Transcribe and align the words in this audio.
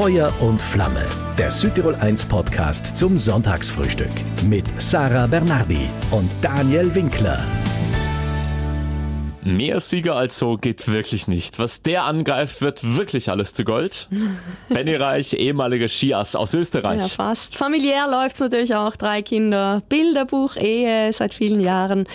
Feuer 0.00 0.32
und 0.40 0.62
Flamme, 0.62 1.06
der 1.36 1.50
Südtirol 1.50 1.94
1 1.94 2.24
Podcast 2.24 2.96
zum 2.96 3.18
Sonntagsfrühstück 3.18 4.08
mit 4.48 4.64
Sarah 4.80 5.26
Bernardi 5.26 5.90
und 6.10 6.30
Daniel 6.40 6.94
Winkler. 6.94 7.38
Mehr 9.42 9.78
Sieger 9.80 10.16
als 10.16 10.38
so 10.38 10.56
geht 10.56 10.88
wirklich 10.88 11.28
nicht. 11.28 11.58
Was 11.58 11.82
der 11.82 12.04
angreift, 12.04 12.62
wird 12.62 12.96
wirklich 12.96 13.28
alles 13.28 13.52
zu 13.52 13.62
Gold. 13.64 14.08
Benny 14.70 14.94
Reich, 14.94 15.34
ehemaliger 15.34 15.88
Skiass 15.88 16.34
aus 16.34 16.54
Österreich. 16.54 17.02
Ja, 17.02 17.08
fast. 17.08 17.56
Familiär 17.58 18.08
läuft's 18.10 18.40
natürlich 18.40 18.74
auch. 18.74 18.96
Drei 18.96 19.20
Kinder, 19.20 19.82
Bilderbuch, 19.90 20.56
Ehe 20.56 21.12
seit 21.12 21.34
vielen 21.34 21.60
Jahren. 21.60 22.06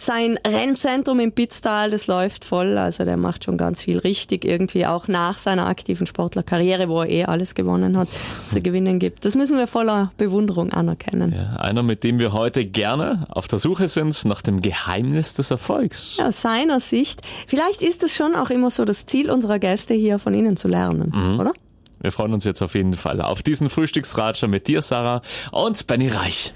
Sein 0.00 0.38
Rennzentrum 0.46 1.18
im 1.18 1.32
Pitztal, 1.32 1.90
das 1.90 2.06
läuft 2.06 2.44
voll. 2.44 2.78
Also 2.78 3.04
der 3.04 3.16
macht 3.16 3.44
schon 3.44 3.58
ganz 3.58 3.82
viel 3.82 3.98
richtig 3.98 4.44
irgendwie, 4.44 4.86
auch 4.86 5.08
nach 5.08 5.38
seiner 5.38 5.66
aktiven 5.66 6.06
Sportlerkarriere, 6.06 6.88
wo 6.88 7.02
er 7.02 7.08
eh 7.08 7.24
alles 7.24 7.54
gewonnen 7.56 7.96
hat, 7.96 8.08
was 8.40 8.54
er 8.54 8.60
gewinnen 8.60 9.00
gibt. 9.00 9.24
Das 9.24 9.34
müssen 9.34 9.58
wir 9.58 9.66
voller 9.66 10.12
Bewunderung 10.16 10.72
anerkennen. 10.72 11.34
Ja, 11.34 11.60
einer, 11.60 11.82
mit 11.82 12.04
dem 12.04 12.20
wir 12.20 12.32
heute 12.32 12.64
gerne 12.64 13.26
auf 13.28 13.48
der 13.48 13.58
Suche 13.58 13.88
sind 13.88 14.24
nach 14.24 14.40
dem 14.40 14.62
Geheimnis 14.62 15.34
des 15.34 15.50
Erfolgs. 15.50 16.16
Ja, 16.18 16.28
aus 16.28 16.42
seiner 16.42 16.78
Sicht. 16.78 17.20
Vielleicht 17.48 17.82
ist 17.82 18.04
es 18.04 18.14
schon 18.14 18.36
auch 18.36 18.50
immer 18.50 18.70
so 18.70 18.84
das 18.84 19.04
Ziel 19.06 19.30
unserer 19.30 19.58
Gäste 19.58 19.94
hier 19.94 20.20
von 20.20 20.32
Ihnen 20.32 20.56
zu 20.56 20.68
lernen, 20.68 21.12
mhm. 21.12 21.40
oder? 21.40 21.52
Wir 22.00 22.12
freuen 22.12 22.32
uns 22.32 22.44
jetzt 22.44 22.62
auf 22.62 22.76
jeden 22.76 22.94
Fall 22.94 23.20
auf 23.20 23.42
diesen 23.42 23.68
Frühstücksratscher 23.68 24.46
mit 24.46 24.68
dir, 24.68 24.82
Sarah, 24.82 25.22
und 25.50 25.84
Benny 25.88 26.06
Reich. 26.06 26.54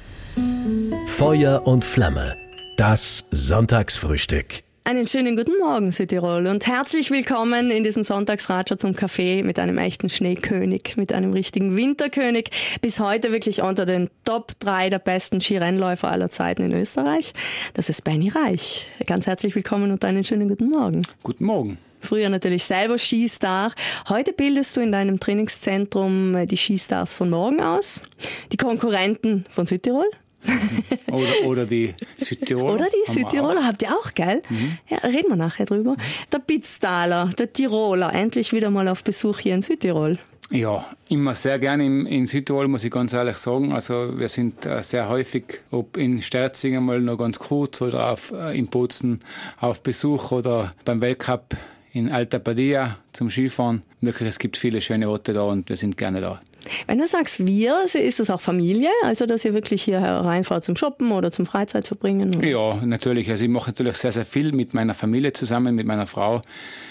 Feuer 1.19 1.67
und 1.67 1.85
Flamme 1.85 2.42
das 2.83 3.25
Sonntagsfrühstück. 3.31 4.65
Einen 4.83 5.07
schönen 5.07 5.37
guten 5.37 5.57
Morgen, 5.61 5.93
Südtirol, 5.93 6.49
und 6.49 6.67
herzlich 6.67 7.13
willkommen 7.13 7.71
in 7.71 7.85
diesem 7.85 8.03
Sonntagsratscher 8.03 8.77
zum 8.77 8.97
Kaffee 8.97 9.45
mit 9.45 9.61
einem 9.61 9.79
echten 9.79 10.11
Schneekönig, 10.11 10.97
mit 10.97 11.13
einem 11.13 11.33
richtigen 11.33 11.77
Winterkönig. 11.77 12.51
Bis 12.81 12.99
heute 12.99 13.31
wirklich 13.31 13.63
unter 13.63 13.87
den 13.87 14.11
Top 14.25 14.59
3 14.59 14.91
der 14.91 14.99
besten 14.99 15.41
Skirennläufer 15.41 16.11
aller 16.11 16.29
Zeiten 16.29 16.63
in 16.65 16.73
Österreich. 16.73 17.35
Das 17.75 17.89
ist 17.89 18.03
Benny 18.03 18.31
Reich. 18.31 18.89
Ganz 19.07 19.29
herzlich 19.29 19.55
willkommen 19.55 19.93
und 19.93 20.05
einen 20.05 20.25
schönen 20.25 20.49
guten 20.49 20.69
Morgen. 20.69 21.07
Guten 21.23 21.45
Morgen. 21.45 21.79
Früher 22.01 22.31
natürlich 22.31 22.65
selber 22.65 22.99
Skistar. 22.99 23.73
Heute 24.09 24.33
bildest 24.33 24.77
du 24.77 24.81
in 24.81 24.91
deinem 24.91 25.21
Trainingszentrum 25.21 26.49
die 26.49 26.57
Skistars 26.57 27.15
von 27.15 27.31
morgen 27.31 27.61
aus. 27.61 28.03
Die 28.51 28.57
Konkurrenten 28.57 29.45
von 29.53 29.67
Südtirol. 29.67 30.07
oder, 31.11 31.47
oder 31.47 31.67
die 31.67 31.95
Südtiroler. 32.17 32.75
Oder 32.75 32.87
die 32.87 33.13
Südtiroler, 33.13 33.65
habt 33.67 33.83
ihr 33.83 33.91
auch, 33.91 34.15
gell? 34.15 34.43
Mhm. 34.49 34.79
Ja, 34.89 34.99
reden 34.99 35.29
wir 35.29 35.37
nachher 35.37 35.67
drüber. 35.67 35.97
Der 36.33 36.39
Pitztaler, 36.39 37.31
der 37.39 37.53
Tiroler, 37.53 38.13
endlich 38.15 38.53
wieder 38.53 38.71
mal 38.71 38.89
auf 38.89 39.05
Besuch 39.05 39.41
hier 39.41 39.55
in 39.55 39.63
Südtirol. 39.63 40.19
Ja, 40.51 40.85
immer 41.09 41.35
sehr 41.35 41.59
gerne 41.59 41.87
in, 41.87 42.05
in 42.05 42.27
Südtirol, 42.27 42.69
muss 42.69 42.85
ich 42.85 42.91
ganz 42.91 43.15
ehrlich 43.15 43.39
sagen. 43.39 43.73
Also 43.73 44.19
wir 44.19 44.29
sind 44.29 44.67
äh, 44.67 44.83
sehr 44.83 45.09
häufig, 45.09 45.45
ob 45.71 45.97
in 45.97 46.21
Sterzing 46.21 46.79
mal 46.85 47.01
noch 47.01 47.17
ganz 47.17 47.39
kurz 47.39 47.81
oder 47.81 48.11
auf, 48.13 48.33
äh, 48.33 48.59
in 48.59 48.67
Bozen 48.67 49.21
auf 49.59 49.83
Besuch 49.83 50.31
oder 50.31 50.75
beim 50.85 51.01
Weltcup 51.01 51.57
in 51.93 52.11
Alta 52.11 52.39
Padilla 52.39 52.99
zum 53.13 53.31
Skifahren. 53.31 53.83
Wirklich, 54.03 54.29
es 54.29 54.39
gibt 54.39 54.59
viele 54.59 54.83
schöne 54.83 55.09
Orte 55.09 55.33
da 55.33 55.43
und 55.43 55.71
wir 55.71 55.77
sind 55.77 55.97
gerne 55.97 56.21
da. 56.21 56.41
Wenn 56.87 56.99
du 56.99 57.07
sagst 57.07 57.45
wir, 57.47 57.85
ist 57.85 58.21
das 58.21 58.31
auch 58.31 58.41
Familie? 58.41 58.91
Also, 59.05 59.27
dass 59.27 59.45
ihr 59.45 59.55
wirklich 59.55 59.83
hier 59.83 60.01
reinfahrt 60.01 60.65
zum 60.65 60.77
Shoppen 60.77 61.13
oder 61.13 61.31
zum 61.31 61.47
Freizeitverbringen? 61.47 62.37
Oder? 62.37 62.47
Ja, 62.47 62.79
natürlich. 62.85 63.31
Also, 63.31 63.45
ich 63.45 63.51
mache 63.51 63.71
natürlich 63.71 63.97
sehr, 63.97 64.13
sehr 64.13 64.27
viel 64.27 64.53
mit 64.53 64.75
meiner 64.75 64.95
Familie 64.95 65.33
zusammen, 65.33 65.75
mit 65.75 65.87
meiner 65.87 66.07
Frau, 66.07 66.43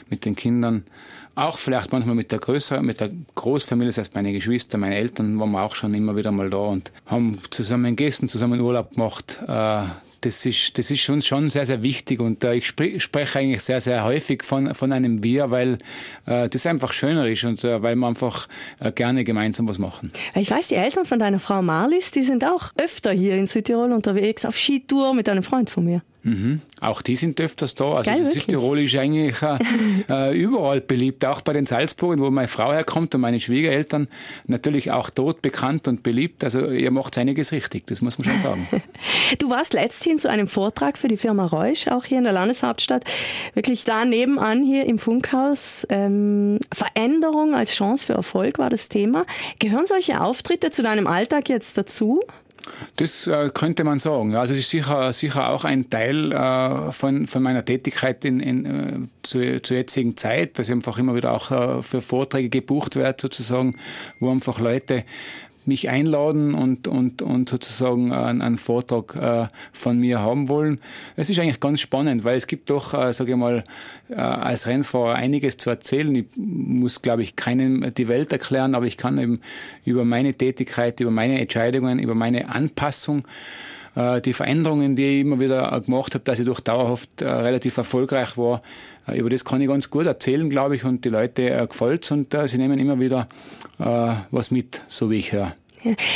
mit 0.10 0.26
den 0.26 0.36
Kindern. 0.36 0.84
Auch 1.36 1.58
vielleicht 1.58 1.94
manchmal 1.94 2.16
mit 2.16 2.32
der 2.32 2.40
größeren, 2.40 2.86
mit 2.86 3.00
der 3.00 3.10
Großfamilie, 3.36 3.88
das 3.88 4.00
heißt 4.00 4.16
meine 4.16 4.34
Geschwister, 4.34 4.78
meine 4.78 4.96
Eltern 4.96 5.40
waren 5.40 5.56
auch 5.56 5.76
schon 5.76 5.94
immer 5.94 6.16
wieder 6.16 6.32
mal 6.32 6.50
da 6.50 6.58
und 6.58 6.92
haben 7.06 7.38
zusammen 7.52 7.96
gegessen, 7.96 8.28
zusammen 8.28 8.60
Urlaub 8.60 8.92
gemacht. 8.92 9.40
Äh, 9.48 9.84
das 10.22 10.46
ist, 10.46 10.78
das 10.78 10.92
ist 10.92 11.02
schon, 11.02 11.22
schon 11.22 11.50
sehr, 11.50 11.66
sehr 11.66 11.82
wichtig 11.82 12.20
und 12.20 12.44
äh, 12.44 12.54
ich 12.54 12.68
spre 12.68 13.00
spreche 13.00 13.40
eigentlich 13.40 13.62
sehr, 13.62 13.82
sehr 13.82 14.04
häufig 14.04 14.44
von, 14.44 14.74
von 14.76 14.92
einem 14.92 15.24
Wir, 15.24 15.50
weil 15.50 15.80
äh, 16.28 16.48
das 16.48 16.66
einfach 16.68 16.94
schöner 16.94 17.28
ist 17.28 17.44
und 17.44 17.64
äh, 17.64 17.82
weil 17.82 17.96
wir 17.96 18.08
einfach 18.08 18.48
äh, 18.80 18.92
gerne 18.92 19.24
gemeinsam 19.24 19.68
was 19.68 19.80
machen. 19.80 20.12
Ich 20.36 20.52
weiß, 20.52 20.68
die 20.68 20.76
Eltern 20.76 21.06
von 21.06 21.20
deiner 21.20 21.40
Frau 21.40 21.62
Marlies, 21.62 22.12
die 22.12 22.22
sind 22.22 22.46
auch 22.46 22.72
öfter 22.78 23.12
hier 23.12 23.36
in 23.36 23.48
Südtirol 23.48 23.92
unterwegs 23.92 24.46
auf 24.46 24.56
Skitour 24.58 25.14
mit 25.14 25.28
einem 25.28 25.44
Freund 25.44 25.70
von 25.70 25.86
mir. 25.86 26.04
Mhm. 26.24 26.62
Auch 26.80 27.02
die 27.02 27.16
sind 27.16 27.40
öfters 27.42 27.76
da. 27.76 27.94
Also 27.94 28.12
Geil, 28.12 28.26
Südtirol 28.26 28.80
ist 28.80 28.96
eigentlich 28.96 29.42
äh, 29.42 29.58
äh, 30.32 30.38
überall 30.38 30.82
beliebt, 30.82 31.26
auch 31.26 31.42
bei 31.42 31.54
den 31.54 31.66
Salzburgern, 31.66 32.20
wo 32.20 32.30
meine 32.30 32.48
Frau 32.48 32.72
herkommt 32.72 33.16
und 33.16 33.22
meine 33.22 33.40
Schwiegereltern 33.40 34.08
natürlich 34.46 34.92
auch 34.92 35.10
dort 35.10 35.42
bekannt 35.42 35.88
und 35.88 36.04
beliebt. 36.04 36.44
Also 36.44 36.68
ihr 36.68 36.92
macht 36.92 37.18
einiges 37.18 37.52
richtig, 37.52 37.88
das 37.88 38.02
muss 38.02 38.20
man 38.20 38.30
schon 38.30 38.40
sagen. 38.40 38.68
du 39.40 39.50
warst 39.50 39.74
letzthin 39.74 40.20
zu 40.20 40.30
einem 40.30 40.48
Vortrag 40.48 40.98
für 40.98 41.08
die 41.08 41.18
Firma 41.18 41.46
Reusch, 41.46 41.88
auch 41.88 42.06
hier 42.06 42.20
in 42.20 42.24
der 42.24 42.34
Landeshauptstadt, 42.34 43.04
wirklich 43.54 43.84
da 43.84 44.06
nebenan 44.06 44.64
hier 44.64 44.86
im 44.86 45.00
Funkhaus. 45.00 45.88
Ähm, 45.90 46.60
Veränderung 46.72 47.56
als 47.56 47.74
Chance 47.74 48.06
für 48.06 48.14
Erfolg 48.14 48.60
war 48.60 48.70
das 48.70 48.90
Thema. 48.90 49.26
Gehören 49.60 49.86
solche 49.88 50.22
Auftritte 50.22 50.70
zu 50.70 50.84
deinem 50.84 51.08
Alltag 51.08 51.50
jetzt 51.50 51.78
dazu? 51.78 52.22
Das 52.96 53.28
äh, 53.28 53.50
könnte 53.54 53.84
man 53.84 54.00
sagen. 54.00 54.36
Also 54.36 54.54
es 54.54 54.62
ist 54.62 54.70
sicher, 54.70 55.14
sicher 55.14 55.50
auch 55.50 55.66
ein 55.66 55.90
Teil 55.90 56.32
äh, 56.32 56.92
von, 56.92 57.28
von 57.28 57.44
meiner 57.44 57.64
Tätigkeit 57.64 58.26
in, 58.26 58.40
in, 58.40 58.66
äh, 58.66 59.08
zur, 59.24 59.64
zur 59.64 59.78
jetzigen 59.78 60.18
Zeit, 60.18 60.60
dass 60.60 60.68
ich 60.68 60.74
einfach 60.74 60.98
immer 60.98 61.16
wieder 61.16 61.32
auch 61.32 61.52
äh, 61.52 61.82
für 61.82 62.02
Vorträge 62.02 62.50
gebucht 62.50 62.96
werde, 62.96 63.18
sozusagen, 63.22 63.76
wo 64.20 64.32
einfach 64.32 64.60
Leute 64.60 65.04
mich 65.66 65.90
einladen 65.90 66.54
und, 66.54 66.88
und, 66.88 67.22
und 67.22 67.50
sozusagen 67.50 68.12
einen, 68.12 68.42
einen 68.42 68.58
Vortrag 68.58 69.16
äh, 69.16 69.48
von 69.72 70.00
mir 70.00 70.20
haben 70.20 70.50
wollen. 70.50 70.80
Es 71.16 71.30
ist 71.30 71.40
eigentlich 71.40 71.60
ganz 71.60 71.82
spannend, 71.82 72.24
weil 72.24 72.38
es 72.38 72.48
gibt 72.48 72.70
doch, 72.70 72.94
äh, 72.94 73.14
sage 73.14 73.32
ich 73.32 73.38
mal, 73.38 73.64
äh, 74.10 74.16
als 74.16 74.68
Rennfahrer 74.68 75.16
einiges 75.16 75.58
zu 75.58 75.70
erzählen. 75.70 76.14
Ich 76.16 76.26
muss, 76.36 77.02
glaube 77.02 77.24
ich, 77.24 77.36
keinem 77.36 77.94
die 77.94 78.08
Welt 78.08 78.32
erklären, 78.32 78.76
aber 78.76 78.86
ich 78.86 78.98
kann 78.98 79.18
eben 79.18 79.42
über 79.86 80.06
meine 80.06 80.34
Tätigkeit, 80.34 81.00
über 81.00 81.12
meine 81.12 81.40
Entscheidungen, 81.40 82.00
über 82.00 82.16
meine 82.16 82.50
Anpassung 82.50 83.28
die 83.94 84.34
Veränderungen, 84.34 84.96
die 84.96 85.04
ich 85.04 85.22
immer 85.22 85.40
wieder 85.40 85.82
gemacht 85.82 86.14
habe, 86.14 86.24
dass 86.24 86.40
ich 86.40 86.46
doch 86.46 86.62
dauerhaft 86.62 87.22
äh, 87.22 87.28
relativ 87.28 87.76
erfolgreich 87.78 88.38
war, 88.38 88.62
äh, 89.08 89.18
über 89.18 89.30
das 89.30 89.44
kann 89.44 89.62
ich 89.62 89.68
ganz 89.68 89.90
gut 89.90 90.06
erzählen, 90.06 90.50
glaube 90.50 90.76
ich, 90.76 90.86
und 90.86 91.04
die 91.04 91.10
Leute 91.10 91.50
äh, 91.50 91.68
gefällt's 91.68 92.12
und 92.12 92.34
äh, 92.34 92.48
sie 92.48 92.58
nehmen 92.58 92.80
immer 92.80 93.00
wieder 93.00 93.28
äh, 93.80 94.14
was 94.32 94.52
mit, 94.52 94.82
so 94.88 95.10
wie 95.12 95.18
ich 95.18 95.32
höre. 95.34 95.54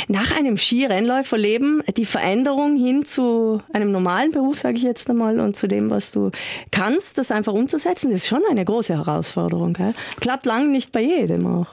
Nach 0.08 0.36
einem 0.36 0.56
Skirennläuferleben 0.56 1.82
die 1.96 2.04
Veränderung 2.04 2.76
hin 2.76 3.04
zu 3.04 3.60
einem 3.72 3.90
normalen 3.90 4.32
Beruf, 4.32 4.58
sage 4.58 4.76
ich 4.76 4.82
jetzt 4.82 5.10
einmal, 5.10 5.40
und 5.40 5.56
zu 5.56 5.66
dem, 5.66 5.90
was 5.90 6.12
du 6.12 6.30
kannst, 6.70 7.18
das 7.18 7.30
einfach 7.30 7.52
umzusetzen, 7.52 8.10
das 8.10 8.22
ist 8.22 8.28
schon 8.28 8.42
eine 8.50 8.64
große 8.64 8.94
Herausforderung. 8.94 9.72
Gell? 9.72 9.92
Klappt 10.20 10.46
lang 10.46 10.70
nicht 10.70 10.92
bei 10.92 11.02
jedem 11.02 11.46
auch. 11.46 11.66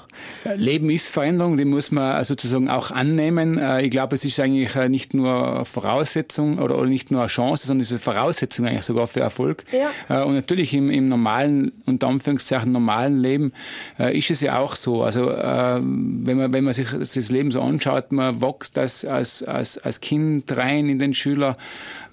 Leben 0.55 0.89
ist 0.89 1.11
Veränderung, 1.11 1.57
die 1.57 1.65
muss 1.65 1.91
man 1.91 2.23
sozusagen 2.23 2.69
auch 2.69 2.91
annehmen. 2.91 3.57
Äh, 3.57 3.83
ich 3.83 3.91
glaube, 3.91 4.15
es 4.15 4.25
ist 4.25 4.39
eigentlich 4.39 4.75
äh, 4.75 4.89
nicht 4.89 5.13
nur 5.13 5.65
Voraussetzung 5.65 6.59
oder 6.59 6.83
nicht 6.85 7.11
nur 7.11 7.21
eine 7.21 7.29
Chance, 7.29 7.67
sondern 7.67 7.81
es 7.81 7.91
ist 7.91 8.07
eine 8.07 8.15
Voraussetzung 8.15 8.67
eigentlich 8.67 8.83
sogar 8.83 9.07
für 9.07 9.21
Erfolg. 9.21 9.63
Ja. 9.71 10.21
Äh, 10.21 10.25
und 10.25 10.35
natürlich 10.35 10.73
im, 10.73 10.89
im 10.89 11.09
normalen, 11.09 11.71
unter 11.85 12.07
Anführungszeichen 12.07 12.71
normalen 12.71 13.19
Leben 13.19 13.53
ist 13.97 14.31
es 14.31 14.41
ja 14.41 14.59
auch 14.59 14.75
so. 14.75 15.03
Also 15.03 15.25
wenn 15.25 16.37
man, 16.37 16.53
wenn 16.53 16.63
man 16.63 16.73
sich 16.73 16.87
das 16.91 17.29
Leben 17.29 17.51
so 17.51 17.61
anschaut, 17.61 17.82
anschaut, 17.85 18.11
man 18.11 18.41
wächst 18.41 18.77
als, 18.77 19.05
als, 19.05 19.43
als, 19.43 19.77
als 19.77 19.99
Kind 19.99 20.55
rein 20.55 20.89
in 20.89 20.99
den 20.99 21.13
Schülermodus 21.13 21.57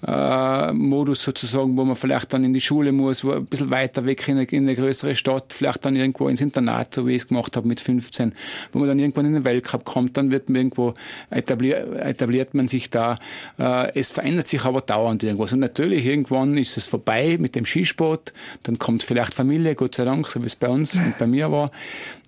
äh, 0.05 1.13
sozusagen, 1.13 1.77
wo 1.77 1.85
man 1.85 1.95
vielleicht 1.95 2.33
dann 2.33 2.43
in 2.43 2.53
die 2.53 2.61
Schule 2.61 2.91
muss, 2.91 3.23
wo 3.23 3.33
ein 3.33 3.45
bisschen 3.45 3.69
weiter 3.69 4.05
weg 4.05 4.27
in 4.27 4.37
eine, 4.37 4.45
in 4.45 4.63
eine 4.63 4.75
größere 4.75 5.15
Stadt, 5.15 5.53
vielleicht 5.53 5.85
dann 5.85 5.95
irgendwo 5.95 6.27
ins 6.27 6.41
Internat, 6.41 6.93
so 6.93 7.07
wie 7.07 7.11
ich 7.11 7.23
es 7.23 7.27
gemacht 7.27 7.55
habe 7.55 7.67
mit 7.67 7.79
15, 7.79 8.33
wo 8.71 8.79
man 8.79 8.87
dann 8.87 8.99
irgendwann 8.99 9.25
in 9.27 9.33
den 9.33 9.45
Weltcup 9.45 9.85
kommt, 9.85 10.17
dann 10.17 10.31
wird 10.31 10.49
man 10.49 10.57
irgendwo 10.57 10.93
etabliert, 11.29 11.95
etabliert 11.99 12.53
man 12.53 12.67
sich 12.67 12.89
da. 12.89 13.19
Äh, 13.59 13.97
es 13.97 14.11
verändert 14.11 14.47
sich 14.47 14.65
aber 14.65 14.81
dauernd 14.81 15.23
irgendwas. 15.23 15.53
Und 15.53 15.59
natürlich 15.59 16.05
irgendwann 16.05 16.57
ist 16.57 16.77
es 16.77 16.87
vorbei 16.87 17.37
mit 17.39 17.55
dem 17.55 17.65
Skisport, 17.65 18.33
dann 18.63 18.79
kommt 18.79 19.03
vielleicht 19.03 19.33
Familie, 19.33 19.75
Gott 19.75 19.95
sei 19.95 20.05
Dank, 20.05 20.27
so 20.27 20.41
wie 20.41 20.47
es 20.47 20.55
bei 20.55 20.67
uns 20.67 20.95
und 20.95 21.17
bei 21.17 21.27
mir 21.27 21.51
war. 21.51 21.71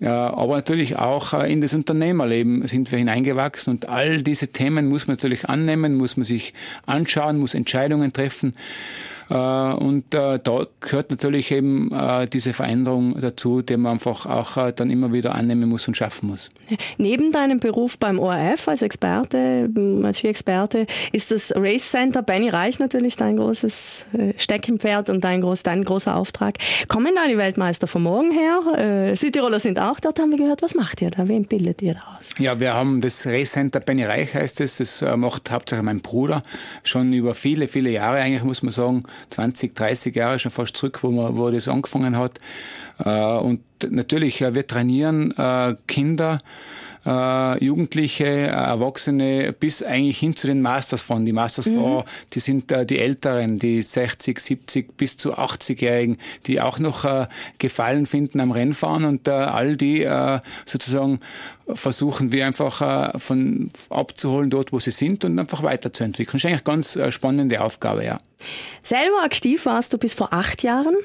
aber 0.02 0.56
natürlich 0.56 0.98
auch 0.98 1.34
äh, 1.34 1.52
in 1.52 1.62
das 1.62 1.74
Unternehmerleben 1.74 2.68
sind 2.68 2.92
wir 2.92 3.00
hineingegangen 3.00 3.24
gewachsen 3.24 3.72
und 3.72 3.90
all 3.90 4.22
diese 4.22 4.48
Themen 4.48 4.88
muss 4.88 5.08
man 5.08 5.16
natürlich 5.16 5.50
annehmen, 5.50 5.96
muss 5.96 6.18
man 6.18 6.24
sich 6.24 6.54
anschauen, 6.86 7.40
muss 7.40 7.56
Entscheidungen 7.64 8.12
treffen. 8.12 8.54
Äh, 9.34 9.74
und 9.74 10.14
äh, 10.14 10.40
da 10.44 10.68
gehört 10.80 11.10
natürlich 11.10 11.52
eben 11.52 11.92
äh, 11.92 12.28
diese 12.28 12.54
Veränderung 12.54 13.20
dazu, 13.20 13.64
die 13.64 13.78
man 13.78 13.94
einfach 13.94 14.28
auch 14.28 14.72
dann 14.72 14.92
immer 14.92 15.12
wieder 15.12 15.34
annehmen 15.34 15.70
muss 15.70 15.88
und 15.88 15.98
schaffen 15.98 16.30
muss. 16.30 16.52
Neben 16.98 17.32
deinem 17.32 17.60
Beruf 17.60 17.98
beim 17.98 18.20
ORF 18.20 18.68
als 18.68 18.84
Experte, 18.84 19.70
als 20.04 20.20
Ski-Experte, 20.20 20.86
ist 21.12 21.32
das 21.32 21.54
Race 21.56 21.90
Center 21.90 22.22
Benny 22.22 22.50
Reich 22.50 22.80
natürlich 22.80 23.16
dein 23.16 23.38
großes 23.38 24.06
Steckenpferd 24.38 25.10
und 25.10 25.24
dein, 25.24 25.42
groß, 25.42 25.64
dein 25.64 25.84
großer 25.84 26.16
Auftrag. 26.16 26.58
Kommen 26.88 27.14
da 27.16 27.28
die 27.28 27.38
Weltmeister 27.38 27.88
von 27.88 28.04
morgen 28.04 28.32
her? 28.32 29.16
Südtiroler 29.16 29.60
sind 29.60 29.80
auch 29.80 30.00
dort, 30.00 30.20
haben 30.20 30.32
wir 30.32 30.38
gehört. 30.38 30.62
Was 30.62 30.76
macht 30.76 31.02
ihr 31.02 31.10
da? 31.10 31.28
Wen 31.28 31.46
bildet 31.46 31.82
ihr 31.82 31.96
da 31.96 32.18
aus? 32.18 32.32
Ja, 32.38 32.60
wir 32.60 32.74
haben 32.74 33.02
das 33.02 33.26
Race 33.26 33.52
Center 33.52 33.80
Benny 33.80 34.04
Reich 34.04 34.34
heißt 34.34 34.62
es. 34.62 34.78
Das 34.78 35.04
macht 35.18 35.50
hauptsächlich 35.52 35.86
mein 35.86 36.02
Bruder 36.02 36.44
schon 36.84 37.12
über 37.14 37.34
viele, 37.36 37.68
viele 37.68 37.90
Jahre 37.90 38.18
eigentlich, 38.18 38.44
muss 38.44 38.62
man 38.62 38.72
sagen. 38.72 39.04
20, 39.30 39.76
30 39.76 40.16
Jahre 40.16 40.40
schon 40.40 40.52
fast 40.52 40.78
zurück, 40.78 41.00
wo, 41.04 41.12
man, 41.12 41.38
wo 41.38 41.50
das 41.52 41.68
angefangen 41.68 42.18
hat. 42.18 42.40
Äh, 43.04 43.10
und 43.10 43.62
natürlich, 43.90 44.42
wir 44.42 44.68
trainieren 44.68 45.32
äh, 45.38 45.76
Kinder, 45.88 46.40
äh, 47.06 47.64
Jugendliche, 47.64 48.26
Erwachsene 48.26 49.54
bis 49.54 49.84
eigentlich 49.84 50.20
hin 50.20 50.36
zu 50.36 50.48
den 50.48 50.62
Masters 50.62 51.04
fahren. 51.04 51.26
Die 51.26 51.34
Masters 51.34 51.68
mhm. 51.68 52.04
die 52.34 52.40
sind 52.40 52.72
äh, 52.72 52.86
die 52.86 53.00
Älteren, 53.00 53.58
die 53.58 53.82
60, 53.82 54.40
70 54.40 54.98
bis 54.98 55.18
zu 55.18 55.38
80-Jährigen, 55.38 56.18
die 56.48 56.62
auch 56.62 56.80
noch 56.80 57.06
äh, 57.06 57.28
Gefallen 57.60 58.06
finden 58.06 58.40
am 58.40 58.52
Rennfahren 58.52 59.06
und 59.06 59.28
äh, 59.28 59.32
all 59.32 59.76
die 59.76 60.04
äh, 60.04 60.40
sozusagen 60.66 61.20
versuchen 61.68 62.32
wir 62.32 62.46
einfach 62.46 63.14
äh, 63.14 63.18
von 63.20 63.70
abzuholen 63.90 64.50
dort, 64.50 64.74
wo 64.74 64.80
sie 64.80 64.92
sind 64.92 65.24
und 65.24 65.40
einfach 65.40 65.64
weiterzuentwickeln. 65.64 66.34
Das 66.34 66.42
ist 66.42 66.46
eigentlich 66.46 66.68
eine 66.68 66.78
ganz 66.78 66.96
äh, 66.96 67.12
spannende 67.12 67.62
Aufgabe, 67.62 68.04
ja. 68.04 68.20
Selber 68.82 69.24
aktiv 69.24 69.66
warst 69.66 69.94
du 69.94 69.98
bis 69.98 70.14
vor 70.14 70.34
acht 70.34 70.64
Jahren? 70.64 70.96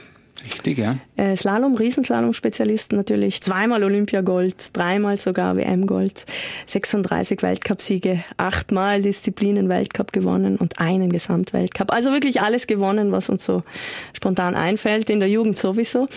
Richtig, 0.45 0.79
ja. 0.79 0.97
Äh, 1.17 1.35
Slalom, 1.37 1.75
Riesenslalom-Spezialisten 1.75 2.97
natürlich. 2.97 3.43
Zweimal 3.43 3.83
Olympiagold, 3.83 4.77
dreimal 4.77 5.17
sogar 5.17 5.57
WM-Gold, 5.57 6.25
36 6.67 7.43
Weltcupsiege, 7.43 8.23
achtmal 8.37 9.03
Disziplinen-Weltcup 9.03 10.13
gewonnen 10.13 10.57
und 10.57 10.79
einen 10.79 11.11
Gesamtweltcup. 11.11 11.93
Also 11.93 12.13
wirklich 12.13 12.41
alles 12.41 12.69
gewonnen, 12.69 13.11
was 13.11 13.29
uns 13.29 13.45
so 13.45 13.65
spontan 14.13 14.55
einfällt, 14.55 15.11
in 15.11 15.19
der 15.19 15.29
Jugend 15.29 15.59
sowieso. 15.59 16.09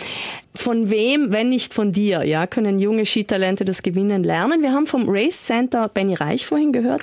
Von 0.54 0.90
wem, 0.90 1.32
wenn 1.32 1.48
nicht 1.48 1.74
von 1.74 1.92
dir, 1.92 2.22
ja, 2.24 2.46
können 2.46 2.78
junge 2.78 3.06
Skitalente 3.06 3.64
das 3.64 3.82
Gewinnen 3.82 4.22
lernen? 4.22 4.62
Wir 4.62 4.72
haben 4.72 4.86
vom 4.86 5.04
Race 5.08 5.46
Center 5.46 5.88
Benny 5.88 6.14
Reich 6.14 6.46
vorhin 6.46 6.72
gehört. 6.72 7.02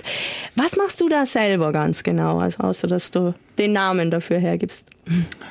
Was 0.55 0.77
machst 0.77 1.01
du 1.01 1.09
da 1.09 1.25
selber 1.25 1.73
ganz 1.73 2.03
genau, 2.03 2.39
also 2.39 2.63
außer 2.63 2.87
dass 2.87 3.11
du 3.11 3.33
den 3.57 3.73
Namen 3.73 4.09
dafür 4.09 4.39
hergibst? 4.39 4.85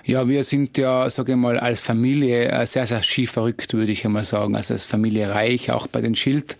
Ja, 0.05 0.28
wir 0.28 0.44
sind 0.44 0.78
ja, 0.78 1.08
sage 1.10 1.32
ich 1.32 1.38
mal, 1.38 1.58
als 1.58 1.81
Familie 1.81 2.49
äh, 2.49 2.66
sehr, 2.66 2.87
sehr 2.87 3.02
skiverrückt, 3.02 3.75
würde 3.75 3.93
ich 3.93 4.05
einmal 4.05 4.25
sagen. 4.25 4.55
Also 4.56 4.75
als 4.75 4.87
Familie 4.87 5.31
Reich, 5.31 5.70
auch 5.70 5.87
bei 5.87 6.00
den 6.00 6.14
Schild, 6.14 6.56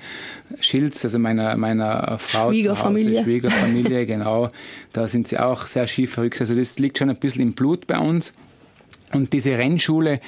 Schilds, 0.61 1.05
also 1.05 1.19
meiner, 1.19 1.57
meiner 1.57 2.19
Frau 2.19 2.51
Schwiegerfamilie. 2.51 3.23
Schwiegerfamilie, 3.23 4.07
genau. 4.07 4.51
Da 4.93 5.09
sind 5.09 5.29
sie 5.29 5.39
auch 5.39 5.67
sehr 5.67 5.87
skiverrückt. 5.87 6.41
Also 6.41 6.55
das 6.55 6.79
liegt 6.79 6.99
schon 6.99 7.11
ein 7.11 7.17
bisschen 7.17 7.43
im 7.43 7.53
Blut 7.53 7.87
bei 7.87 7.99
uns. 7.99 8.33
Und 9.15 9.33
diese 9.33 9.57
Rennschule, 9.57 10.21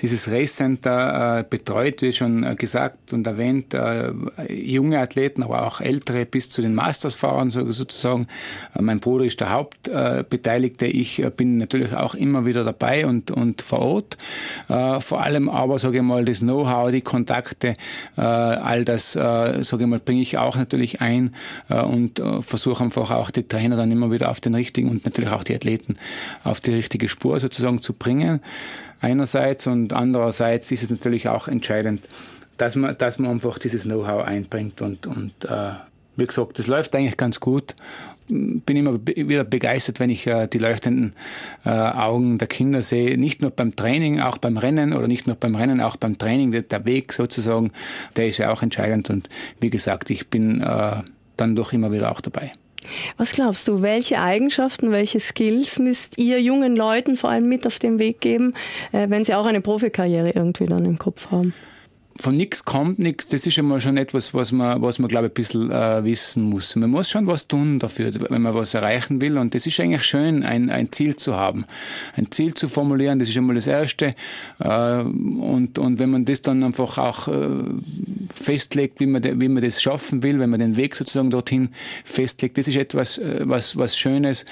dieses 0.00 0.30
Race 0.30 0.56
Center 0.56 1.38
äh, 1.38 1.44
betreut, 1.48 2.02
wie 2.02 2.12
schon 2.12 2.42
äh, 2.42 2.56
gesagt 2.56 3.12
und 3.12 3.26
erwähnt, 3.26 3.74
äh, 3.74 4.12
junge 4.52 4.98
Athleten, 4.98 5.44
aber 5.44 5.64
auch 5.66 5.80
ältere 5.80 6.26
bis 6.26 6.50
zu 6.50 6.60
den 6.60 6.74
Mastersfahrern 6.74 7.50
so, 7.50 7.70
sozusagen. 7.70 8.26
Äh, 8.74 8.82
mein 8.82 8.98
Bruder 8.98 9.24
ist 9.24 9.40
der 9.40 9.52
Hauptbeteiligte. 9.52 10.86
ich 10.86 11.22
äh, 11.22 11.30
bin 11.30 11.58
natürlich 11.58 11.94
auch 11.94 12.16
immer 12.16 12.44
wieder 12.44 12.64
dabei 12.64 13.06
und, 13.06 13.30
und 13.30 13.62
vor 13.62 13.80
Ort. 13.80 14.18
Äh, 14.68 15.00
vor 15.00 15.22
allem 15.22 15.48
aber, 15.48 15.78
sage 15.78 15.98
ich 15.98 16.02
mal, 16.02 16.24
das 16.24 16.40
Know-how, 16.40 16.90
die 16.90 17.02
Kontakte, 17.02 17.76
all 18.16 18.84
das, 18.84 19.12
sage 19.12 19.62
ich 19.62 19.86
mal, 19.86 19.98
bringe 19.98 20.20
ich 20.20 20.38
auch 20.38 20.56
natürlich 20.56 21.00
ein 21.00 21.34
und 21.68 22.20
versuche 22.40 22.82
einfach 22.84 23.10
auch 23.10 23.30
die 23.30 23.46
Trainer 23.46 23.76
dann 23.76 23.90
immer 23.90 24.10
wieder 24.10 24.30
auf 24.30 24.40
den 24.40 24.54
richtigen 24.54 24.88
und 24.88 25.04
natürlich 25.04 25.30
auch 25.30 25.44
die 25.44 25.54
Athleten 25.54 25.96
auf 26.42 26.60
die 26.60 26.72
richtige 26.72 27.08
Spur 27.08 27.38
sozusagen 27.40 27.80
zu 27.82 27.94
bringen 27.94 28.23
bringen, 28.24 28.40
einerseits 29.00 29.66
und 29.66 29.92
andererseits 29.92 30.70
ist 30.72 30.82
es 30.82 30.90
natürlich 30.90 31.28
auch 31.28 31.48
entscheidend, 31.48 32.08
dass 32.56 32.76
man, 32.76 32.96
dass 32.98 33.18
man 33.18 33.32
einfach 33.32 33.58
dieses 33.58 33.84
Know-how 33.84 34.24
einbringt 34.24 34.80
und, 34.80 35.06
und 35.06 35.32
äh, 35.44 35.72
wie 36.16 36.26
gesagt, 36.26 36.60
das 36.60 36.68
läuft 36.68 36.94
eigentlich 36.94 37.16
ganz 37.16 37.40
gut. 37.40 37.74
Bin 38.28 38.76
immer 38.76 39.00
wieder 39.04 39.42
begeistert, 39.42 39.98
wenn 39.98 40.10
ich 40.10 40.28
äh, 40.28 40.46
die 40.46 40.58
leuchtenden 40.58 41.14
äh, 41.64 41.70
Augen 41.70 42.38
der 42.38 42.46
Kinder 42.46 42.82
sehe. 42.82 43.18
Nicht 43.18 43.42
nur 43.42 43.50
beim 43.50 43.74
Training, 43.74 44.20
auch 44.20 44.38
beim 44.38 44.56
Rennen 44.56 44.92
oder 44.92 45.08
nicht 45.08 45.26
nur 45.26 45.34
beim 45.34 45.56
Rennen, 45.56 45.80
auch 45.80 45.96
beim 45.96 46.16
Training. 46.16 46.52
Der, 46.52 46.62
der 46.62 46.86
Weg 46.86 47.12
sozusagen, 47.12 47.72
der 48.16 48.28
ist 48.28 48.38
ja 48.38 48.52
auch 48.52 48.62
entscheidend. 48.62 49.10
Und 49.10 49.28
wie 49.58 49.70
gesagt, 49.70 50.08
ich 50.08 50.28
bin 50.28 50.60
äh, 50.60 51.02
dann 51.36 51.56
doch 51.56 51.72
immer 51.72 51.90
wieder 51.90 52.12
auch 52.12 52.20
dabei. 52.20 52.52
Was 53.16 53.32
glaubst 53.32 53.68
du, 53.68 53.82
welche 53.82 54.20
Eigenschaften, 54.20 54.90
welche 54.90 55.20
Skills 55.20 55.78
müsst 55.78 56.18
ihr 56.18 56.40
jungen 56.40 56.76
Leuten 56.76 57.16
vor 57.16 57.30
allem 57.30 57.48
mit 57.48 57.66
auf 57.66 57.78
den 57.78 57.98
Weg 57.98 58.20
geben, 58.20 58.54
äh, 58.92 59.08
wenn 59.10 59.24
sie 59.24 59.34
auch 59.34 59.46
eine 59.46 59.60
Profikarriere 59.60 60.30
irgendwie 60.30 60.66
dann 60.66 60.84
im 60.84 60.98
Kopf 60.98 61.30
haben? 61.30 61.54
Von 62.16 62.36
nichts 62.36 62.64
kommt 62.64 63.00
nichts, 63.00 63.28
das 63.28 63.44
ist 63.44 63.58
immer 63.58 63.80
schon 63.80 63.96
etwas, 63.96 64.34
was 64.34 64.52
man, 64.52 64.80
was 64.80 64.98
man 64.98 65.08
glaube 65.08 65.26
ich, 65.26 65.30
ein 65.32 65.34
bisschen 65.34 65.70
äh, 65.70 66.04
wissen 66.04 66.44
muss. 66.44 66.76
Man 66.76 66.90
muss 66.90 67.10
schon 67.10 67.26
was 67.26 67.48
tun 67.48 67.80
dafür, 67.80 68.12
wenn 68.30 68.42
man 68.42 68.54
was 68.54 68.74
erreichen 68.74 69.20
will. 69.20 69.36
Und 69.36 69.54
das 69.54 69.66
ist 69.66 69.80
eigentlich 69.80 70.04
schön, 70.04 70.44
ein, 70.44 70.70
ein 70.70 70.92
Ziel 70.92 71.16
zu 71.16 71.34
haben. 71.34 71.64
Ein 72.16 72.30
Ziel 72.30 72.54
zu 72.54 72.68
formulieren, 72.68 73.18
das 73.18 73.28
ist 73.28 73.36
einmal 73.36 73.56
das 73.56 73.66
Erste. 73.66 74.14
Äh, 74.60 74.98
und, 75.00 75.78
und 75.78 75.98
wenn 75.98 76.10
man 76.10 76.24
das 76.24 76.42
dann 76.42 76.62
einfach 76.62 76.98
auch 76.98 77.26
äh, 77.26 77.48
festlegt, 78.32 79.00
wie 79.00 79.06
man, 79.06 79.22
wie 79.40 79.48
man 79.48 79.62
das 79.62 79.82
schaffen 79.82 80.22
will, 80.22 80.38
wenn 80.38 80.50
man 80.50 80.60
den 80.60 80.76
Weg 80.76 80.94
sozusagen 80.94 81.30
dorthin 81.30 81.70
festlegt, 82.04 82.58
das 82.58 82.68
ist 82.68 82.76
etwas, 82.76 83.18
äh, 83.18 83.40
was, 83.40 83.76
was 83.76 83.98
Schönes. 83.98 84.44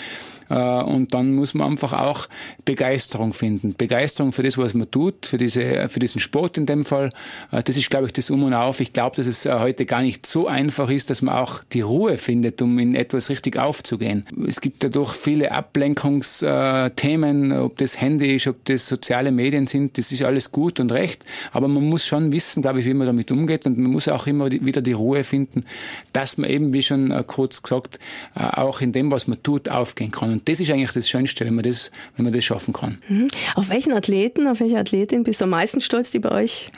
Äh, 0.53 0.83
und 0.83 1.15
dann 1.15 1.33
muss 1.33 1.55
man 1.55 1.71
einfach 1.71 1.95
auch 1.95 2.29
Begeisterung 2.65 3.33
finden. 3.33 3.75
Begeisterung 3.77 4.33
für 4.33 4.43
das, 4.43 4.59
was 4.59 4.75
man 4.75 4.91
tut, 4.91 5.27
für, 5.27 5.39
diese, 5.39 5.89
für 5.89 6.01
diesen 6.01 6.21
Sport 6.21 6.59
in 6.59 6.67
dem 6.67 6.85
Fall. 6.85 7.11
Äh, 7.51 7.63
das 7.63 7.77
ist, 7.77 7.91
glaube 7.91 8.07
ich, 8.07 8.13
das 8.13 8.31
Um 8.31 8.43
und 8.43 8.55
Auf. 8.55 8.81
Ich 8.81 8.93
glaube, 8.93 9.17
dass 9.17 9.27
es 9.27 9.47
äh, 9.47 9.59
heute 9.59 9.87
gar 9.87 10.03
nicht 10.03 10.27
so 10.27 10.47
einfach 10.47 10.91
ist, 10.91 11.11
dass 11.11 11.23
man 11.23 11.35
auch 11.35 11.65
die 11.73 11.81
Ruhe 11.81 12.19
findet, 12.19 12.61
um 12.61 12.79
in 12.79 12.95
etwas 12.95 13.31
richtig 13.31 13.59
aufzugehen. 13.59 14.25
Es 14.47 14.61
gibt 14.61 14.85
dadurch 14.85 15.13
viele 15.13 15.53
Ablenkungsthemen, 15.53 17.53
ob 17.53 17.79
das 17.79 18.01
Handy 18.01 18.37
ist, 18.37 18.47
ob 18.47 18.65
das 18.67 18.87
soziale 18.87 19.33
Medien 19.33 19.67
sind. 19.67 19.97
Das 19.97 20.13
ist 20.13 20.23
alles 20.23 20.53
gut 20.53 20.81
und 20.81 20.93
recht. 20.93 21.25
Aber 21.53 21.69
man 21.69 21.85
muss 21.85 22.07
schon 22.07 22.33
wissen, 22.33 22.63
glaube 22.63 22.81
ich, 22.81 22.87
wie 22.87 22.95
man 22.95 23.07
damit 23.07 23.31
umgeht. 23.31 23.67
Und 23.67 23.79
man 23.79 23.91
muss 23.91 24.09
auch 24.09 24.27
immer 24.27 24.51
wieder 24.51 24.83
die 24.83 24.93
Ruhe 24.93 25.25
finden, 25.25 25.65
dass 26.13 26.37
man 26.37 26.51
eben, 26.51 26.73
wie 26.73 26.83
schon 26.83 27.25
kurz 27.27 27.63
gesagt, 27.63 27.99
auch 28.35 28.81
in 28.81 28.93
dem, 28.93 29.11
was 29.11 29.27
man 29.27 29.43
tut, 29.43 29.69
aufgehen 29.69 30.11
kann. 30.11 30.33
Und 30.33 30.42
das 30.45 30.61
ist 30.61 30.71
eigentlich 30.71 30.93
das 30.93 31.09
Schönste, 31.09 31.45
wenn 31.45 31.55
man 31.55 31.65
das, 31.65 31.91
wenn 32.17 32.25
man 32.25 32.33
das 32.33 32.45
schaffen 32.45 32.73
kann. 32.73 32.99
Mhm. 33.09 33.29
Auf 33.55 33.69
welchen 33.69 33.93
Athleten, 33.93 34.47
auf 34.47 34.61
welche 34.61 34.79
Athletin 34.79 35.25
bist 35.25 35.41
du 35.41 35.45
am 35.45 35.51
meisten 35.51 35.81
stolz, 35.81 36.11
die 36.11 36.19
bei 36.19 36.31
euch 36.33 36.71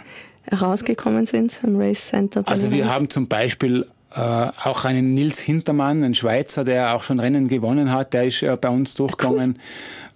herausgekommen 0.50 1.26
sind 1.26 1.60
im 1.62 1.80
Race 1.80 2.08
Center? 2.08 2.42
Also 2.46 2.72
wir 2.72 2.92
haben 2.92 3.08
zum 3.10 3.28
Beispiel 3.28 3.86
äh, 4.14 4.20
auch 4.20 4.84
einen 4.84 5.14
Nils 5.14 5.40
Hintermann, 5.40 6.04
ein 6.04 6.14
Schweizer, 6.14 6.64
der 6.64 6.94
auch 6.94 7.02
schon 7.02 7.20
Rennen 7.20 7.48
gewonnen 7.48 7.90
hat, 7.92 8.14
der 8.14 8.26
ist 8.26 8.42
äh, 8.42 8.56
bei 8.60 8.68
uns 8.68 8.94
durchgegangen. 8.94 9.58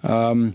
Cool. 0.03 0.11
Ähm, 0.11 0.55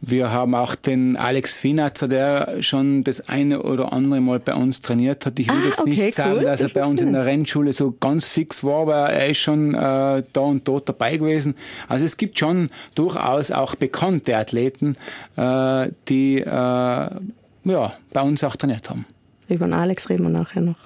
wir 0.00 0.30
haben 0.30 0.54
auch 0.54 0.74
den 0.74 1.16
Alex 1.16 1.58
Finatzer, 1.58 2.08
der 2.08 2.62
schon 2.62 3.02
das 3.04 3.28
eine 3.28 3.62
oder 3.62 3.92
andere 3.92 4.20
Mal 4.20 4.38
bei 4.38 4.54
uns 4.54 4.80
trainiert 4.80 5.26
hat. 5.26 5.38
Ich 5.38 5.48
will 5.48 5.60
ah, 5.62 5.66
jetzt 5.66 5.80
okay, 5.80 5.90
nicht 5.90 6.14
sagen, 6.14 6.36
cool. 6.36 6.44
dass 6.44 6.60
er 6.60 6.68
bei 6.68 6.84
uns 6.84 7.00
in 7.00 7.12
der 7.12 7.26
Rennschule 7.26 7.72
so 7.72 7.94
ganz 7.98 8.28
fix 8.28 8.62
war, 8.62 8.82
aber 8.82 9.10
er 9.10 9.28
ist 9.28 9.38
schon 9.38 9.74
äh, 9.74 10.22
da 10.32 10.40
und 10.40 10.68
dort 10.68 10.88
dabei 10.88 11.16
gewesen. 11.16 11.54
Also 11.88 12.04
es 12.04 12.16
gibt 12.16 12.38
schon 12.38 12.68
durchaus 12.94 13.50
auch 13.50 13.74
bekannte 13.74 14.36
Athleten, 14.36 14.96
äh, 15.36 15.88
die 16.08 16.38
äh, 16.38 16.46
ja, 16.46 17.92
bei 18.12 18.20
uns 18.20 18.44
auch 18.44 18.56
trainiert 18.56 18.88
haben. 18.90 19.04
Über 19.48 19.66
den 19.66 19.72
Alex 19.72 20.10
reden 20.10 20.24
wir 20.24 20.30
nachher 20.30 20.60
noch. 20.60 20.76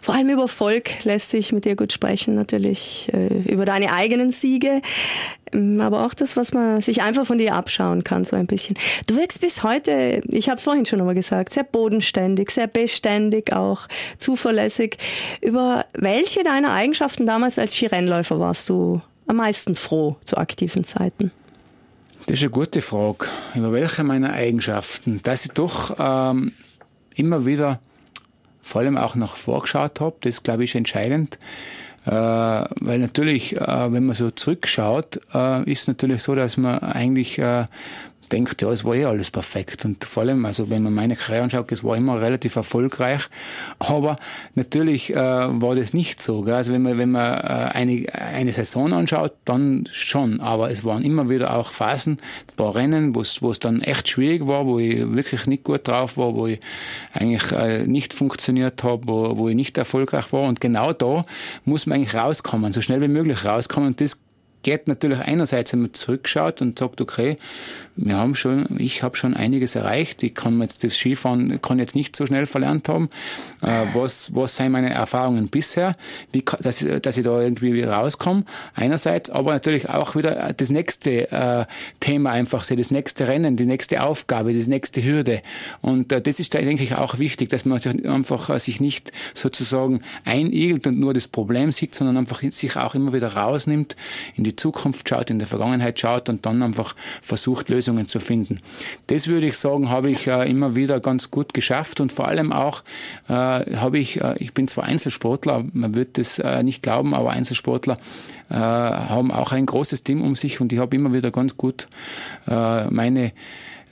Vor 0.00 0.14
allem 0.14 0.30
über 0.30 0.48
Volk 0.48 1.04
lässt 1.04 1.30
sich 1.30 1.52
mit 1.52 1.66
dir 1.66 1.76
gut 1.76 1.92
sprechen, 1.92 2.34
natürlich, 2.34 3.10
äh, 3.12 3.52
über 3.52 3.66
deine 3.66 3.92
eigenen 3.92 4.32
Siege, 4.32 4.80
ähm, 5.52 5.80
aber 5.82 6.06
auch 6.06 6.14
das, 6.14 6.36
was 6.36 6.54
man 6.54 6.80
sich 6.80 7.02
einfach 7.02 7.26
von 7.26 7.36
dir 7.36 7.54
abschauen 7.54 8.04
kann, 8.04 8.24
so 8.24 8.36
ein 8.36 8.46
bisschen. 8.46 8.76
Du 9.06 9.16
wirkst 9.16 9.42
bis 9.42 9.62
heute, 9.62 10.22
ich 10.28 10.48
habe 10.48 10.56
es 10.56 10.64
vorhin 10.64 10.86
schon 10.86 11.00
einmal 11.00 11.14
gesagt, 11.14 11.52
sehr 11.52 11.64
bodenständig, 11.64 12.50
sehr 12.50 12.68
beständig, 12.68 13.52
auch 13.52 13.86
zuverlässig. 14.16 14.96
Über 15.42 15.84
welche 15.92 16.42
deiner 16.42 16.72
Eigenschaften 16.72 17.26
damals 17.26 17.58
als 17.58 17.74
Skirennläufer 17.74 18.40
warst 18.40 18.68
du 18.70 19.02
am 19.26 19.36
meisten 19.36 19.76
froh 19.76 20.16
zu 20.24 20.38
aktiven 20.38 20.84
Zeiten? 20.84 21.32
Das 22.26 22.38
ist 22.38 22.42
eine 22.42 22.50
gute 22.50 22.80
Frage. 22.80 23.26
Über 23.54 23.72
welche 23.72 24.04
meiner 24.04 24.32
Eigenschaften? 24.32 25.20
Dass 25.22 25.44
ich 25.44 25.52
doch 25.52 25.94
ähm, 25.98 26.52
immer 27.14 27.46
wieder 27.46 27.80
vor 28.66 28.80
allem 28.80 28.98
auch 28.98 29.14
nach 29.14 29.36
vorgeschaut 29.36 30.00
habe. 30.00 30.16
Das, 30.22 30.42
glaube 30.42 30.64
ich, 30.64 30.70
ist 30.70 30.74
entscheidend. 30.74 31.38
Äh, 32.04 32.10
weil 32.10 32.98
natürlich, 32.98 33.56
äh, 33.56 33.92
wenn 33.92 34.06
man 34.06 34.14
so 34.14 34.30
zurückschaut, 34.30 35.20
äh, 35.32 35.70
ist 35.70 35.86
natürlich 35.86 36.22
so, 36.22 36.34
dass 36.34 36.56
man 36.56 36.80
eigentlich 36.80 37.38
äh, 37.38 37.66
denkt, 38.28 38.62
ja, 38.62 38.70
es 38.70 38.84
war 38.84 38.94
eh 38.94 39.04
alles 39.04 39.30
perfekt. 39.30 39.84
Und 39.84 40.04
vor 40.04 40.22
allem, 40.22 40.44
also 40.44 40.70
wenn 40.70 40.82
man 40.82 40.94
meine 40.94 41.16
Karriere 41.16 41.44
anschaut, 41.44 41.70
es 41.72 41.84
war 41.84 41.96
immer 41.96 42.20
relativ 42.20 42.56
erfolgreich. 42.56 43.22
Aber 43.78 44.16
natürlich 44.54 45.14
äh, 45.14 45.16
war 45.16 45.74
das 45.74 45.94
nicht 45.94 46.22
so. 46.22 46.40
Gell? 46.42 46.54
Also 46.54 46.72
wenn 46.72 46.82
man, 46.82 46.98
wenn 46.98 47.10
man 47.10 47.34
äh, 47.34 47.70
eine, 47.72 48.06
eine 48.12 48.52
Saison 48.52 48.92
anschaut, 48.92 49.32
dann 49.44 49.88
schon. 49.90 50.40
Aber 50.40 50.70
es 50.70 50.84
waren 50.84 51.04
immer 51.04 51.28
wieder 51.28 51.54
auch 51.54 51.70
Phasen, 51.70 52.18
ein 52.50 52.56
paar 52.56 52.74
Rennen, 52.74 53.14
wo 53.14 53.20
es, 53.20 53.40
dann 53.60 53.80
echt 53.82 54.08
schwierig 54.08 54.46
war, 54.46 54.66
wo 54.66 54.78
ich 54.78 54.98
wirklich 55.14 55.46
nicht 55.46 55.64
gut 55.64 55.88
drauf 55.88 56.16
war, 56.16 56.34
wo 56.34 56.46
ich 56.46 56.60
eigentlich 57.12 57.52
äh, 57.52 57.86
nicht 57.86 58.14
funktioniert 58.14 58.82
habe, 58.82 59.06
wo, 59.06 59.36
wo 59.36 59.48
ich 59.48 59.56
nicht 59.56 59.78
erfolgreich 59.78 60.32
war. 60.32 60.42
Und 60.42 60.60
genau 60.60 60.92
da 60.92 61.24
muss 61.64 61.86
man 61.86 61.98
eigentlich 61.98 62.14
rauskommen, 62.14 62.72
so 62.72 62.80
schnell 62.80 63.00
wie 63.00 63.08
möglich 63.08 63.44
rauskommen. 63.44 63.88
Und 63.88 64.00
das 64.00 64.20
geht 64.66 64.88
natürlich 64.88 65.20
einerseits, 65.20 65.72
wenn 65.72 65.82
man 65.82 65.94
zurückschaut 65.94 66.60
und 66.60 66.76
sagt, 66.76 67.00
okay, 67.00 67.36
wir 67.94 68.16
haben 68.16 68.34
schon, 68.34 68.66
ich 68.78 69.04
habe 69.04 69.16
schon 69.16 69.34
einiges 69.34 69.76
erreicht, 69.76 70.24
ich 70.24 70.34
kann 70.34 70.60
jetzt 70.60 70.82
das 70.82 70.96
Skifahren, 70.96 71.62
kann 71.62 71.78
jetzt 71.78 71.94
nicht 71.94 72.16
so 72.16 72.26
schnell 72.26 72.46
verlernt 72.46 72.88
haben. 72.88 73.08
Äh, 73.62 73.84
was, 73.94 74.34
was 74.34 74.56
sind 74.56 74.72
meine 74.72 74.92
Erfahrungen 74.92 75.50
bisher, 75.50 75.94
wie, 76.32 76.42
dass, 76.42 76.84
dass 77.00 77.16
ich 77.16 77.24
da 77.24 77.40
irgendwie 77.40 77.80
rauskomme, 77.84 78.44
einerseits, 78.74 79.30
aber 79.30 79.52
natürlich 79.52 79.88
auch 79.88 80.16
wieder 80.16 80.52
das 80.52 80.68
nächste 80.70 81.30
äh, 81.30 81.66
Thema 82.00 82.32
einfach 82.32 82.64
sehe, 82.64 82.76
das 82.76 82.90
nächste 82.90 83.28
Rennen, 83.28 83.56
die 83.56 83.66
nächste 83.66 84.02
Aufgabe, 84.02 84.52
die 84.52 84.68
nächste 84.68 85.04
Hürde. 85.04 85.42
Und 85.80 86.10
äh, 86.10 86.20
das 86.20 86.40
ist 86.40 86.52
denke 86.54 86.82
ich, 86.82 86.96
auch 86.96 87.20
wichtig, 87.20 87.50
dass 87.50 87.66
man 87.66 87.78
sich 87.78 88.04
einfach 88.04 88.50
äh, 88.50 88.58
sich 88.58 88.80
nicht 88.80 89.12
sozusagen 89.32 90.00
einigelt 90.24 90.88
und 90.88 90.98
nur 90.98 91.14
das 91.14 91.28
Problem 91.28 91.70
sieht, 91.70 91.94
sondern 91.94 92.16
einfach 92.16 92.42
sich 92.42 92.76
auch 92.76 92.96
immer 92.96 93.12
wieder 93.12 93.34
rausnimmt 93.34 93.94
in 94.34 94.42
die 94.42 94.55
Zukunft 94.56 95.08
schaut, 95.08 95.30
in 95.30 95.38
der 95.38 95.48
Vergangenheit 95.48 95.98
schaut 96.00 96.28
und 96.28 96.46
dann 96.46 96.62
einfach 96.62 96.94
versucht, 97.22 97.68
Lösungen 97.68 98.08
zu 98.08 98.20
finden. 98.20 98.58
Das 99.08 99.28
würde 99.28 99.46
ich 99.46 99.56
sagen, 99.56 99.88
habe 99.90 100.10
ich 100.10 100.26
äh, 100.26 100.48
immer 100.48 100.74
wieder 100.74 101.00
ganz 101.00 101.30
gut 101.30 101.54
geschafft 101.54 102.00
und 102.00 102.12
vor 102.12 102.28
allem 102.28 102.52
auch 102.52 102.82
äh, 103.28 103.32
habe 103.32 103.98
ich, 103.98 104.20
äh, 104.20 104.34
ich 104.38 104.54
bin 104.54 104.68
zwar 104.68 104.84
Einzelsportler, 104.84 105.64
man 105.72 105.94
wird 105.94 106.18
das 106.18 106.38
äh, 106.38 106.62
nicht 106.62 106.82
glauben, 106.82 107.14
aber 107.14 107.30
Einzelsportler 107.30 107.98
äh, 108.50 108.54
haben 108.54 109.30
auch 109.30 109.52
ein 109.52 109.66
großes 109.66 110.04
Team 110.04 110.22
um 110.22 110.34
sich 110.34 110.60
und 110.60 110.72
ich 110.72 110.78
habe 110.78 110.96
immer 110.96 111.12
wieder 111.12 111.30
ganz 111.30 111.56
gut 111.56 111.86
äh, 112.48 112.86
meine 112.86 113.32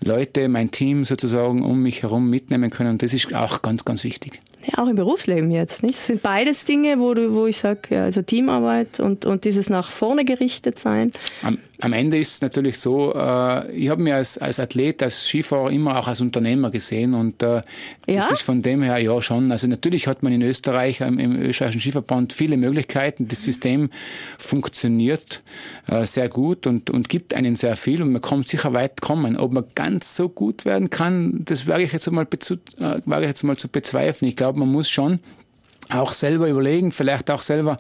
Leute, 0.05 0.49
mein 0.49 0.71
Team 0.71 1.05
sozusagen 1.05 1.63
um 1.63 1.83
mich 1.83 2.03
herum 2.03 2.29
mitnehmen 2.29 2.71
können. 2.71 2.91
Und 2.91 3.03
das 3.03 3.15
ist 3.15 3.35
auch 3.35 3.63
ganz, 3.63 3.85
ganz 3.85 4.05
wichtig. 4.05 4.41
Ja, 4.67 4.83
auch 4.83 4.89
im 4.89 4.97
Berufsleben 4.97 5.51
jetzt, 5.51 5.83
nicht? 5.83 5.95
Das 5.95 6.07
sind 6.07 6.23
beides 6.23 6.65
Dinge, 6.65 6.99
wo 6.99 7.13
du, 7.15 7.35
wo 7.35 7.47
ich 7.47 7.59
sage, 7.59 8.01
also 8.03 8.23
Teamarbeit 8.23 9.01
und, 9.01 9.27
und 9.27 9.45
dieses 9.45 9.69
nach 9.69 9.91
vorne 9.91 10.25
gerichtet 10.25 10.79
sein. 10.79 11.13
Am, 11.43 11.59
am 11.81 11.93
Ende 11.93 12.19
ist 12.19 12.35
es 12.35 12.41
natürlich 12.41 12.79
so, 12.79 13.13
äh, 13.15 13.71
ich 13.73 13.89
habe 13.89 14.03
mich 14.03 14.13
als, 14.13 14.39
als 14.39 14.61
Athlet, 14.61 15.03
als 15.03 15.27
Skifahrer 15.27 15.71
immer 15.71 15.99
auch 15.99 16.07
als 16.07 16.21
Unternehmer 16.21 16.71
gesehen 16.71 17.15
und 17.15 17.43
äh, 17.43 17.63
ja? 18.07 18.17
das 18.17 18.31
ist 18.31 18.43
von 18.43 18.63
dem 18.63 18.83
her 18.83 18.99
ja 18.99 19.21
schon. 19.21 19.51
Also 19.51 19.67
natürlich 19.67 20.07
hat 20.07 20.23
man 20.23 20.33
in 20.33 20.43
Österreich, 20.43 21.01
im, 21.01 21.19
im 21.19 21.37
österreichischen 21.37 21.81
Skiverband 21.81 22.33
viele 22.33 22.57
Möglichkeiten. 22.57 23.27
Das 23.29 23.43
System 23.43 23.91
funktioniert 24.39 25.43
äh, 25.89 26.07
sehr 26.07 26.29
gut 26.29 26.67
und, 26.67 26.91
und 26.91 27.09
gibt 27.09 27.35
einen 27.35 27.57
sehr 27.57 27.77
viel 27.77 28.03
und 28.03 28.13
man 28.13 28.23
kommt 28.23 28.49
sicher 28.49 28.73
weit 28.73 29.01
kommen. 29.01 29.37
Ob 29.37 29.53
man 29.53 29.65
ganz 29.75 30.17
so 30.17 30.29
gut 30.29 30.65
werden 30.65 30.91
kann, 30.91 31.45
das 31.45 31.67
wage 31.67 31.83
ich 31.83 31.93
jetzt 31.93 32.11
mal, 32.11 32.27
äh, 32.27 33.01
wage 33.05 33.23
ich 33.23 33.29
jetzt 33.29 33.43
mal 33.43 33.57
zu 33.57 33.69
bezweifeln. 33.69 34.29
Ich 34.29 34.37
glaube, 34.37 34.61
man 34.61 34.69
muss 34.69 34.89
schon 34.89 35.19
auch 35.91 36.13
selber 36.13 36.49
überlegen, 36.49 36.93
vielleicht 36.93 37.31
auch 37.31 37.43
selber 37.43 37.77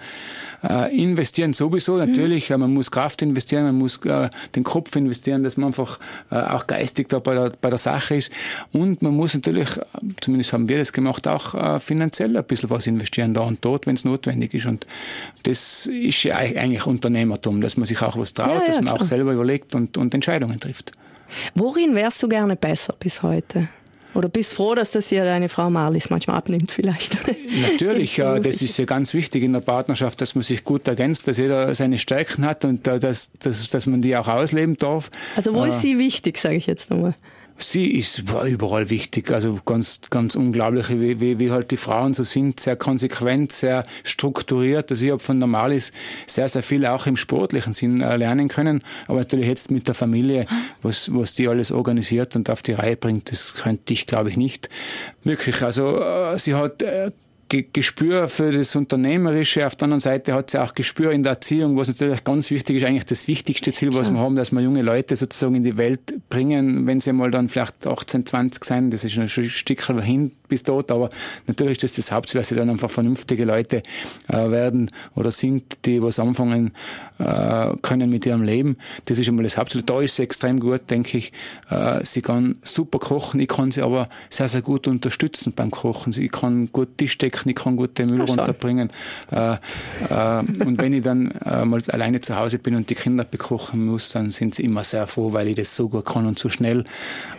äh, 0.62 0.96
investieren 0.96 1.52
sowieso. 1.52 1.96
Natürlich, 1.96 2.50
mhm. 2.50 2.60
man 2.60 2.74
muss 2.74 2.90
Kraft 2.90 3.22
investieren, 3.22 3.64
man 3.64 3.76
muss 3.76 4.04
äh, 4.04 4.30
den 4.54 4.64
Kopf 4.64 4.94
investieren, 4.96 5.44
dass 5.44 5.56
man 5.56 5.68
einfach 5.68 5.98
äh, 6.30 6.36
auch 6.36 6.66
geistig 6.66 7.08
da 7.08 7.18
bei 7.18 7.34
der, 7.34 7.52
bei 7.60 7.70
der 7.70 7.78
Sache 7.78 8.16
ist. 8.16 8.32
Und 8.72 9.02
man 9.02 9.14
muss 9.14 9.34
natürlich, 9.34 9.68
zumindest 10.20 10.52
haben 10.52 10.68
wir 10.68 10.78
das 10.78 10.92
gemacht, 10.92 11.26
auch 11.28 11.54
äh, 11.54 11.80
finanziell 11.80 12.36
ein 12.36 12.44
bisschen 12.44 12.70
was 12.70 12.86
investieren 12.86 13.34
da 13.34 13.40
und 13.40 13.64
dort, 13.64 13.86
wenn 13.86 13.94
es 13.94 14.04
notwendig 14.04 14.54
ist. 14.54 14.66
Und 14.66 14.86
das 15.44 15.86
ist 15.86 16.22
ja 16.24 16.36
eigentlich 16.36 16.86
Unternehmertum, 16.86 17.60
dass 17.60 17.76
man 17.76 17.86
sich 17.86 18.00
auch 18.02 18.16
was 18.16 18.34
traut, 18.34 18.48
ja, 18.48 18.60
ja, 18.60 18.66
dass 18.66 18.76
man 18.76 18.86
klar. 18.86 19.00
auch 19.00 19.04
selber 19.04 19.32
überlegt 19.32 19.74
und, 19.74 19.96
und 19.96 20.14
Entscheidungen 20.14 20.60
trifft. 20.60 20.92
Worin 21.54 21.94
wärst 21.94 22.22
du 22.22 22.28
gerne 22.28 22.56
besser 22.56 22.94
bis 22.98 23.22
heute? 23.22 23.68
Oder 24.14 24.28
bist 24.28 24.54
froh, 24.54 24.74
dass 24.74 24.92
das 24.92 25.08
hier 25.08 25.24
deine 25.24 25.48
Frau 25.48 25.70
Marlies 25.70 26.10
manchmal 26.10 26.36
abnimmt 26.36 26.70
vielleicht? 26.70 27.16
Natürlich, 27.62 28.16
ja, 28.16 28.38
das 28.38 28.62
ist 28.62 28.78
ja 28.78 28.84
ganz 28.84 29.14
wichtig 29.14 29.42
in 29.42 29.52
der 29.52 29.60
Partnerschaft, 29.60 30.20
dass 30.20 30.34
man 30.34 30.42
sich 30.42 30.64
gut 30.64 30.86
ergänzt, 30.86 31.26
dass 31.26 31.38
jeder 31.38 31.74
seine 31.74 31.98
Stärken 31.98 32.44
hat 32.44 32.64
und 32.64 32.86
äh, 32.86 32.98
dass, 32.98 33.30
dass, 33.40 33.68
dass 33.68 33.86
man 33.86 34.02
die 34.02 34.16
auch 34.16 34.28
ausleben 34.28 34.76
darf. 34.76 35.10
Also 35.36 35.54
wo 35.54 35.64
ist 35.64 35.76
äh, 35.76 35.80
sie 35.80 35.98
wichtig, 35.98 36.38
sage 36.38 36.56
ich 36.56 36.66
jetzt 36.66 36.90
nochmal? 36.90 37.14
Sie 37.56 37.92
ist 37.92 38.24
überall 38.46 38.90
wichtig, 38.90 39.30
also 39.30 39.58
ganz, 39.64 40.00
ganz 40.10 40.34
unglaublich, 40.34 40.90
wie, 40.90 41.20
wie, 41.20 41.38
wie 41.38 41.50
halt 41.50 41.70
die 41.70 41.76
Frauen 41.76 42.12
so 42.12 42.24
sind, 42.24 42.58
sehr 42.58 42.76
konsequent, 42.76 43.52
sehr 43.52 43.86
strukturiert. 44.02 44.90
Also 44.90 45.04
ich 45.04 45.12
habe 45.12 45.22
von 45.22 45.38
Normalis 45.38 45.92
sehr, 46.26 46.48
sehr 46.48 46.62
viel 46.64 46.84
auch 46.84 47.06
im 47.06 47.16
sportlichen 47.16 47.72
Sinn 47.72 48.00
äh, 48.00 48.16
lernen 48.16 48.48
können, 48.48 48.82
aber 49.06 49.20
natürlich 49.20 49.46
jetzt 49.46 49.70
mit 49.70 49.86
der 49.86 49.94
Familie, 49.94 50.46
was, 50.82 51.14
was 51.14 51.34
die 51.34 51.48
alles 51.48 51.70
organisiert 51.70 52.34
und 52.34 52.50
auf 52.50 52.62
die 52.62 52.72
Reihe 52.72 52.96
bringt, 52.96 53.30
das 53.30 53.54
könnte 53.54 53.92
ich, 53.92 54.06
glaube 54.06 54.30
ich, 54.30 54.36
nicht. 54.36 54.68
Wirklich, 55.22 55.62
also 55.62 56.00
äh, 56.00 56.38
sie 56.38 56.54
hat 56.54 56.82
Gespür 57.62 58.28
für 58.28 58.52
das 58.52 58.76
Unternehmerische. 58.76 59.66
Auf 59.66 59.76
der 59.76 59.84
anderen 59.86 60.00
Seite 60.00 60.34
hat 60.34 60.50
sie 60.50 60.62
auch 60.62 60.72
Gespür 60.72 61.10
in 61.12 61.22
der 61.22 61.32
Erziehung, 61.32 61.76
was 61.76 61.88
natürlich 61.88 62.24
ganz 62.24 62.50
wichtig 62.50 62.76
ist, 62.76 62.84
eigentlich 62.84 63.06
das 63.06 63.28
wichtigste 63.28 63.72
Ziel, 63.72 63.92
was 63.94 64.12
wir 64.12 64.20
haben, 64.20 64.36
dass 64.36 64.52
wir 64.52 64.60
junge 64.60 64.82
Leute 64.82 65.16
sozusagen 65.16 65.54
in 65.56 65.64
die 65.64 65.76
Welt 65.76 66.14
bringen, 66.28 66.86
wenn 66.86 67.00
sie 67.00 67.12
mal 67.12 67.30
dann 67.30 67.48
vielleicht 67.48 67.86
18, 67.86 68.26
20 68.26 68.64
sein. 68.64 68.90
Das 68.90 69.04
ist 69.04 69.18
ein 69.18 69.28
Stück 69.28 69.84
hin 70.02 70.30
bis 70.48 70.62
dort, 70.62 70.92
aber 70.92 71.10
natürlich 71.46 71.82
ist 71.82 71.98
das 71.98 72.04
das 72.06 72.12
Hauptziel, 72.12 72.40
dass 72.40 72.48
sie 72.48 72.54
dann 72.54 72.70
einfach 72.70 72.90
vernünftige 72.90 73.44
Leute 73.44 73.82
äh, 74.28 74.50
werden 74.50 74.90
oder 75.14 75.30
sind, 75.30 75.86
die 75.86 76.02
was 76.02 76.18
anfangen 76.18 76.72
äh, 77.18 77.70
können 77.82 78.10
mit 78.10 78.26
ihrem 78.26 78.42
Leben. 78.42 78.76
Das 79.06 79.18
ist 79.18 79.28
einmal 79.28 79.44
das 79.44 79.56
Hauptziel. 79.56 79.82
Da 79.82 80.00
ist 80.00 80.16
sie 80.16 80.22
extrem 80.22 80.60
gut, 80.60 80.90
denke 80.90 81.18
ich. 81.18 81.32
Äh, 81.70 82.04
sie 82.04 82.22
kann 82.22 82.56
super 82.62 82.98
kochen, 82.98 83.40
ich 83.40 83.48
kann 83.48 83.70
sie 83.70 83.82
aber 83.82 84.08
sehr, 84.30 84.48
sehr 84.48 84.62
gut 84.62 84.86
unterstützen 84.86 85.52
beim 85.54 85.70
Kochen. 85.70 86.12
Sie 86.12 86.28
kann 86.28 86.70
gut 86.72 86.98
Tisch 86.98 87.18
decken, 87.18 87.43
ich 87.46 87.56
kann 87.56 87.76
gut 87.76 87.98
den 87.98 88.10
Müll 88.10 88.22
Ach, 88.22 88.28
runterbringen. 88.28 88.90
Äh, 89.30 89.54
äh, 89.54 90.38
und 90.64 90.80
wenn 90.80 90.92
ich 90.92 91.02
dann 91.02 91.30
äh, 91.44 91.64
mal 91.64 91.82
alleine 91.88 92.20
zu 92.20 92.36
Hause 92.36 92.58
bin 92.58 92.74
und 92.76 92.90
die 92.90 92.94
Kinder 92.94 93.24
bekochen 93.24 93.84
muss, 93.84 94.10
dann 94.10 94.30
sind 94.30 94.54
sie 94.54 94.64
immer 94.64 94.84
sehr 94.84 95.06
froh, 95.06 95.32
weil 95.32 95.48
ich 95.48 95.56
das 95.56 95.74
so 95.74 95.88
gut 95.88 96.04
kann 96.04 96.26
und 96.26 96.38
so 96.38 96.48
schnell. 96.48 96.84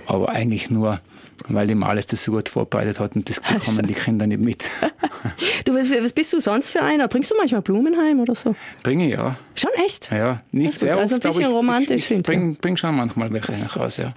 Aber 0.07 0.29
eigentlich 0.29 0.69
nur 0.69 0.99
weil 1.47 1.67
die 1.67 1.75
Males 1.75 2.05
das 2.07 2.23
so 2.23 2.31
gut 2.31 2.49
vorbereitet 2.49 2.99
hat 2.99 3.15
und 3.15 3.29
das 3.29 3.39
bekommen 3.39 3.85
die 3.87 3.93
Kinder 3.93 4.25
nicht 4.25 4.41
mit. 4.41 4.71
du, 5.65 5.73
was, 5.73 5.91
was 5.91 6.13
bist 6.13 6.33
du 6.33 6.39
sonst 6.39 6.71
für 6.71 6.81
einer? 6.81 7.07
Bringst 7.07 7.31
du 7.31 7.35
manchmal 7.35 7.61
Blumen 7.61 7.97
heim 7.97 8.19
oder 8.19 8.35
so? 8.35 8.55
Bringe 8.83 9.07
ich, 9.07 9.13
ja. 9.13 9.35
Schon 9.53 9.71
echt? 9.85 10.11
Ja, 10.11 10.41
nicht 10.51 10.73
sehr 10.73 10.97
also 10.97 11.15
oft, 11.15 11.25
Also 11.25 11.39
ein 11.39 11.43
bisschen 11.43 11.55
romantisch 11.55 11.95
ich, 11.95 12.01
ich, 12.01 12.07
sind 12.07 12.23
bring, 12.23 12.55
bring 12.55 12.77
schon 12.77 12.95
manchmal 12.95 13.31
welche 13.31 13.51
nach 13.51 13.75
Hause, 13.75 14.01
ja. 14.03 14.13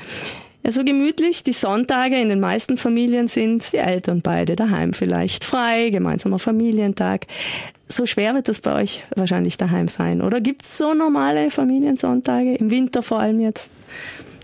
Ja, 0.64 0.72
so 0.72 0.84
gemütlich. 0.84 1.44
Die 1.44 1.52
Sonntage 1.52 2.20
in 2.20 2.28
den 2.28 2.40
meisten 2.40 2.76
Familien 2.76 3.28
sind 3.28 3.72
die 3.72 3.78
Eltern 3.78 4.22
beide 4.22 4.56
daheim 4.56 4.92
vielleicht 4.92 5.44
frei, 5.44 5.90
gemeinsamer 5.90 6.38
Familientag. 6.38 7.26
So 7.86 8.06
schwer 8.06 8.34
wird 8.34 8.48
das 8.48 8.60
bei 8.60 8.74
euch 8.74 9.02
wahrscheinlich 9.16 9.56
daheim 9.56 9.88
sein. 9.88 10.20
Oder 10.20 10.40
gibt's 10.40 10.76
so 10.76 10.94
normale 10.94 11.50
Familiensonntage? 11.50 12.56
Im 12.56 12.70
Winter 12.70 13.02
vor 13.02 13.20
allem 13.20 13.40
jetzt? 13.40 13.72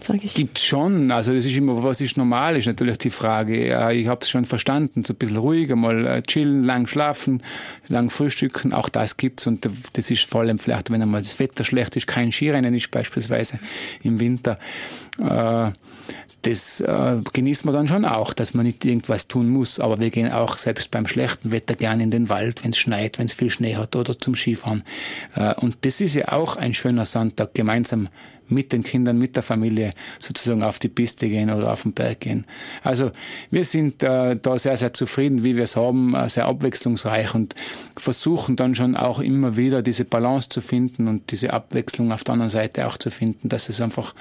Sage 0.05 0.21
ich. 0.23 0.35
Gibt 0.35 0.59
schon. 0.59 1.11
Also 1.11 1.35
das 1.35 1.45
ist 1.45 1.57
immer, 1.57 1.83
was 1.83 2.01
ist 2.01 2.17
normal, 2.17 2.57
ist 2.57 2.67
natürlich 2.67 2.99
die 2.99 3.11
Frage. 3.11 3.93
Ich 3.93 4.07
habe 4.07 4.21
es 4.23 4.31
schon 4.31 4.45
verstanden, 4.45 5.05
so 5.05 5.13
ein 5.13 5.17
bisschen 5.17 5.37
ruhiger, 5.37 5.77
mal 5.77 6.07
äh, 6.07 6.23
chillen, 6.23 6.65
lang 6.65 6.87
schlafen, 6.87 7.43
lang 7.89 8.11
frühstücken, 8.11 8.73
auch 8.73 8.89
das 8.89 9.17
gibt's 9.17 9.47
und 9.47 9.69
das 9.93 10.11
ist 10.11 10.25
vor 10.25 10.43
allem 10.43 10.59
vielleicht, 10.59 10.91
wenn 10.91 11.03
einmal 11.03 11.23
das 11.23 11.39
Wetter 11.39 11.65
schlecht 11.65 11.97
ist, 11.97 12.07
kein 12.07 12.33
Skirennen 12.33 12.75
ist 12.75 12.91
beispielsweise 12.91 13.59
im 14.03 14.21
Winter. 14.21 14.59
Äh, 15.19 15.71
das 16.43 16.83
äh, 16.83 17.17
genießt 17.33 17.65
man 17.65 17.75
dann 17.75 17.89
schon 17.89 18.05
auch, 18.05 18.35
dass 18.35 18.53
man 18.53 18.67
nicht 18.67 18.85
irgendwas 18.85 19.29
tun 19.29 19.49
muss. 19.49 19.81
Aber 19.81 19.99
wir 19.99 20.11
gehen 20.11 20.31
auch 20.31 20.59
selbst 20.59 20.91
beim 20.91 21.07
schlechten 21.07 21.53
Wetter 21.53 21.75
gerne 21.75 22.03
in 22.03 22.11
den 22.11 22.29
Wald, 22.29 22.63
wenn 22.63 22.73
es 22.73 22.79
schneit, 22.79 23.19
wenn 23.19 23.27
es 23.27 23.33
viel 23.33 23.49
Schnee 23.49 23.77
hat 23.77 23.97
oder 23.97 24.19
zum 24.19 24.35
Skifahren. 24.35 24.85
Und 25.57 25.79
das 25.87 26.03
ist 26.03 26.15
ja 26.17 26.33
auch 26.33 26.57
ein 26.57 26.75
schöner 26.75 27.07
Sonntag, 27.07 27.55
gemeinsam 27.55 28.09
mit 28.49 28.73
den 28.73 28.83
Kindern, 28.83 29.19
mit 29.19 29.37
der 29.37 29.43
Familie 29.43 29.93
sozusagen 30.21 30.63
auf 30.63 30.79
die 30.79 30.89
Piste 30.89 31.29
gehen 31.29 31.51
oder 31.51 31.73
auf 31.73 31.83
den 31.83 31.93
Berg 31.93 32.21
gehen. 32.21 32.47
Also 32.83 33.11
wir 33.51 33.65
sind 33.65 34.03
äh, 34.03 34.37
da 34.41 34.59
sehr, 34.59 34.77
sehr 34.77 34.93
zufrieden, 34.93 35.45
wie 35.45 35.57
wir 35.57 35.65
es 35.65 35.77
haben, 35.77 36.15
äh, 36.15 36.29
sehr 36.29 36.47
abwechslungsreich 36.47 37.35
und 37.35 37.55
versuchen 37.97 38.57
dann 38.57 38.75
schon 38.75 38.97
auch 38.97 39.21
immer 39.21 39.57
wieder 39.57 39.83
diese 39.83 40.05
Balance 40.05 40.49
zu 40.49 40.61
finden 40.61 41.09
und 41.09 41.31
diese 41.31 41.53
Abwechslung 41.53 42.13
auf 42.13 42.25
der 42.25 42.35
anderen 42.35 42.51
Seite 42.51 42.87
auch 42.87 42.99
zu 42.99 43.11
finden, 43.11 43.49
dass 43.49 43.69
es 43.69 43.81
einfach 43.81 44.15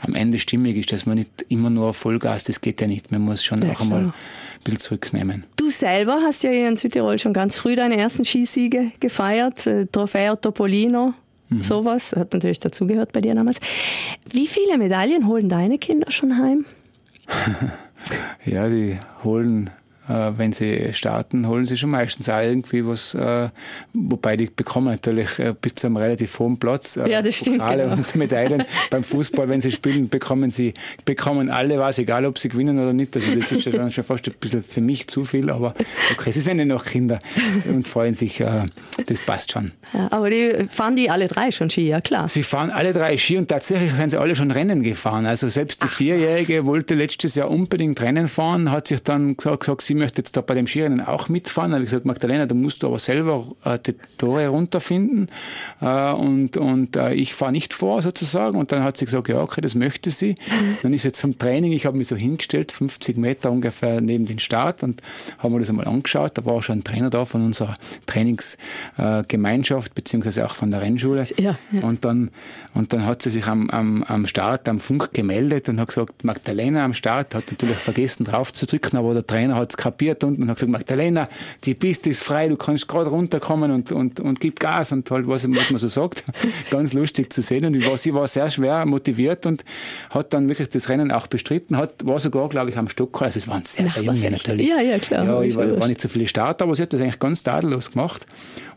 am 0.00 0.14
Ende 0.14 0.38
stimmig 0.38 0.76
ist, 0.76 0.92
dass 0.92 1.06
man 1.06 1.18
nicht 1.18 1.44
immer 1.48 1.70
nur 1.70 1.94
Vollgas, 1.94 2.44
das 2.44 2.60
geht 2.60 2.80
ja 2.80 2.86
nicht. 2.86 3.12
Man 3.12 3.22
muss 3.22 3.44
schon 3.44 3.62
ja, 3.62 3.70
auch 3.70 3.76
klar. 3.76 3.82
einmal 3.82 4.04
ein 4.06 4.12
bisschen 4.64 4.80
zurücknehmen. 4.80 5.44
Du 5.56 5.70
selber 5.70 6.20
hast 6.22 6.42
ja 6.44 6.50
hier 6.50 6.68
in 6.68 6.76
Südtirol 6.76 7.18
schon 7.18 7.32
ganz 7.32 7.56
früh 7.56 7.76
deine 7.76 7.96
ersten 7.96 8.24
Skisiege 8.24 8.92
gefeiert, 9.00 9.66
äh, 9.66 9.86
Trofeo 9.86 10.36
Topolino. 10.36 11.14
Mhm. 11.48 11.62
Sowas 11.62 12.12
hat 12.16 12.32
natürlich 12.32 12.60
dazugehört 12.60 13.12
bei 13.12 13.20
dir 13.20 13.34
damals. 13.34 13.60
Wie 14.30 14.46
viele 14.46 14.78
Medaillen 14.78 15.26
holen 15.26 15.48
deine 15.48 15.78
Kinder 15.78 16.10
schon 16.10 16.38
heim? 16.38 16.64
ja, 18.44 18.68
die 18.68 18.98
holen 19.24 19.70
äh, 20.08 20.32
wenn 20.36 20.52
sie 20.52 20.92
starten, 20.92 21.46
holen 21.46 21.66
sie 21.66 21.76
schon 21.76 21.90
meistens 21.90 22.28
auch 22.28 22.40
irgendwie 22.40 22.86
was, 22.86 23.14
äh, 23.14 23.48
wobei 23.92 24.36
die 24.36 24.46
bekommen 24.46 24.88
natürlich 24.88 25.38
äh, 25.38 25.54
bis 25.60 25.74
zu 25.74 25.86
einem 25.86 25.96
relativ 25.96 26.38
hohen 26.38 26.58
Platz. 26.58 26.96
ja, 27.06 27.22
das 27.22 27.36
stimmt. 27.36 27.66
Genau. 27.66 27.92
und 27.92 28.14
Medaillen. 28.16 28.62
Beim 28.90 29.02
Fußball, 29.02 29.48
wenn 29.48 29.60
sie 29.60 29.72
spielen, 29.72 30.08
bekommen 30.08 30.50
sie, 30.50 30.74
bekommen 31.04 31.50
alle 31.50 31.78
was, 31.78 31.98
egal 31.98 32.24
ob 32.26 32.38
sie 32.38 32.48
gewinnen 32.48 32.78
oder 32.78 32.92
nicht. 32.92 33.16
Also 33.16 33.34
das 33.34 33.52
ist 33.52 33.62
schon, 33.62 33.90
schon 33.90 34.04
fast 34.04 34.26
ein 34.26 34.34
bisschen 34.40 34.62
für 34.62 34.80
mich 34.80 35.08
zu 35.08 35.24
viel, 35.24 35.50
aber 35.50 35.74
okay, 36.12 36.32
sie 36.32 36.40
sind 36.40 36.58
ja 36.58 36.64
noch 36.64 36.84
Kinder 36.84 37.18
und 37.66 37.86
freuen 37.86 38.14
sich, 38.14 38.42
das 39.06 39.22
passt 39.22 39.52
schon. 39.52 39.72
Ja, 39.92 40.08
aber 40.10 40.30
die 40.30 40.64
fahren 40.68 40.96
die 40.96 41.10
alle 41.10 41.28
drei 41.28 41.50
schon 41.50 41.70
Ski, 41.70 41.88
ja 41.88 42.00
klar. 42.00 42.28
Sie 42.28 42.42
fahren 42.42 42.70
alle 42.70 42.92
drei 42.92 43.16
Ski 43.16 43.38
und 43.38 43.48
tatsächlich 43.48 43.92
sind 43.92 44.10
sie 44.10 44.18
alle 44.18 44.36
schon 44.36 44.50
Rennen 44.50 44.82
gefahren. 44.82 45.26
Also 45.26 45.48
selbst 45.48 45.82
die 45.82 45.88
Ach, 45.88 45.92
Vierjährige 45.92 46.60
was? 46.60 46.66
wollte 46.66 46.94
letztes 46.94 47.34
Jahr 47.34 47.50
unbedingt 47.50 48.00
Rennen 48.00 48.28
fahren, 48.28 48.70
hat 48.70 48.88
sich 48.88 49.02
dann 49.02 49.36
gesagt, 49.36 49.60
gesagt 49.60 49.82
sie 49.82 49.94
möchte 49.96 50.18
jetzt 50.18 50.36
da 50.36 50.40
bei 50.40 50.54
dem 50.54 50.66
Skirennen 50.66 51.00
auch 51.00 51.28
mitfahren. 51.28 51.70
Da 51.70 51.76
habe 51.76 51.84
ich 51.84 51.90
gesagt, 51.90 52.06
Magdalena, 52.06 52.46
du 52.46 52.54
musst 52.54 52.84
aber 52.84 52.98
selber 52.98 53.46
äh, 53.64 53.78
die 53.78 53.94
Tore 54.18 54.48
runterfinden 54.48 55.28
äh, 55.80 56.12
und, 56.12 56.56
und 56.56 56.96
äh, 56.96 57.14
ich 57.14 57.34
fahre 57.34 57.52
nicht 57.52 57.72
vor 57.72 58.02
sozusagen. 58.02 58.58
Und 58.58 58.72
dann 58.72 58.82
hat 58.82 58.96
sie 58.96 59.04
gesagt, 59.04 59.28
ja, 59.28 59.40
okay, 59.40 59.60
das 59.60 59.74
möchte 59.74 60.10
sie. 60.10 60.36
Dann 60.82 60.92
ist 60.92 61.02
sie 61.02 61.12
zum 61.12 61.38
Training, 61.38 61.72
ich 61.72 61.86
habe 61.86 61.96
mich 61.96 62.08
so 62.08 62.16
hingestellt, 62.16 62.72
50 62.72 63.16
Meter 63.16 63.50
ungefähr 63.50 64.00
neben 64.00 64.26
den 64.26 64.38
Start 64.38 64.82
und 64.82 65.02
haben 65.38 65.54
wir 65.54 65.60
das 65.60 65.70
einmal 65.70 65.88
angeschaut. 65.88 66.38
Da 66.38 66.44
war 66.44 66.62
schon 66.62 66.78
ein 66.78 66.84
Trainer 66.84 67.10
da 67.10 67.24
von 67.24 67.44
unserer 67.44 67.76
Trainingsgemeinschaft, 68.06 69.94
beziehungsweise 69.94 70.46
auch 70.46 70.54
von 70.54 70.70
der 70.70 70.82
Rennschule. 70.82 71.24
Ja, 71.36 71.58
ja. 71.72 71.82
Und, 71.82 72.04
dann, 72.04 72.30
und 72.74 72.92
dann 72.92 73.06
hat 73.06 73.22
sie 73.22 73.30
sich 73.30 73.46
am, 73.46 73.70
am, 73.70 74.02
am 74.04 74.26
Start, 74.26 74.68
am 74.68 74.78
Funk 74.78 75.12
gemeldet 75.12 75.68
und 75.68 75.80
hat 75.80 75.88
gesagt, 75.88 76.24
Magdalena 76.24 76.84
am 76.84 76.94
Start, 76.94 77.34
hat 77.34 77.50
natürlich 77.50 77.76
vergessen 77.76 78.24
drauf 78.24 78.52
zu 78.52 78.66
drücken, 78.66 78.96
aber 78.96 79.14
der 79.14 79.26
Trainer 79.26 79.56
hat 79.56 79.70
es 79.70 79.76
kapiert 79.86 80.24
unten 80.24 80.42
und 80.42 80.48
hat 80.48 80.56
gesagt, 80.56 80.72
Magdalena, 80.72 81.28
die 81.64 81.74
Piste 81.74 82.10
ist 82.10 82.24
frei, 82.24 82.48
du 82.48 82.56
kannst 82.56 82.88
gerade 82.88 83.08
runterkommen 83.08 83.70
und, 83.70 83.92
und, 83.92 84.18
und 84.18 84.40
gib 84.40 84.58
Gas 84.58 84.90
und 84.90 85.08
halt, 85.12 85.28
was, 85.28 85.46
was 85.48 85.70
man 85.70 85.78
so 85.78 85.86
sagt. 85.86 86.24
Ganz 86.70 86.92
lustig 86.92 87.32
zu 87.32 87.40
sehen. 87.40 87.64
Und 87.66 87.86
war, 87.86 87.96
sie 87.96 88.12
war 88.12 88.26
sehr 88.26 88.50
schwer 88.50 88.84
motiviert 88.84 89.46
und 89.46 89.64
hat 90.10 90.32
dann 90.32 90.48
wirklich 90.48 90.68
das 90.70 90.88
Rennen 90.88 91.12
auch 91.12 91.28
bestritten, 91.28 91.76
hat, 91.76 92.04
war 92.04 92.18
sogar, 92.18 92.48
glaube 92.48 92.70
ich, 92.70 92.76
am 92.76 92.88
Stock. 92.88 93.22
Also 93.22 93.38
es 93.38 93.46
waren 93.46 93.64
sehr, 93.64 93.88
sehr 93.88 94.02
junge 94.02 94.28
natürlich. 94.28 94.68
Ja, 94.68 94.80
ja, 94.80 94.98
klar. 94.98 95.24
Ja, 95.24 95.42
ich 95.42 95.54
war, 95.54 95.78
war 95.78 95.86
nicht 95.86 96.00
so 96.00 96.08
viele 96.08 96.26
Starter, 96.26 96.64
aber 96.64 96.74
sie 96.74 96.82
hat 96.82 96.92
das 96.92 97.00
eigentlich 97.00 97.20
ganz 97.20 97.44
tadellos 97.44 97.92
gemacht. 97.92 98.26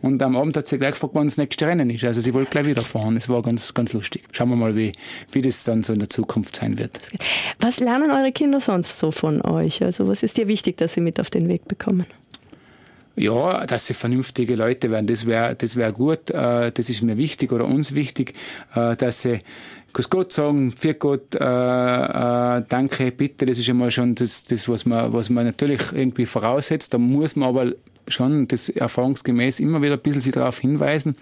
Und 0.02 0.22
am 0.22 0.38
Abend 0.38 0.56
hat 0.56 0.68
sie 0.68 0.78
gleich 0.78 0.92
gefragt, 0.92 1.16
wann 1.16 1.28
das 1.28 1.38
nächste 1.38 1.66
Rennen 1.68 1.90
ist. 1.90 2.04
Also 2.06 2.22
sie 2.22 2.34
wollte 2.34 2.52
gleich 2.52 2.68
wieder 2.68 2.82
fahren. 2.82 3.18
Es 3.18 3.28
war 3.30 3.42
ganz, 3.42 3.74
ganz 3.74 3.94
lustig. 3.94 4.24
Schauen 4.32 4.50
wir 4.50 4.56
mal, 4.56 4.76
wie, 4.76 4.92
wie 5.32 5.42
das 5.42 5.64
dann 5.64 5.84
so 5.84 5.92
in 5.92 6.00
der 6.00 6.10
Zukunft 6.10 6.56
sein 6.56 6.78
wird. 6.78 7.00
Was 7.60 7.80
lernen 7.80 8.12
eure 8.12 8.32
Kinder 8.32 8.62
sonst 8.62 9.00
so 9.00 9.12
von 9.12 9.42
euch? 9.42 9.84
Also 9.84 10.08
was 10.08 10.24
ist 10.24 10.38
dir 10.38 10.48
wichtig, 10.48 10.78
dass 10.78 10.94
sie 10.94 10.99
mit 11.00 11.20
auf 11.20 11.30
den 11.30 11.48
Weg 11.48 11.68
bekommen? 11.68 12.06
Ja, 13.16 13.66
dass 13.66 13.88
sie 13.88 13.94
vernünftige 13.94 14.56
Leute 14.56 14.92
werden, 14.92 15.08
das 15.08 15.26
wäre 15.26 15.54
das 15.54 15.76
wär 15.76 15.92
gut, 15.92 16.30
äh, 16.30 16.72
das 16.72 16.90
ist 16.90 17.02
mir 17.02 17.18
wichtig 17.18 17.52
oder 17.52 17.66
uns 17.66 17.94
wichtig, 17.94 18.34
äh, 18.76 18.96
dass 18.96 19.24
sie 19.24 19.42
Grüß 19.92 20.10
Gott 20.10 20.32
sagen, 20.32 20.72
für 20.72 20.94
Gott, 20.94 21.34
äh, 21.34 21.40
äh, 21.40 22.64
danke, 22.70 23.12
bitte, 23.12 23.46
das 23.46 23.58
ist 23.58 23.70
einmal 23.70 23.90
schon 23.90 24.14
das, 24.14 24.44
das 24.44 24.70
was, 24.70 24.86
man, 24.86 25.12
was 25.14 25.30
man 25.30 25.46
natürlich 25.46 25.82
irgendwie 25.92 26.28
voraussetzt. 26.28 26.94
Da 26.94 27.00
muss 27.00 27.36
man 27.36 27.50
aber 27.50 27.74
schon 28.08 28.48
das 28.48 28.70
erfahrungsgemäß 28.70 29.60
immer 29.60 29.82
wieder 29.82 29.96
ein 29.96 30.02
bisschen 30.02 30.22
sie 30.22 30.32
darauf 30.32 30.60
hinweisen. 30.60 31.16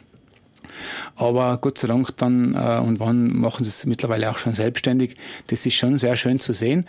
Aber 1.15 1.57
Gott 1.61 1.77
sei 1.77 1.87
Dank 1.87 2.15
dann 2.17 2.55
äh, 2.55 2.79
und 2.79 2.99
wann 2.99 3.37
machen 3.37 3.63
sie 3.63 3.69
es 3.69 3.85
mittlerweile 3.85 4.29
auch 4.29 4.37
schon 4.37 4.53
selbstständig. 4.53 5.15
Das 5.47 5.65
ist 5.65 5.75
schon 5.75 5.97
sehr 5.97 6.17
schön 6.17 6.39
zu 6.39 6.53
sehen. 6.53 6.85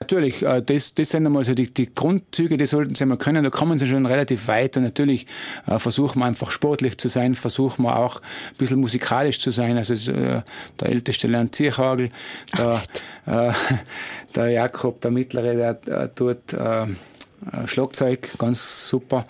Natürlich, 0.00 0.42
äh, 0.42 0.62
das, 0.62 0.94
das 0.94 1.10
sind 1.10 1.26
einmal 1.26 1.44
so 1.44 1.54
die, 1.54 1.72
die 1.72 1.92
Grundzüge, 1.92 2.56
die 2.56 2.66
sollten 2.66 2.94
sie 2.94 3.04
mal 3.06 3.18
können. 3.18 3.42
Da 3.42 3.50
kommen 3.50 3.78
sie 3.78 3.86
schon 3.86 4.06
relativ 4.06 4.48
weit. 4.48 4.76
Und 4.76 4.84
natürlich 4.84 5.26
äh, 5.66 5.78
versuchen 5.78 6.20
wir 6.20 6.26
einfach 6.26 6.50
sportlich 6.50 6.98
zu 6.98 7.08
sein, 7.08 7.34
versuchen 7.34 7.82
wir 7.82 7.96
auch 7.96 8.20
ein 8.20 8.56
bisschen 8.58 8.80
musikalisch 8.80 9.40
zu 9.40 9.50
sein. 9.50 9.76
Also 9.76 9.94
äh, 10.12 10.42
der 10.80 10.88
älteste 10.88 11.26
lernt 11.26 11.54
Zierhagel, 11.54 12.10
der, 12.56 12.82
äh, 13.26 13.52
der 14.34 14.48
Jakob, 14.50 15.00
der 15.00 15.10
mittlere, 15.10 15.54
der, 15.54 15.74
der 15.74 16.14
tut 16.14 16.52
äh, 16.52 16.86
Schlagzeug, 17.66 18.28
ganz 18.38 18.88
super. 18.88 19.26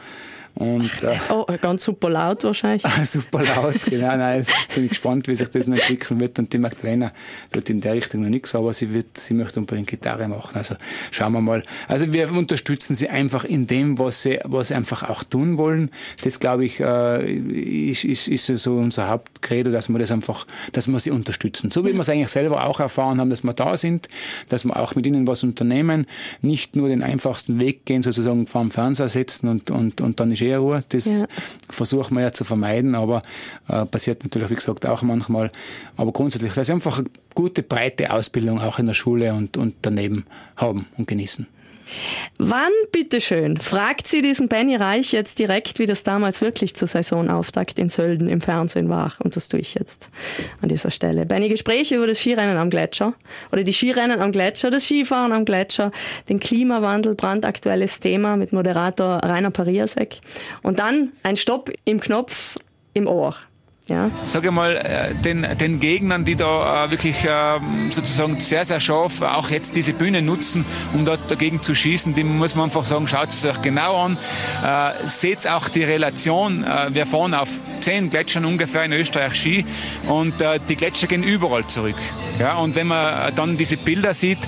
Und, 0.58 1.04
äh, 1.04 1.16
oh, 1.30 1.46
ganz 1.60 1.84
super 1.84 2.10
laut 2.10 2.42
wahrscheinlich. 2.42 2.82
super 3.04 3.44
laut, 3.44 3.76
genau. 3.88 4.16
Nein, 4.16 4.44
bin 4.74 4.86
ich 4.86 4.90
gespannt, 4.90 5.28
wie 5.28 5.36
sich 5.36 5.48
das 5.50 5.68
noch 5.68 5.76
entwickeln 5.76 6.18
wird. 6.18 6.36
Und 6.40 6.52
die 6.52 6.58
Magdalena 6.58 7.12
tut 7.52 7.70
in 7.70 7.80
der 7.80 7.94
Richtung 7.94 8.22
noch 8.22 8.28
nichts, 8.28 8.56
aber 8.56 8.72
sie 8.74 8.92
wird, 8.92 9.16
sie 9.16 9.34
möchte 9.34 9.60
unbedingt 9.60 9.86
Gitarre 9.86 10.26
machen. 10.26 10.56
Also 10.56 10.74
schauen 11.12 11.32
wir 11.34 11.40
mal. 11.40 11.62
Also 11.86 12.12
wir 12.12 12.32
unterstützen 12.32 12.96
sie 12.96 13.08
einfach 13.08 13.44
in 13.44 13.68
dem, 13.68 14.00
was 14.00 14.24
sie, 14.24 14.40
was 14.42 14.68
sie 14.68 14.74
einfach 14.74 15.08
auch 15.08 15.22
tun 15.22 15.58
wollen. 15.58 15.92
Das 16.24 16.40
glaube 16.40 16.64
ich, 16.64 16.80
äh, 16.80 17.90
ist, 17.90 18.04
ist, 18.04 18.26
ist 18.26 18.46
so 18.46 18.78
unser 18.78 19.08
Hauptcredo, 19.08 19.70
dass 19.70 19.88
wir 19.88 19.98
das 20.00 20.10
einfach, 20.10 20.44
dass 20.72 20.88
wir 20.88 20.98
sie 20.98 21.12
unterstützen. 21.12 21.70
So 21.70 21.84
wie 21.84 21.92
wir 21.92 22.00
es 22.00 22.08
eigentlich 22.08 22.30
selber 22.30 22.64
auch 22.64 22.80
erfahren 22.80 23.20
haben, 23.20 23.30
dass 23.30 23.44
wir 23.44 23.52
da 23.52 23.76
sind, 23.76 24.08
dass 24.48 24.64
wir 24.64 24.76
auch 24.76 24.96
mit 24.96 25.06
ihnen 25.06 25.28
was 25.28 25.44
unternehmen, 25.44 26.06
nicht 26.42 26.74
nur 26.74 26.88
den 26.88 27.04
einfachsten 27.04 27.60
Weg 27.60 27.84
gehen, 27.84 28.02
sozusagen 28.02 28.48
vor 28.48 28.62
dem 28.62 28.72
Fernseher 28.72 29.08
setzen 29.08 29.46
und, 29.46 29.70
und, 29.70 30.00
und 30.00 30.18
dann 30.18 30.32
ist 30.32 30.47
eh 30.48 30.56
Ruhe. 30.56 30.84
Das 30.88 31.06
ja. 31.06 31.26
versuchen 31.68 32.16
wir 32.16 32.22
ja 32.22 32.32
zu 32.32 32.44
vermeiden, 32.44 32.94
aber 32.94 33.22
äh, 33.68 33.84
passiert 33.86 34.24
natürlich, 34.24 34.50
wie 34.50 34.54
gesagt, 34.54 34.86
auch 34.86 35.02
manchmal. 35.02 35.50
Aber 35.96 36.12
grundsätzlich, 36.12 36.52
dass 36.52 36.66
sie 36.66 36.72
einfach 36.72 36.98
eine 36.98 37.08
gute, 37.34 37.62
breite 37.62 38.12
Ausbildung 38.12 38.60
auch 38.60 38.78
in 38.78 38.86
der 38.86 38.94
Schule 38.94 39.34
und, 39.34 39.56
und 39.56 39.76
daneben 39.82 40.26
haben 40.56 40.86
und 40.96 41.06
genießen. 41.06 41.46
Wann, 42.38 42.72
bitteschön, 42.92 43.56
fragt 43.56 44.06
sie 44.06 44.22
diesen 44.22 44.48
Benny 44.48 44.76
Reich 44.76 45.12
jetzt 45.12 45.38
direkt, 45.38 45.78
wie 45.78 45.86
das 45.86 46.04
damals 46.04 46.40
wirklich 46.40 46.74
zur 46.74 46.88
Saisonauftakt 46.88 47.78
in 47.78 47.88
Sölden 47.88 48.28
im 48.28 48.40
Fernsehen 48.40 48.88
war? 48.88 49.12
Und 49.18 49.36
das 49.36 49.48
tue 49.48 49.60
ich 49.60 49.74
jetzt 49.74 50.10
an 50.60 50.68
dieser 50.68 50.90
Stelle. 50.90 51.26
Benny, 51.26 51.48
Gespräche 51.48 51.96
über 51.96 52.06
das 52.06 52.18
Skirennen 52.18 52.56
am 52.56 52.70
Gletscher 52.70 53.14
oder 53.52 53.64
die 53.64 53.72
Skirennen 53.72 54.20
am 54.20 54.32
Gletscher, 54.32 54.70
das 54.70 54.84
Skifahren 54.84 55.32
am 55.32 55.44
Gletscher, 55.44 55.90
den 56.28 56.40
Klimawandel, 56.40 57.14
brandaktuelles 57.14 58.00
Thema 58.00 58.36
mit 58.36 58.52
Moderator 58.52 59.20
Rainer 59.24 59.50
Pariasek. 59.50 60.20
Und 60.62 60.78
dann 60.78 61.12
ein 61.22 61.36
Stopp 61.36 61.70
im 61.84 62.00
Knopf 62.00 62.56
im 62.94 63.06
Ohr. 63.06 63.34
Ja. 63.90 64.10
Sage 64.26 64.50
mal, 64.50 64.76
äh, 64.76 65.14
den, 65.14 65.46
den 65.56 65.80
Gegnern, 65.80 66.26
die 66.26 66.36
da 66.36 66.84
äh, 66.84 66.90
wirklich 66.90 67.24
äh, 67.24 67.58
sozusagen 67.88 68.38
sehr, 68.38 68.66
sehr 68.66 68.80
scharf 68.80 69.22
auch 69.22 69.48
jetzt 69.48 69.76
diese 69.76 69.94
Bühne 69.94 70.20
nutzen, 70.20 70.66
um 70.92 71.06
dort 71.06 71.30
dagegen 71.30 71.62
zu 71.62 71.74
schießen, 71.74 72.14
dem 72.14 72.36
muss 72.36 72.54
man 72.54 72.64
einfach 72.64 72.84
sagen, 72.84 73.08
schaut 73.08 73.30
es 73.30 73.46
euch 73.46 73.62
genau 73.62 74.04
an. 74.04 74.18
Seht 75.06 75.48
auch 75.48 75.68
die 75.68 75.84
Relation. 75.84 76.64
Wir 76.90 77.06
fahren 77.06 77.32
auf 77.34 77.48
zehn 77.80 78.10
Gletschern 78.10 78.44
ungefähr 78.44 78.84
in 78.84 78.92
Österreich 78.92 79.34
Ski 79.34 79.64
und 80.08 80.34
die 80.68 80.76
Gletscher 80.76 81.06
gehen 81.06 81.22
überall 81.22 81.66
zurück. 81.66 81.96
Ja, 82.38 82.56
und 82.56 82.74
wenn 82.74 82.88
man 82.88 83.34
dann 83.34 83.56
diese 83.56 83.76
Bilder 83.76 84.14
sieht, 84.14 84.38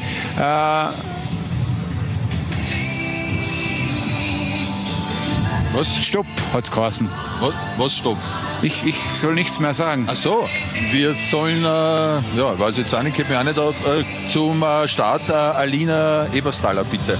Was? 5.73 6.05
Stopp, 6.05 6.27
hat 6.53 6.65
es 6.65 6.71
geheißen. 6.73 7.09
Was, 7.41 7.55
was 7.79 7.97
Stopp? 7.97 8.19
Ich, 8.63 8.85
ich 8.85 8.97
soll 9.15 9.35
nichts 9.35 9.59
mehr 9.59 9.73
sagen. 9.73 10.07
Ach 10.09 10.17
so, 10.17 10.49
wir 10.93 11.15
sollen, 11.15 11.65
äh, 11.65 11.67
ja, 11.67 12.59
weiß 12.59 12.77
jetzt 12.77 12.95
auch 12.95 13.03
nicht, 13.03 13.19
ich 13.19 13.29
mich 13.29 13.39
auch 13.39 13.43
nicht 13.43 13.59
auf, 13.59 13.77
äh, 13.87 14.05
zum 14.29 14.63
äh, 14.63 14.87
Start 14.87 15.29
äh, 15.29 15.33
Alina 15.33 16.27
Eberstaller, 16.33 16.85
bitte. 16.85 17.19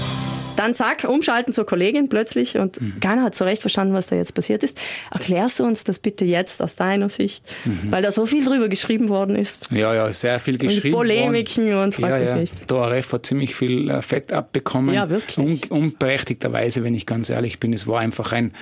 Dann 0.61 0.75
zack, 0.75 1.05
umschalten 1.07 1.53
zur 1.53 1.65
Kollegin 1.65 2.09
plötzlich 2.09 2.57
und 2.57 2.81
mhm. 2.81 2.99
keiner 2.99 3.23
hat 3.23 3.35
so 3.35 3.45
recht 3.45 3.61
verstanden, 3.61 3.93
was 3.93 4.07
da 4.07 4.15
jetzt 4.15 4.33
passiert 4.33 4.63
ist. 4.63 4.79
Erklärst 5.11 5.59
du 5.59 5.65
uns 5.65 5.83
das 5.83 5.99
bitte 5.99 6.25
jetzt 6.25 6.61
aus 6.61 6.75
deiner 6.75 7.09
Sicht? 7.09 7.43
Mhm. 7.65 7.91
Weil 7.91 8.01
da 8.03 8.11
so 8.11 8.25
viel 8.25 8.43
drüber 8.43 8.69
geschrieben 8.69 9.09
worden 9.09 9.35
ist. 9.35 9.71
Ja, 9.71 9.93
ja, 9.93 10.11
sehr 10.11 10.39
viel 10.39 10.57
geschrieben. 10.57 10.95
Und 10.95 11.01
Polemiken 11.01 11.75
und 11.75 11.95
frag 11.95 12.09
ja, 12.09 12.17
ja. 12.17 12.35
nicht. 12.35 12.69
Der 12.69 12.77
ORF 12.77 13.13
hat 13.13 13.25
ziemlich 13.25 13.55
viel 13.55 13.89
äh, 13.89 14.01
Fett 14.01 14.33
abbekommen. 14.33 14.93
Ja, 14.93 15.09
wirklich. 15.09 15.37
Un 15.37 15.59
unberechtigterweise, 15.69 16.83
wenn 16.83 16.95
ich 16.95 17.05
ganz 17.05 17.29
ehrlich 17.29 17.59
bin. 17.59 17.73
Es 17.73 17.87
war 17.87 17.99
einfach 17.99 18.31
ein, 18.31 18.53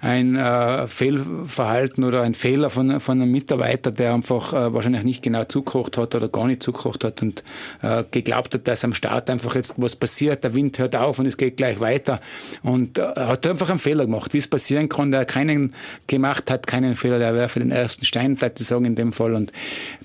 ein 0.00 0.36
äh, 0.36 0.86
Fehlverhalten 0.86 2.04
oder 2.04 2.22
ein 2.22 2.34
Fehler 2.34 2.70
von, 2.70 3.00
von 3.00 3.20
einem 3.20 3.30
Mitarbeiter, 3.30 3.90
der 3.90 4.14
einfach 4.14 4.52
äh, 4.52 4.74
wahrscheinlich 4.74 5.04
nicht 5.04 5.22
genau 5.22 5.44
zugekocht 5.44 5.96
hat 5.96 6.14
oder 6.14 6.28
gar 6.28 6.46
nicht 6.46 6.62
zugekocht 6.62 7.04
hat 7.04 7.22
und 7.22 7.42
äh, 7.82 8.04
geglaubt 8.10 8.54
hat, 8.54 8.66
dass 8.66 8.84
am 8.84 8.94
Start 8.94 9.30
einfach 9.30 9.54
jetzt 9.54 9.74
was 9.76 9.96
passiert, 9.96 10.44
der 10.44 10.54
Wind 10.54 10.78
hört 10.78 10.96
auf 10.96 11.18
und 11.18 11.26
es 11.26 11.36
geht 11.36 11.43
gleich 11.50 11.80
weiter. 11.80 12.20
Und 12.62 12.98
äh, 12.98 13.02
hat 13.02 13.46
einfach 13.46 13.70
einen 13.70 13.78
Fehler 13.78 14.06
gemacht. 14.06 14.32
Wie 14.34 14.38
es 14.38 14.48
passieren 14.48 14.88
kann, 14.88 15.10
der 15.10 15.24
keinen 15.24 15.74
gemacht 16.06 16.50
hat, 16.50 16.66
keinen 16.66 16.94
Fehler, 16.94 17.18
der 17.18 17.48
für 17.48 17.60
den 17.60 17.70
ersten 17.70 18.04
Stein, 18.04 18.36
ich 18.62 18.68
sagen 18.68 18.84
in 18.84 18.94
dem 18.94 19.12
Fall. 19.12 19.34
Und 19.34 19.52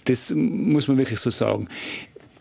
das 0.05 0.31
muss 0.35 0.87
man 0.87 0.97
wirklich 0.97 1.19
so 1.19 1.29
sagen 1.29 1.67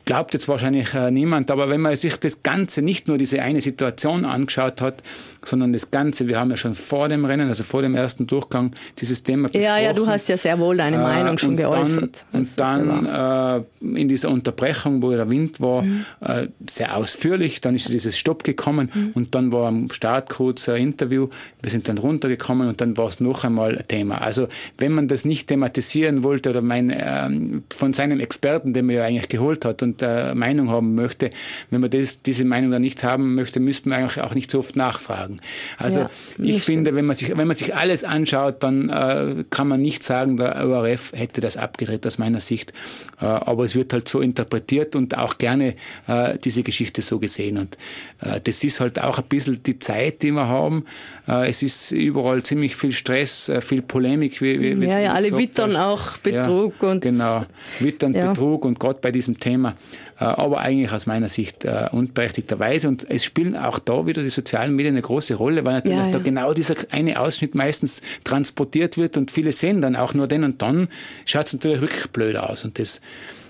glaubt 0.09 0.33
jetzt 0.33 0.49
wahrscheinlich 0.49 0.95
äh, 0.95 1.11
niemand, 1.11 1.51
aber 1.51 1.69
wenn 1.69 1.83
man 1.83 1.95
sich 1.95 2.17
das 2.17 2.43
Ganze, 2.43 2.81
nicht 2.81 3.09
nur 3.09 3.19
diese 3.19 3.43
eine 3.43 3.61
Situation 3.61 4.25
angeschaut 4.25 4.81
hat, 4.81 5.03
sondern 5.45 5.75
das 5.75 5.91
Ganze, 5.91 6.29
wir 6.29 6.41
haben 6.41 6.49
ja 6.49 6.57
schon 6.57 6.75
vor 6.75 7.11
dem 7.11 7.27
Rennen, 7.27 7.47
also 7.47 7.63
vor 7.63 7.83
dem 7.83 7.95
ersten 7.95 8.27
Durchgang, 8.27 8.71
dieses 8.99 9.23
Thema 9.23 9.49
besprochen. 9.49 9.65
Ja, 9.65 9.79
ja, 9.79 9.93
du 9.93 10.07
hast 10.07 10.29
ja 10.31 10.39
sehr 10.39 10.59
wohl 10.59 10.79
deine 10.79 10.97
äh, 10.97 11.01
Meinung 11.01 11.37
schon 11.37 11.59
geäußert. 11.59 12.25
Dann, 12.33 12.41
und 12.41 12.59
dann 12.59 13.65
äh, 13.85 14.01
in 14.01 14.09
dieser 14.09 14.31
Unterbrechung, 14.31 15.03
wo 15.03 15.11
der 15.11 15.29
Wind 15.29 15.61
war, 15.61 15.83
mhm. 15.83 16.07
äh, 16.23 16.47
sehr 16.67 16.97
ausführlich, 16.97 17.61
dann 17.61 17.75
ist 17.75 17.91
dieses 17.91 18.19
Stopp 18.19 18.45
gekommen 18.45 18.91
mhm. 18.93 19.11
und 19.13 19.35
dann 19.35 19.53
war 19.53 19.69
am 19.69 19.91
Start 19.91 20.31
kurz 20.31 20.71
ein 20.71 20.81
Interview, 20.81 21.29
wir 21.61 21.71
sind 21.71 21.87
dann 21.87 21.99
runtergekommen 21.99 22.67
und 22.67 22.81
dann 22.81 22.97
war 22.97 23.09
es 23.09 23.21
noch 23.21 23.45
einmal 23.45 23.77
ein 23.77 23.87
Thema. 23.87 24.23
Also 24.23 24.49
wenn 24.79 24.93
man 24.93 25.07
das 25.07 25.27
nicht 25.27 25.49
thematisieren 25.49 26.25
wollte 26.25 26.49
oder 26.49 26.63
mein, 26.63 26.89
äh, 26.89 27.29
von 27.77 27.93
seinem 27.93 28.21
Experten, 28.21 28.73
den 28.73 28.87
man 28.87 28.97
ja 28.97 29.05
eigentlich 29.05 29.29
geholt 29.29 29.67
hat 29.67 29.83
und 29.83 29.98
äh, 30.03 30.35
Meinung 30.35 30.71
haben 30.71 30.95
möchte, 30.95 31.31
wenn 31.71 31.81
man 31.81 31.91
das, 31.91 32.23
diese 32.23 32.45
Meinung 32.45 32.71
dann 32.71 32.83
nicht 32.83 33.05
haben 33.05 33.35
möchte, 33.35 33.61
müsste 33.61 33.89
man 33.89 34.01
eigentlich 34.01 34.23
auch 34.23 34.35
nicht 34.35 34.51
so 34.51 34.59
oft 34.59 34.77
nachfragen. 34.77 35.41
Also 35.77 36.01
ja, 36.01 36.11
ich 36.39 36.63
finde, 36.63 36.95
wenn 36.95 37.05
man 37.05 37.17
sich, 37.17 37.37
wenn 37.37 37.47
man 37.47 37.57
sich 37.57 37.75
alles 37.75 38.05
anschaut, 38.05 38.63
dann 38.63 38.89
äh, 38.89 39.45
kann 39.51 39.69
man 39.69 39.81
nicht 39.81 40.05
sagen, 40.05 40.37
der 40.37 40.67
ORF 40.67 41.13
hätte 41.15 41.41
das 41.41 41.57
abgedreht 41.57 42.07
aus 42.07 42.19
meiner 42.19 42.41
Sicht. 42.41 42.73
Äh, 43.21 43.27
aber 43.27 43.65
es 43.65 43.75
wird 43.75 43.93
halt 43.93 44.09
so 44.09 44.21
interpretiert 44.21 44.97
und 44.97 45.17
auch 45.17 45.39
gerne 45.39 45.75
äh, 46.07 46.39
diese 46.43 46.63
Geschichte 46.63 47.03
so 47.03 47.19
gesehen. 47.19 47.59
Und 47.59 47.77
äh, 48.21 48.41
das 48.43 48.65
ist 48.65 48.81
halt 48.81 49.01
auch 49.03 49.19
ein 49.19 49.25
bisschen 49.25 49.63
die 49.63 49.79
Zeit, 49.79 50.23
die 50.23 50.31
wir 50.33 50.49
haben. 50.49 50.85
Äh, 51.27 51.49
es 51.49 51.63
ist 51.63 51.93
überall 51.93 52.43
ziemlich 52.43 52.77
viel 52.77 52.93
Stress, 52.93 53.49
äh, 53.49 53.61
viel 53.61 53.83
Polemik. 53.83 54.41
Wie, 54.41 54.81
wie, 54.81 54.87
ja, 54.87 55.01
ja, 55.01 55.13
alle 55.13 55.37
wittern 55.37 55.77
auch 55.77 56.17
Betrug 56.19 56.75
ja, 56.83 56.91
und 56.91 57.03
genau 57.03 57.45
wittern 57.81 58.15
ja. 58.15 58.31
Betrug 58.31 58.65
und 58.65 58.79
gerade 58.79 58.99
bei 59.01 59.13
diesem 59.13 59.39
Thema. 59.39 59.77
Äh, 60.21 60.25
aber 60.25 60.59
eigentlich 60.59 60.91
aus 60.91 61.07
meiner 61.07 61.29
Sicht 61.29 61.65
äh, 61.65 61.89
unberechtigterweise. 61.93 62.89
Und 62.89 63.09
es 63.09 63.25
spielen 63.25 63.57
auch 63.57 63.79
da 63.79 64.07
wieder 64.07 64.23
die 64.23 64.29
sozialen 64.31 64.75
Medien 64.75 64.95
eine 64.95 65.03
große 65.03 65.35
Rolle, 65.35 65.65
weil 65.65 65.75
natürlich 65.75 65.99
ja, 65.99 66.07
ja. 66.07 66.13
da 66.13 66.19
genau 66.19 66.53
dieser 66.53 66.75
eine 66.91 67.21
Ausschnitt 67.21 67.55
meistens 67.55 68.03
transportiert 68.25 68.99
wird 68.99 69.17
und 69.17 69.31
viele 69.31 69.53
sehen 69.53 69.81
dann 69.81 69.97
auch 69.97 70.15
nur 70.15 70.27
den 70.27 70.45
und 70.45 70.61
dann 70.63 70.89
schaut 71.25 71.47
es 71.47 71.53
natürlich 71.53 71.81
wirklich 71.81 72.11
blöd 72.11 72.37
aus. 72.37 72.65
Und 72.65 72.79
das 72.79 73.01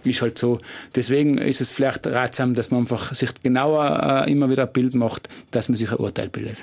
ist 0.04 0.22
halt 0.22 0.38
so. 0.38 0.58
Deswegen 0.94 1.38
ist 1.38 1.60
es 1.60 1.72
vielleicht 1.72 2.06
ratsam, 2.06 2.54
dass 2.54 2.70
man 2.70 2.80
einfach 2.80 3.14
sich 3.14 3.30
genauer 3.42 4.24
äh, 4.26 4.32
immer 4.32 4.50
wieder 4.50 4.64
ein 4.64 4.72
Bild 4.72 4.94
macht, 4.94 5.28
dass 5.50 5.68
man 5.68 5.76
sich 5.76 5.90
ein 5.90 5.98
Urteil 5.98 6.28
bildet. 6.28 6.62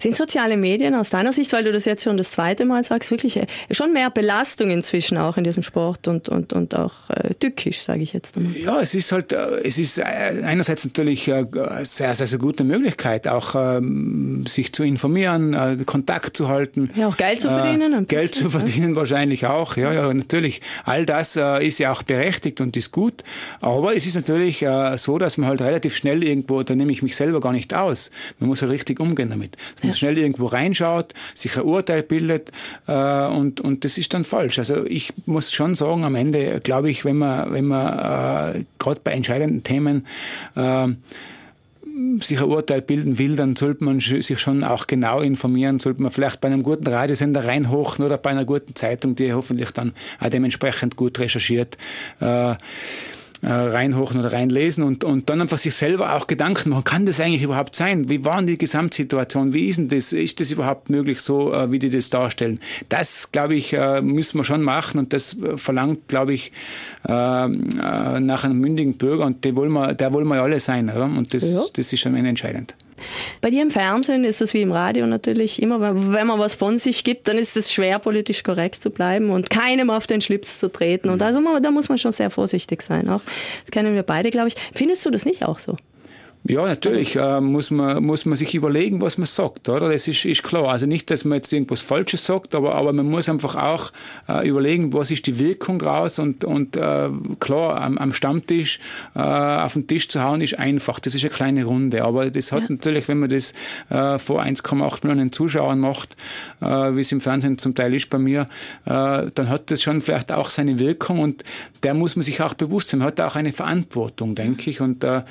Sind 0.00 0.16
soziale 0.16 0.56
Medien 0.56 0.94
aus 0.94 1.10
deiner 1.10 1.32
Sicht, 1.32 1.52
weil 1.52 1.64
du 1.64 1.72
das 1.72 1.84
jetzt 1.84 2.04
schon 2.04 2.16
das 2.16 2.32
zweite 2.32 2.64
Mal 2.64 2.82
sagst, 2.82 3.10
wirklich 3.10 3.36
äh, 3.36 3.46
schon 3.70 3.92
mehr 3.92 4.10
Belastung 4.10 4.70
inzwischen 4.70 5.18
auch 5.18 5.36
in 5.36 5.44
diesem 5.44 5.62
Sport 5.62 6.08
und, 6.08 6.28
und, 6.28 6.52
und 6.52 6.74
auch 6.74 7.10
äh, 7.10 7.34
tückisch, 7.34 7.82
sage 7.82 8.02
ich 8.02 8.12
jetzt 8.12 8.36
einmal? 8.36 8.56
Ja, 8.56 8.80
es 8.80 8.94
ist 8.94 9.12
halt, 9.12 9.32
äh, 9.32 9.60
es 9.64 9.78
ist 9.78 9.98
äh, 9.98 10.02
einerseits 10.02 10.84
natürlich 10.84 11.32
eine 11.32 11.46
sehr, 11.84 12.14
sehr, 12.14 12.26
sehr 12.26 12.38
gute 12.38 12.64
Möglichkeit, 12.64 13.28
auch 13.28 13.54
ähm, 13.54 14.46
sich 14.46 14.72
zu 14.72 14.82
informieren, 14.82 15.54
äh, 15.54 15.76
Kontakt 15.84 16.36
zu 16.36 16.48
halten. 16.48 16.90
Ja, 16.94 17.08
auch 17.08 17.16
Geld 17.16 17.40
zu 17.40 17.48
verdienen. 17.48 17.92
Äh, 17.92 18.06
Geld 18.06 18.34
zu 18.34 18.50
verdienen 18.50 18.90
ja. 18.90 18.96
wahrscheinlich 18.96 19.46
auch. 19.46 19.76
Ja, 19.76 19.92
ja, 19.92 20.12
natürlich. 20.12 20.60
All 20.84 21.04
das 21.04 21.36
ist 21.36 21.78
ja 21.78 21.92
auch 21.92 22.02
berechtigt 22.02 22.60
und 22.60 22.75
ist 22.76 22.92
gut. 22.92 23.24
Aber 23.60 23.96
es 23.96 24.06
ist 24.06 24.14
natürlich 24.14 24.64
so, 24.96 25.18
dass 25.18 25.38
man 25.38 25.48
halt 25.48 25.62
relativ 25.62 25.96
schnell 25.96 26.22
irgendwo, 26.22 26.62
da 26.62 26.74
nehme 26.74 26.92
ich 26.92 27.02
mich 27.02 27.16
selber 27.16 27.40
gar 27.40 27.52
nicht 27.52 27.74
aus. 27.74 28.10
Man 28.38 28.48
muss 28.48 28.62
halt 28.62 28.72
richtig 28.72 29.00
umgehen 29.00 29.30
damit 29.30 29.56
dass 29.74 29.82
man 29.82 29.90
ja. 29.90 29.96
schnell 29.96 30.18
irgendwo 30.18 30.46
reinschaut, 30.46 31.14
sich 31.34 31.56
ein 31.56 31.64
Urteil 31.64 32.02
bildet 32.02 32.52
äh, 32.86 33.26
und, 33.26 33.60
und 33.60 33.84
das 33.84 33.98
ist 33.98 34.14
dann 34.14 34.24
falsch. 34.24 34.58
Also 34.58 34.84
ich 34.86 35.12
muss 35.26 35.52
schon 35.52 35.74
sagen, 35.74 36.04
am 36.04 36.14
Ende 36.14 36.60
glaube 36.60 36.90
ich, 36.90 37.04
wenn 37.04 37.16
man, 37.16 37.52
wenn 37.52 37.66
man 37.66 38.56
äh, 38.56 38.64
gerade 38.78 39.00
bei 39.02 39.12
entscheidenden 39.12 39.62
Themen 39.62 40.06
äh, 40.54 40.88
sich 42.20 42.40
ein 42.40 42.48
Urteil 42.48 42.82
bilden 42.82 43.18
will, 43.18 43.36
dann 43.36 43.56
sollte 43.56 43.84
man 43.84 44.00
sich 44.00 44.38
schon 44.38 44.64
auch 44.64 44.86
genau 44.86 45.20
informieren, 45.20 45.78
sollte 45.78 46.02
man 46.02 46.10
vielleicht 46.10 46.40
bei 46.40 46.48
einem 46.48 46.62
guten 46.62 46.86
Radiosender 46.86 47.44
reinhochen 47.44 48.04
oder 48.04 48.18
bei 48.18 48.30
einer 48.30 48.44
guten 48.44 48.74
Zeitung, 48.74 49.14
die 49.16 49.32
hoffentlich 49.32 49.70
dann 49.70 49.92
auch 50.20 50.28
dementsprechend 50.28 50.96
gut 50.96 51.18
recherchiert. 51.18 51.78
Äh, 52.20 52.54
reinhochen 53.50 54.18
oder 54.18 54.32
reinlesen 54.32 54.82
und, 54.84 55.04
und 55.04 55.30
dann 55.30 55.40
einfach 55.40 55.58
sich 55.58 55.74
selber 55.74 56.14
auch 56.14 56.26
Gedanken 56.26 56.70
machen, 56.70 56.84
kann 56.84 57.06
das 57.06 57.20
eigentlich 57.20 57.42
überhaupt 57.42 57.76
sein? 57.76 58.08
Wie 58.08 58.24
war 58.24 58.38
denn 58.38 58.46
die 58.46 58.58
Gesamtsituation? 58.58 59.52
Wie 59.52 59.68
ist 59.68 59.78
denn 59.78 59.88
das? 59.88 60.12
Ist 60.12 60.40
das 60.40 60.50
überhaupt 60.50 60.90
möglich 60.90 61.20
so, 61.20 61.52
äh, 61.52 61.70
wie 61.70 61.78
die 61.78 61.90
das 61.90 62.10
darstellen? 62.10 62.60
Das, 62.88 63.30
glaube 63.32 63.54
ich, 63.54 63.72
äh, 63.72 64.02
müssen 64.02 64.38
wir 64.38 64.44
schon 64.44 64.62
machen 64.62 64.98
und 64.98 65.12
das 65.12 65.36
verlangt, 65.56 66.08
glaube 66.08 66.34
ich, 66.34 66.52
nach 67.06 68.44
einem 68.44 68.58
mündigen 68.58 68.96
Bürger 68.96 69.26
und 69.26 69.44
der 69.44 69.54
wollen 69.54 69.72
wir, 69.72 69.94
der 69.94 70.12
wollen 70.12 70.26
wir 70.26 70.42
alle 70.42 70.58
sein, 70.58 70.90
oder? 70.90 71.04
Und 71.04 71.32
das, 71.34 71.54
ja. 71.54 71.62
das 71.72 71.92
ist 71.92 72.00
schon 72.00 72.14
entscheidend. 72.16 72.74
Bei 73.40 73.50
dir 73.50 73.62
im 73.62 73.70
Fernsehen 73.70 74.24
ist 74.24 74.40
es 74.40 74.54
wie 74.54 74.62
im 74.62 74.72
Radio 74.72 75.06
natürlich 75.06 75.62
immer, 75.62 75.80
wenn 75.80 76.26
man 76.26 76.38
was 76.38 76.54
von 76.54 76.78
sich 76.78 77.04
gibt, 77.04 77.28
dann 77.28 77.38
ist 77.38 77.56
es 77.56 77.72
schwer, 77.72 77.98
politisch 77.98 78.42
korrekt 78.42 78.80
zu 78.80 78.90
bleiben 78.90 79.30
und 79.30 79.50
keinem 79.50 79.90
auf 79.90 80.06
den 80.06 80.20
Schlips 80.20 80.58
zu 80.58 80.70
treten. 80.70 81.10
Und 81.10 81.22
also 81.22 81.40
da 81.60 81.70
muss 81.70 81.88
man 81.88 81.98
schon 81.98 82.12
sehr 82.12 82.30
vorsichtig 82.30 82.82
sein. 82.82 83.08
Auch 83.08 83.22
das 83.62 83.70
kennen 83.70 83.94
wir 83.94 84.02
beide, 84.02 84.30
glaube 84.30 84.48
ich. 84.48 84.54
Findest 84.74 85.04
du 85.06 85.10
das 85.10 85.24
nicht 85.24 85.44
auch 85.44 85.58
so? 85.58 85.76
Ja, 86.48 86.64
natürlich 86.64 87.16
äh, 87.16 87.40
muss, 87.40 87.72
man, 87.72 88.04
muss 88.04 88.24
man 88.24 88.36
sich 88.36 88.54
überlegen, 88.54 89.00
was 89.00 89.18
man 89.18 89.26
sagt, 89.26 89.68
oder? 89.68 89.90
Das 89.90 90.06
ist, 90.06 90.24
ist 90.24 90.44
klar. 90.44 90.68
Also 90.68 90.86
nicht, 90.86 91.10
dass 91.10 91.24
man 91.24 91.36
jetzt 91.36 91.52
irgendwas 91.52 91.82
Falsches 91.82 92.24
sagt, 92.24 92.54
aber, 92.54 92.76
aber 92.76 92.92
man 92.92 93.06
muss 93.06 93.28
einfach 93.28 93.56
auch 93.56 93.90
äh, 94.28 94.48
überlegen, 94.48 94.92
was 94.92 95.10
ist 95.10 95.26
die 95.26 95.40
Wirkung 95.40 95.80
raus 95.80 96.20
und, 96.20 96.44
und 96.44 96.76
äh, 96.76 97.08
klar, 97.40 97.80
am, 97.80 97.98
am 97.98 98.12
Stammtisch 98.12 98.78
äh, 99.16 99.18
auf 99.18 99.72
den 99.72 99.88
Tisch 99.88 100.08
zu 100.08 100.22
hauen 100.22 100.40
ist 100.40 100.56
einfach. 100.58 101.00
Das 101.00 101.14
ist 101.16 101.24
eine 101.24 101.30
kleine 101.30 101.64
Runde, 101.64 102.04
aber 102.04 102.30
das 102.30 102.52
hat 102.52 102.62
ja. 102.62 102.66
natürlich, 102.70 103.08
wenn 103.08 103.18
man 103.18 103.28
das 103.28 103.52
äh, 103.90 104.18
vor 104.18 104.40
1,8 104.40 105.06
Millionen 105.06 105.32
Zuschauern 105.32 105.80
macht, 105.80 106.16
äh, 106.60 106.66
wie 106.66 107.00
es 107.00 107.10
im 107.10 107.20
Fernsehen 107.20 107.58
zum 107.58 107.74
Teil 107.74 107.92
ist 107.92 108.08
bei 108.08 108.18
mir, 108.18 108.42
äh, 108.84 109.26
dann 109.34 109.48
hat 109.48 109.72
das 109.72 109.82
schon 109.82 110.00
vielleicht 110.00 110.30
auch 110.30 110.50
seine 110.50 110.78
Wirkung 110.78 111.18
und 111.18 111.42
der 111.82 111.94
muss 111.94 112.14
man 112.14 112.22
sich 112.22 112.40
auch 112.40 112.54
bewusst 112.54 112.88
sein. 112.88 113.00
Man 113.00 113.08
hat 113.08 113.20
auch 113.20 113.34
eine 113.34 113.52
Verantwortung, 113.52 114.36
denke 114.36 114.70
ich, 114.70 114.80
und 114.80 115.02
äh, 115.02 115.22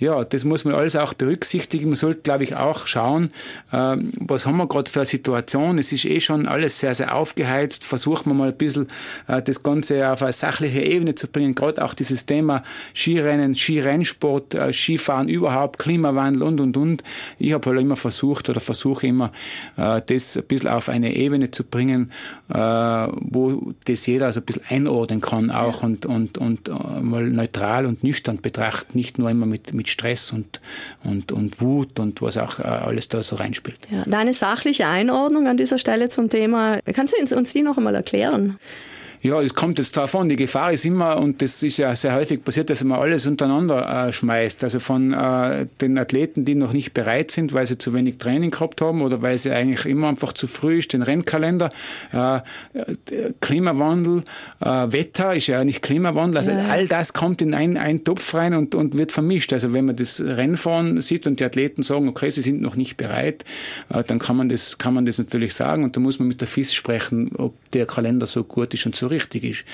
ja, 0.00 0.24
das 0.24 0.44
muss 0.44 0.64
man 0.64 0.74
alles 0.74 0.96
auch 0.96 1.12
berücksichtigen. 1.12 1.90
Man 1.90 1.96
sollte, 1.96 2.22
glaube 2.22 2.42
ich, 2.42 2.56
auch 2.56 2.86
schauen, 2.86 3.30
äh, 3.70 3.96
was 4.18 4.46
haben 4.46 4.56
wir 4.56 4.66
gerade 4.66 4.90
für 4.90 5.00
eine 5.00 5.06
Situation. 5.06 5.78
Es 5.78 5.92
ist 5.92 6.06
eh 6.06 6.20
schon 6.20 6.48
alles 6.48 6.80
sehr, 6.80 6.94
sehr 6.94 7.14
aufgeheizt. 7.14 7.84
Versuchen 7.84 8.30
wir 8.30 8.34
mal 8.34 8.48
ein 8.48 8.56
bisschen 8.56 8.88
äh, 9.28 9.42
das 9.42 9.62
Ganze 9.62 10.10
auf 10.10 10.22
eine 10.22 10.32
sachliche 10.32 10.80
Ebene 10.80 11.14
zu 11.14 11.28
bringen. 11.28 11.54
Gerade 11.54 11.84
auch 11.84 11.92
dieses 11.92 12.24
Thema 12.24 12.62
Skirennen, 12.94 13.54
Skirennsport, 13.54 14.54
äh, 14.54 14.72
Skifahren 14.72 15.28
überhaupt, 15.28 15.78
Klimawandel 15.78 16.44
und, 16.44 16.60
und, 16.60 16.76
und. 16.78 17.02
Ich 17.38 17.52
habe 17.52 17.68
halt 17.68 17.80
immer 17.80 17.96
versucht 17.96 18.48
oder 18.48 18.60
versuche 18.60 19.06
immer, 19.06 19.32
äh, 19.76 20.00
das 20.06 20.38
ein 20.38 20.44
bisschen 20.44 20.70
auf 20.70 20.88
eine 20.88 21.14
Ebene 21.14 21.50
zu 21.50 21.62
bringen, 21.62 22.10
äh, 22.48 22.54
wo 22.54 23.74
das 23.84 24.06
jeder 24.06 24.32
so 24.32 24.40
ein 24.40 24.46
bisschen 24.46 24.64
einordnen 24.70 25.20
kann 25.20 25.50
auch 25.50 25.82
und, 25.82 26.06
und, 26.06 26.38
und 26.38 26.68
äh, 26.68 27.00
mal 27.02 27.28
neutral 27.28 27.84
und 27.84 28.02
nüchtern 28.02 28.40
betrachtet, 28.40 28.94
nicht 28.94 29.18
nur 29.18 29.28
immer 29.28 29.44
mit, 29.44 29.74
mit 29.74 29.89
Stress 29.90 30.32
und, 30.32 30.60
und, 31.04 31.32
und 31.32 31.60
Wut 31.60 31.98
und 31.98 32.22
was 32.22 32.38
auch 32.38 32.58
äh, 32.58 32.62
alles 32.62 33.08
da 33.08 33.22
so 33.22 33.36
reinspielt. 33.36 33.78
Ja, 33.90 34.04
deine 34.06 34.32
sachliche 34.32 34.86
Einordnung 34.86 35.46
an 35.48 35.56
dieser 35.56 35.78
Stelle 35.78 36.08
zum 36.08 36.30
Thema, 36.30 36.78
kannst 36.92 37.14
du 37.18 37.36
uns 37.36 37.52
die 37.52 37.62
noch 37.62 37.76
einmal 37.76 37.94
erklären? 37.94 38.58
Ja, 39.22 39.42
es 39.42 39.54
kommt 39.54 39.78
jetzt 39.78 39.98
darauf 39.98 40.16
an. 40.16 40.30
Die 40.30 40.36
Gefahr 40.36 40.72
ist 40.72 40.86
immer, 40.86 41.18
und 41.18 41.42
das 41.42 41.62
ist 41.62 41.76
ja 41.76 41.94
sehr 41.94 42.14
häufig 42.14 42.42
passiert, 42.42 42.70
dass 42.70 42.82
man 42.84 42.98
alles 42.98 43.26
untereinander 43.26 44.08
äh, 44.08 44.12
schmeißt. 44.14 44.64
Also 44.64 44.80
von 44.80 45.12
äh, 45.12 45.66
den 45.82 45.98
Athleten, 45.98 46.46
die 46.46 46.54
noch 46.54 46.72
nicht 46.72 46.94
bereit 46.94 47.30
sind, 47.30 47.52
weil 47.52 47.66
sie 47.66 47.76
zu 47.76 47.92
wenig 47.92 48.16
Training 48.16 48.50
gehabt 48.50 48.80
haben 48.80 49.02
oder 49.02 49.20
weil 49.20 49.36
sie 49.36 49.50
eigentlich 49.50 49.84
immer 49.84 50.08
einfach 50.08 50.32
zu 50.32 50.46
früh 50.46 50.78
ist, 50.78 50.94
den 50.94 51.02
Rennkalender, 51.02 51.68
äh, 52.12 52.40
Klimawandel, 53.40 54.22
äh, 54.60 54.66
Wetter 54.66 55.34
ist 55.34 55.48
ja 55.48 55.64
nicht 55.64 55.82
Klimawandel. 55.82 56.38
Also 56.38 56.52
ja. 56.52 56.68
all 56.68 56.88
das 56.88 57.12
kommt 57.12 57.42
in 57.42 57.52
einen, 57.52 57.76
einen 57.76 58.04
Topf 58.04 58.32
rein 58.32 58.54
und, 58.54 58.74
und 58.74 58.96
wird 58.96 59.12
vermischt. 59.12 59.52
Also 59.52 59.74
wenn 59.74 59.84
man 59.84 59.96
das 59.96 60.22
Rennfahren 60.24 61.02
sieht 61.02 61.26
und 61.26 61.40
die 61.40 61.44
Athleten 61.44 61.82
sagen, 61.82 62.08
okay, 62.08 62.30
sie 62.30 62.40
sind 62.40 62.62
noch 62.62 62.74
nicht 62.74 62.96
bereit, 62.96 63.44
äh, 63.90 64.02
dann 64.02 64.18
kann 64.18 64.38
man 64.38 64.48
das, 64.48 64.78
kann 64.78 64.94
man 64.94 65.04
das 65.04 65.18
natürlich 65.18 65.52
sagen 65.52 65.84
und 65.84 65.94
da 65.94 66.00
muss 66.00 66.18
man 66.18 66.28
mit 66.28 66.40
der 66.40 66.48
FIS 66.48 66.72
sprechen, 66.72 67.32
ob 67.36 67.54
der 67.72 67.84
Kalender 67.84 68.26
so 68.26 68.44
gut 68.44 68.72
ist 68.72 68.86
und 68.86 68.96
so 68.96 69.09
richtig 69.10 69.44
ist. 69.44 69.64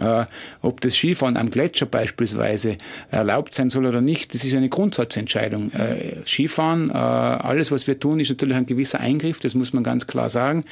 Äh, 0.00 0.26
ob 0.62 0.80
das 0.80 0.94
Skifahren 0.94 1.36
am 1.36 1.50
Gletscher 1.50 1.86
beispielsweise 1.86 2.76
erlaubt 3.10 3.54
sein 3.54 3.70
soll 3.70 3.86
oder 3.86 4.00
nicht, 4.00 4.34
das 4.34 4.44
ist 4.44 4.54
eine 4.54 4.68
Grundsatzentscheidung. 4.68 5.72
Äh, 5.72 6.26
Skifahren, 6.26 6.90
äh, 6.90 6.94
alles 6.94 7.70
was 7.70 7.86
wir 7.86 7.98
tun, 7.98 8.20
ist 8.20 8.30
natürlich 8.30 8.56
ein 8.56 8.66
gewisser 8.66 9.00
Eingriff, 9.00 9.40
das 9.40 9.54
muss 9.54 9.72
man 9.72 9.84
ganz 9.84 10.06
klar 10.06 10.30
sagen. 10.30 10.64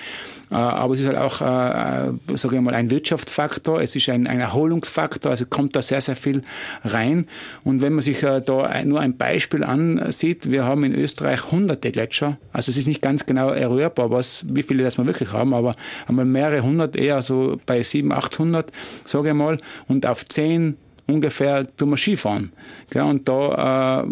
Äh, 0.50 0.54
aber 0.54 0.94
es 0.94 1.00
ist 1.00 1.06
halt 1.06 1.18
auch, 1.18 1.40
äh, 1.40 2.36
sage 2.36 2.56
ich 2.56 2.62
mal, 2.62 2.74
ein 2.74 2.90
Wirtschaftsfaktor, 2.90 3.80
es 3.80 3.94
ist 3.96 4.08
ein, 4.08 4.26
ein 4.26 4.40
Erholungsfaktor, 4.40 5.30
also 5.30 5.46
kommt 5.46 5.76
da 5.76 5.82
sehr, 5.82 6.00
sehr 6.00 6.16
viel 6.16 6.42
rein. 6.84 7.26
Und 7.64 7.82
wenn 7.82 7.92
man 7.92 8.02
sich 8.02 8.22
äh, 8.22 8.40
da 8.40 8.82
nur 8.84 9.00
ein 9.00 9.16
Beispiel 9.16 9.64
ansieht, 9.64 10.50
wir 10.50 10.64
haben 10.64 10.84
in 10.84 10.94
Österreich 10.94 11.50
hunderte 11.50 11.90
Gletscher, 11.92 12.38
also 12.52 12.70
es 12.70 12.76
ist 12.76 12.88
nicht 12.88 13.02
ganz 13.02 13.26
genau 13.26 13.50
errührbar, 13.50 14.10
was, 14.10 14.44
wie 14.48 14.62
viele 14.62 14.82
das 14.82 14.98
wir 14.98 15.06
wirklich 15.06 15.32
haben, 15.32 15.54
aber 15.54 15.74
einmal 16.06 16.24
mehrere 16.24 16.62
hundert, 16.62 16.96
eher 16.96 17.22
so 17.22 17.58
bei 17.66 17.82
sieben, 17.82 18.07
800, 18.12 18.72
sage 19.04 19.28
ich 19.28 19.34
mal, 19.34 19.58
und 19.86 20.06
auf 20.06 20.26
10 20.26 20.76
ungefähr 21.08 21.64
tun 21.76 21.90
wir 21.90 21.96
Skifahren. 21.96 22.52
Ja, 22.94 23.04
und 23.04 23.28
da 23.28 24.02
äh, 24.02 24.06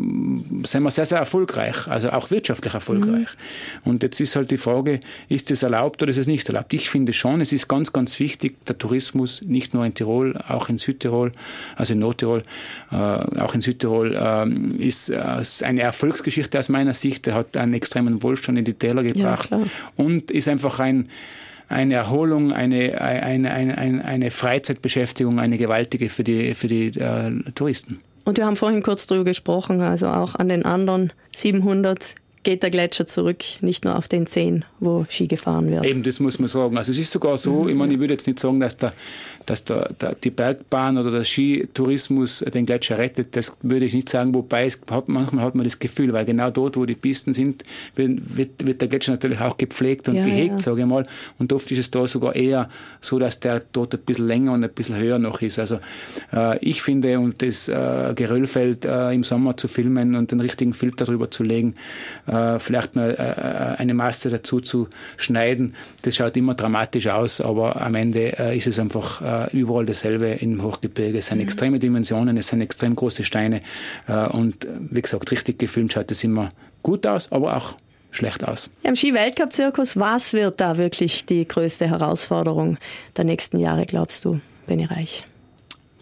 sind 0.66 0.82
wir 0.82 0.90
sehr, 0.90 1.04
sehr 1.04 1.18
erfolgreich, 1.18 1.86
also 1.88 2.10
auch 2.10 2.30
wirtschaftlich 2.30 2.72
erfolgreich. 2.72 3.28
Mhm. 3.84 3.90
Und 3.90 4.02
jetzt 4.02 4.18
ist 4.18 4.34
halt 4.34 4.50
die 4.50 4.56
Frage, 4.56 5.00
ist 5.28 5.50
es 5.50 5.62
erlaubt 5.62 6.02
oder 6.02 6.10
ist 6.10 6.16
es 6.16 6.26
nicht 6.26 6.48
erlaubt? 6.48 6.72
Ich 6.72 6.88
finde 6.88 7.12
schon, 7.12 7.40
es 7.40 7.52
ist 7.52 7.68
ganz, 7.68 7.92
ganz 7.92 8.18
wichtig, 8.18 8.64
der 8.64 8.78
Tourismus 8.78 9.42
nicht 9.42 9.74
nur 9.74 9.84
in 9.84 9.94
Tirol, 9.94 10.38
auch 10.48 10.68
in 10.68 10.78
Südtirol, 10.78 11.32
also 11.76 11.92
in 11.92 12.00
Nordtirol, 12.00 12.42
äh, 12.90 12.96
auch 12.96 13.54
in 13.54 13.60
Südtirol 13.60 14.14
äh, 14.14 14.82
ist 14.82 15.12
eine 15.62 15.82
Erfolgsgeschichte 15.82 16.58
aus 16.58 16.70
meiner 16.70 16.94
Sicht. 16.94 17.26
Er 17.26 17.34
hat 17.34 17.56
einen 17.56 17.74
extremen 17.74 18.22
Wohlstand 18.22 18.58
in 18.58 18.64
die 18.64 18.74
Täler 18.74 19.02
gebracht 19.02 19.50
ja, 19.50 19.60
und 19.96 20.30
ist 20.30 20.48
einfach 20.48 20.80
ein 20.80 21.08
eine 21.68 21.94
Erholung, 21.94 22.52
eine, 22.52 23.00
eine, 23.00 23.52
eine, 23.52 24.04
eine 24.04 24.30
Freizeitbeschäftigung, 24.30 25.38
eine 25.38 25.58
gewaltige 25.58 26.08
für 26.08 26.24
die, 26.24 26.54
für 26.54 26.68
die 26.68 26.88
äh, 26.88 27.30
Touristen. 27.54 28.00
Und 28.24 28.38
wir 28.38 28.46
haben 28.46 28.56
vorhin 28.56 28.82
kurz 28.82 29.06
darüber 29.06 29.24
gesprochen, 29.24 29.80
also 29.80 30.08
auch 30.08 30.34
an 30.34 30.48
den 30.48 30.64
anderen 30.64 31.12
700 31.34 32.14
geht 32.46 32.62
der 32.62 32.70
Gletscher 32.70 33.06
zurück, 33.06 33.42
nicht 33.60 33.84
nur 33.84 33.96
auf 33.96 34.06
den 34.06 34.28
10, 34.28 34.64
wo 34.78 35.04
Ski 35.10 35.26
gefahren 35.26 35.68
wird. 35.68 35.84
Eben, 35.84 36.04
das 36.04 36.20
muss 36.20 36.38
man 36.38 36.48
sagen. 36.48 36.78
Also 36.78 36.92
es 36.92 36.98
ist 36.98 37.10
sogar 37.10 37.36
so, 37.36 37.64
mhm. 37.64 37.70
ich 37.70 37.74
meine, 37.74 37.94
ich 37.94 38.00
würde 38.00 38.14
jetzt 38.14 38.28
nicht 38.28 38.38
sagen, 38.38 38.60
dass 38.60 38.76
der 38.76 38.92
dass 39.46 39.64
der, 39.64 39.90
der, 40.00 40.14
die 40.14 40.30
Bergbahn 40.30 40.98
oder 40.98 41.10
der 41.10 41.24
Skitourismus 41.24 42.40
den 42.40 42.66
Gletscher 42.66 42.98
rettet, 42.98 43.36
das 43.36 43.56
würde 43.62 43.86
ich 43.86 43.94
nicht 43.94 44.08
sagen, 44.08 44.34
wobei 44.34 44.66
es 44.66 44.80
manchmal 45.06 45.44
hat 45.44 45.54
man 45.54 45.64
das 45.64 45.78
Gefühl, 45.78 46.12
weil 46.12 46.24
genau 46.24 46.50
dort, 46.50 46.76
wo 46.76 46.84
die 46.84 46.94
Pisten 46.94 47.32
sind, 47.32 47.64
wird, 47.94 48.36
wird, 48.36 48.66
wird 48.66 48.80
der 48.80 48.88
Gletscher 48.88 49.12
natürlich 49.12 49.40
auch 49.40 49.56
gepflegt 49.56 50.08
und 50.08 50.16
ja, 50.16 50.24
gehegt, 50.24 50.50
ja. 50.50 50.58
sage 50.58 50.80
ich 50.80 50.86
mal. 50.86 51.06
Und 51.38 51.52
oft 51.52 51.70
ist 51.70 51.78
es 51.78 51.90
da 51.90 52.06
sogar 52.06 52.34
eher 52.34 52.68
so, 53.00 53.18
dass 53.18 53.40
der 53.40 53.62
dort 53.72 53.94
ein 53.94 54.00
bisschen 54.00 54.26
länger 54.26 54.52
und 54.52 54.64
ein 54.64 54.70
bisschen 54.70 54.96
höher 54.96 55.18
noch 55.18 55.40
ist. 55.40 55.58
Also 55.58 55.78
äh, 56.32 56.58
ich 56.58 56.82
finde, 56.82 57.18
und 57.20 57.40
das 57.40 57.68
äh, 57.68 58.12
Geröllfeld 58.14 58.84
äh, 58.84 59.12
im 59.12 59.22
Sommer 59.22 59.56
zu 59.56 59.68
filmen 59.68 60.16
und 60.16 60.32
den 60.32 60.40
richtigen 60.40 60.74
Filter 60.74 61.04
drüber 61.04 61.30
zu 61.30 61.44
legen, 61.44 61.74
äh, 62.26 62.32
vielleicht 62.58 62.96
mal 62.96 63.14
äh, 63.14 63.80
eine 63.80 63.94
Master 63.94 64.30
dazu 64.30 64.60
zu 64.60 64.88
schneiden, 65.16 65.74
das 66.02 66.16
schaut 66.16 66.36
immer 66.36 66.54
dramatisch 66.54 67.06
aus, 67.08 67.40
aber 67.40 67.80
am 67.80 67.94
Ende 67.94 68.38
äh, 68.38 68.56
ist 68.56 68.66
es 68.66 68.78
einfach 68.78 69.22
äh, 69.22 69.36
äh, 69.36 69.56
überall 69.56 69.86
dasselbe 69.86 70.26
im 70.26 70.62
Hochgebirge. 70.62 71.18
Es 71.18 71.26
sind 71.26 71.38
mhm. 71.38 71.44
extreme 71.44 71.78
Dimensionen, 71.78 72.36
es 72.36 72.48
sind 72.48 72.60
extrem 72.60 72.94
große 72.94 73.24
Steine 73.24 73.60
äh, 74.06 74.26
und 74.28 74.66
wie 74.78 75.02
gesagt, 75.02 75.30
richtig 75.30 75.58
gefilmt 75.58 75.92
schaut 75.92 76.10
es 76.10 76.24
immer 76.24 76.50
gut 76.82 77.06
aus, 77.06 77.30
aber 77.32 77.56
auch 77.56 77.76
schlecht 78.10 78.46
aus. 78.46 78.70
Im 78.82 78.96
Ski-Weltcup-Zirkus, 78.96 79.96
was 79.96 80.32
wird 80.32 80.60
da 80.60 80.78
wirklich 80.78 81.26
die 81.26 81.46
größte 81.46 81.88
Herausforderung 81.88 82.78
der 83.16 83.24
nächsten 83.24 83.58
Jahre, 83.58 83.84
glaubst 83.86 84.24
du, 84.24 84.40
Benny 84.66 84.84
Reich? 84.84 85.24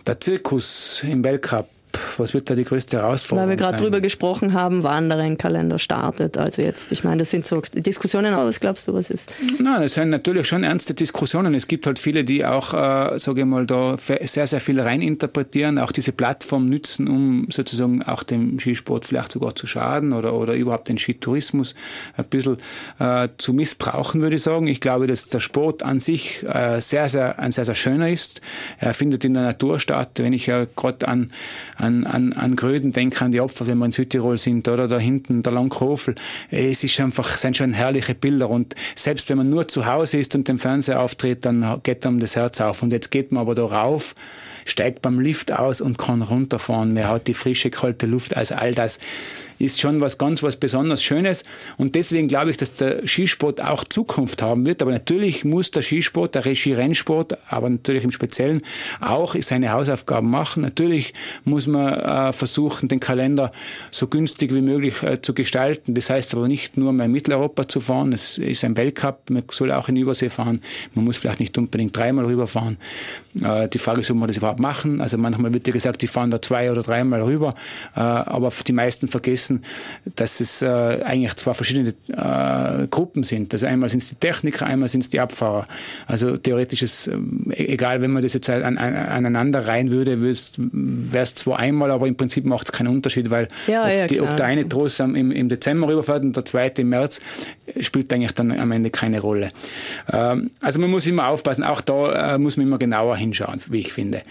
Der 0.07 0.21
Zirkus 0.21 1.03
im 1.03 1.25
Weltcup 1.25 1.69
was 2.17 2.35
wird 2.35 2.51
da 2.51 2.55
die 2.55 2.65
größte 2.65 2.99
Herausforderung 2.99 3.51
Weil 3.51 3.57
wir 3.59 3.65
gerade 3.65 3.83
drüber 3.83 4.01
gesprochen 4.01 4.53
haben, 4.53 4.83
wann 4.83 5.09
der 5.09 5.19
Rennkalender 5.19 5.79
startet. 5.79 6.39
Also 6.39 6.63
jetzt, 6.63 6.93
ich 6.93 7.05
meine, 7.05 7.19
das 7.19 7.31
sind 7.31 7.47
so 7.47 7.61
Diskussionen, 7.75 8.35
aber 8.35 8.47
was 8.47 8.61
glaubst 8.61 8.89
du, 8.89 8.95
was 8.95 9.11
ist? 9.11 9.33
Nein, 9.59 9.83
das 9.83 9.95
sind 9.95 10.11
natürlich 10.11 10.47
schon 10.47 10.65
ernste 10.65 10.95
Diskussionen. 10.95 11.55
Es 11.55 11.67
gibt 11.67 11.87
halt 11.87 11.99
viele, 11.99 12.25
die 12.25 12.45
auch, 12.45 12.75
äh, 12.75 13.19
sage 13.19 13.41
ich 13.41 13.47
mal, 13.47 13.67
da 13.67 13.97
sehr, 13.97 14.47
sehr 14.47 14.61
viel 14.61 14.81
reininterpretieren, 14.81 15.79
auch 15.79 15.93
diese 15.93 16.13
Plattform 16.13 16.69
nützen, 16.69 17.09
um 17.09 17.47
sozusagen 17.51 18.03
auch 18.03 18.23
dem 18.23 18.59
Skisport 18.59 19.05
vielleicht 19.05 19.33
sogar 19.33 19.55
zu 19.55 19.67
schaden 19.67 20.13
oder, 20.13 20.35
oder 20.35 20.55
überhaupt 20.55 20.89
den 20.89 20.99
Skitourismus 20.99 21.75
ein 22.17 22.25
bisschen 22.27 22.59
äh, 22.99 23.29
zu 23.39 23.53
missbrauchen, 23.53 24.21
würde 24.21 24.37
ich 24.37 24.43
sagen. 24.43 24.67
Ich 24.67 24.81
glaube, 24.81 25.07
dass 25.07 25.29
der 25.29 25.41
Sport 25.41 25.83
an 25.83 26.01
sich 26.01 26.43
äh, 26.43 26.81
sehr, 26.81 27.09
sehr, 27.09 27.39
ein 27.39 27.53
sehr, 27.53 27.65
sehr 27.65 27.75
schöner 27.75 28.11
ist. 28.11 28.41
Er 28.79 28.95
findet 28.95 29.25
in 29.25 29.35
der 29.35 29.43
Natur 29.43 29.81
statt. 29.81 30.11
Wenn 30.17 30.33
ich 30.33 30.47
ja 30.47 30.67
gerade 30.77 31.07
an, 31.09 31.33
an, 31.77 31.84
an, 31.85 32.33
an 32.33 32.57
Gröden 32.57 32.93
denke, 32.93 33.25
an 33.25 33.33
die 33.33 33.41
Opfer, 33.41 33.67
wenn 33.67 33.79
wir 33.79 33.87
in 33.87 33.93
Südtirol 33.93 34.39
sind, 34.39 34.67
oder 34.69 34.89
da 34.89 34.99
hinten 34.99 35.43
der 35.43 35.53
Langkofel. 35.53 36.15
Es 36.51 36.83
ist 36.83 36.99
einfach, 37.01 37.37
sind 37.37 37.57
schon 37.57 37.73
herrliche 37.73 38.15
Bilder 38.15 38.51
und 38.51 38.75
selbst 38.95 39.29
wenn 39.29 39.39
man 39.39 39.51
nur 39.51 39.69
zu 39.69 39.87
Hause 39.87 40.19
ist 40.19 40.35
und 40.35 40.49
den 40.49 40.59
Fernseher 40.59 41.01
auftritt, 41.01 41.45
dann 41.45 41.81
geht 41.83 42.07
einem 42.07 42.21
das 42.21 42.37
Herz 42.37 42.61
auf. 42.61 42.83
Und 42.83 42.93
jetzt 42.93 43.11
geht 43.11 43.33
man 43.33 43.43
aber 43.43 43.55
da 43.55 43.65
rauf, 43.65 44.15
steigt 44.65 45.03
beim 45.03 45.21
Lift 45.21 45.53
aus 45.53 45.81
und 45.81 45.99
kann 45.99 46.23
runterfahren. 46.23 46.95
Man 46.95 47.09
hat 47.09 47.27
die 47.27 47.35
frische, 47.35 47.71
kalte 47.71 48.07
Luft. 48.07 48.37
Also 48.37 48.55
all 48.55 48.75
das 48.75 48.99
ist 49.59 49.81
schon 49.81 50.01
was 50.01 50.19
ganz 50.19 50.43
was 50.43 50.57
besonders 50.57 51.03
Schönes. 51.03 51.45
Und 51.77 51.95
deswegen 51.95 52.29
glaube 52.29 52.51
ich, 52.51 52.57
dass 52.57 52.75
der 52.75 53.07
Skisport 53.07 53.63
auch 53.63 53.85
Zukunft 53.85 54.43
haben 54.43 54.67
wird. 54.67 54.83
Aber 54.83 54.91
natürlich 54.91 55.45
muss 55.45 55.71
der 55.71 55.83
Skisport, 55.83 56.35
der 56.35 56.43
Skirennsport, 56.43 57.39
aber 57.49 57.69
natürlich 57.71 58.05
im 58.05 58.11
Speziellen 58.11 58.63
auch 59.01 59.35
seine 59.41 59.73
Hausaufgaben 59.73 60.29
machen. 60.29 60.63
Natürlich 60.63 61.15
muss 61.45 61.67
man 61.67 61.95
äh, 61.95 62.33
versuchen, 62.33 62.89
den 62.89 63.01
Kalender 63.01 63.51
so 63.91 64.07
günstig 64.07 64.55
wie 64.55 64.61
möglich 64.61 65.03
äh, 65.03 65.21
zu 65.21 65.35
gestalten. 65.35 65.95
Das 65.95 66.11
heißt 66.11 66.35
aber 66.35 66.49
nicht 66.49 66.77
nur 66.77 66.93
mal 66.93 67.05
in 67.05 67.13
Mitteleuropa 67.13 67.69
zu 67.69 67.81
fahren. 67.81 68.13
Es 68.13 68.39
ist 68.39 68.65
ein 68.65 68.77
Weltcup. 68.77 69.31
Man 69.31 69.45
soll 69.51 69.73
auch 69.73 69.89
in 69.89 69.97
Übersee 69.97 70.31
fahren. 70.31 70.63
Man 70.95 71.05
muss 71.05 71.19
vielleicht 71.19 71.41
nicht 71.41 71.57
unbedingt 71.59 71.97
dreimal 71.97 72.27
rüberfahren. 72.27 72.79
Äh, 73.43 73.69
die 73.69 73.79
Frage 73.79 74.01
ist, 74.01 74.11
ob 74.11 74.17
man 74.17 74.29
das 74.29 74.37
überhaupt 74.37 74.54
machen. 74.61 75.01
Also 75.01 75.19
manchmal 75.19 75.53
wird 75.53 75.67
ja 75.67 75.73
gesagt, 75.73 76.03
die 76.03 76.07
fahren 76.07 76.31
da 76.31 76.41
zwei 76.41 76.71
oder 76.71 76.83
dreimal 76.83 77.23
rüber. 77.23 77.55
Äh, 77.97 78.01
aber 78.01 78.53
die 78.67 78.73
meisten 78.73 79.09
vergessen, 79.09 79.63
dass 80.17 80.41
es 80.41 80.63
äh, 80.63 80.67
eigentlich 81.05 81.35
zwei 81.37 81.55
verschiedene 81.55 81.95
äh, 82.09 82.87
Gruppen 82.89 83.25
sind. 83.25 83.53
Also 83.53 83.67
einmal 83.67 83.89
sind 83.89 84.03
es 84.03 84.11
die 84.11 84.17
Techniker, 84.17 84.67
einmal 84.67 84.89
sind 84.89 85.03
es 85.03 85.11
die 85.11 85.21
Abfahrer. 85.21 85.67
Also 86.07 86.37
theoretisch 86.37 86.83
ist, 86.83 87.09
äh, 87.09 87.17
egal, 87.55 88.01
wenn 88.01 88.13
man 88.13 88.23
das 88.23 88.35
jetzt 88.35 88.49
an, 88.51 88.79
an, 88.79 88.95
aneinander 88.95 89.67
rein 89.67 89.91
würde, 89.91 90.21
wäre 90.23 90.33
es 90.33 91.35
zwar 91.35 91.59
einmal, 91.59 91.91
aber 91.91 92.07
im 92.07 92.17
Prinzip 92.17 92.45
macht 92.45 92.69
es 92.69 92.73
keinen 92.73 92.89
Unterschied, 92.89 93.31
weil 93.31 93.49
ja, 93.67 93.85
ob, 93.85 93.91
ja, 93.91 94.07
die, 94.07 94.21
ob, 94.21 94.37
der 94.37 94.47
eine 94.47 94.69
Trost 94.69 95.01
im, 95.01 95.15
im 95.15 95.49
Dezember 95.49 95.89
rüberfährt 95.89 96.23
und 96.23 96.37
der 96.37 96.45
zweite 96.45 96.83
im 96.83 96.91
März, 96.91 97.21
spielt 97.81 98.13
eigentlich 98.13 98.33
dann 98.33 98.53
am 98.53 98.73
Ende 98.73 98.91
keine 98.91 99.21
Rolle. 99.21 99.51
Ähm, 100.13 100.51
also 100.61 100.81
man 100.81 100.91
muss 100.91 101.07
immer 101.07 101.29
aufpassen, 101.29 101.65
auch 101.65 101.81
da 101.81 102.35
äh, 102.35 102.39
muss 102.39 102.57
man 102.57 102.67
immer 102.67 102.79
genauer 102.79 103.17
hinschauen, 103.17 103.61
wie 103.71 103.81
ich 103.81 103.93
finde. 103.93 104.23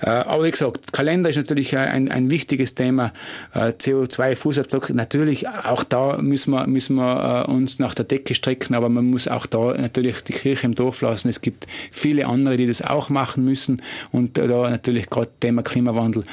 Äh, 0.00 0.10
aber 0.10 0.44
wie 0.44 0.50
gesagt, 0.50 0.92
Kalender 0.92 1.30
ist 1.30 1.36
natürlich 1.36 1.76
ein, 1.76 2.10
ein 2.10 2.30
wichtiges 2.30 2.74
Thema. 2.74 3.12
Äh, 3.54 3.70
CO2-Fußabdruck 3.70 4.36
Fußabdruck. 4.36 4.90
Natürlich, 4.90 5.48
auch 5.48 5.82
da 5.84 6.18
müssen 6.18 6.52
wir, 6.52 6.66
müssen 6.66 6.96
wir 6.96 7.46
äh, 7.46 7.50
uns 7.50 7.78
nach 7.78 7.94
der 7.94 8.04
Decke 8.04 8.34
strecken, 8.34 8.74
aber 8.74 8.88
man 8.88 9.06
muss 9.06 9.28
auch 9.28 9.46
da 9.46 9.74
natürlich 9.74 10.22
die 10.22 10.32
Kirche 10.32 10.66
im 10.66 10.74
Dorf 10.74 11.02
lassen. 11.02 11.28
Es 11.28 11.40
gibt 11.40 11.66
viele 11.90 12.26
andere, 12.26 12.56
die 12.56 12.66
das 12.66 12.82
auch 12.82 13.10
machen 13.10 13.44
müssen 13.44 13.82
und 14.12 14.38
da 14.38 14.70
natürlich 14.70 15.10
gerade 15.10 15.30
Thema 15.40 15.62
Klimawandel 15.62 16.24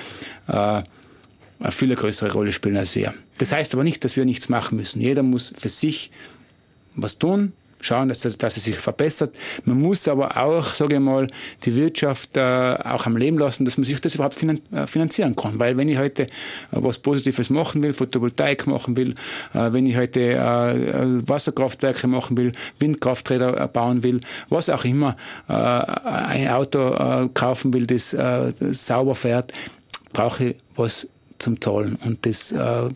eine 1.63 1.71
viel 1.71 1.95
größere 1.95 2.33
Rolle 2.33 2.51
spielen 2.51 2.77
als 2.77 2.95
wir. 2.95 3.13
Das 3.37 3.51
heißt 3.51 3.73
aber 3.73 3.83
nicht, 3.83 4.03
dass 4.03 4.17
wir 4.17 4.25
nichts 4.25 4.49
machen 4.49 4.77
müssen. 4.77 4.99
Jeder 4.99 5.23
muss 5.23 5.53
für 5.55 5.69
sich 5.69 6.11
was 6.95 7.17
tun, 7.17 7.53
schauen, 7.83 8.09
dass, 8.09 8.21
dass 8.21 8.57
es 8.57 8.63
sich 8.63 8.75
verbessert. 8.75 9.35
Man 9.65 9.79
muss 9.79 10.07
aber 10.07 10.37
auch, 10.37 10.65
sage 10.65 10.95
ich 10.95 10.99
mal, 10.99 11.27
die 11.63 11.75
Wirtschaft 11.75 12.37
äh, 12.37 12.41
auch 12.83 13.05
am 13.05 13.17
Leben 13.17 13.37
lassen, 13.37 13.65
dass 13.65 13.77
man 13.77 13.85
sich 13.85 13.99
das 14.01 14.15
überhaupt 14.15 14.41
äh, 14.41 14.87
finanzieren 14.87 15.35
kann. 15.35 15.59
Weil 15.59 15.77
wenn 15.77 15.89
ich 15.89 15.97
heute 15.97 16.23
äh, 16.23 16.27
was 16.71 16.97
Positives 16.97 17.49
machen 17.49 17.83
will, 17.83 17.93
Photovoltaik 17.93 18.67
machen 18.67 18.95
will, 18.95 19.15
äh, 19.53 19.71
wenn 19.71 19.85
ich 19.85 19.97
heute 19.97 20.33
äh, 20.33 21.27
Wasserkraftwerke 21.27 22.07
machen 22.07 22.37
will, 22.37 22.53
Windkrafträder 22.79 23.67
bauen 23.67 24.03
will, 24.03 24.21
was 24.49 24.69
auch 24.69 24.85
immer, 24.85 25.15
äh, 25.47 25.53
ein 25.53 26.49
Auto 26.49 27.29
kaufen 27.33 27.73
will, 27.73 27.87
das, 27.87 28.11
das 28.11 28.85
sauber 28.85 29.15
fährt, 29.15 29.51
brauche 30.13 30.45
ich 30.45 30.55
was 30.75 31.07
zum 31.43 31.59
Zahlen. 31.59 31.97
Und 32.05 32.25
das 32.25 32.51
äh, 32.51 32.89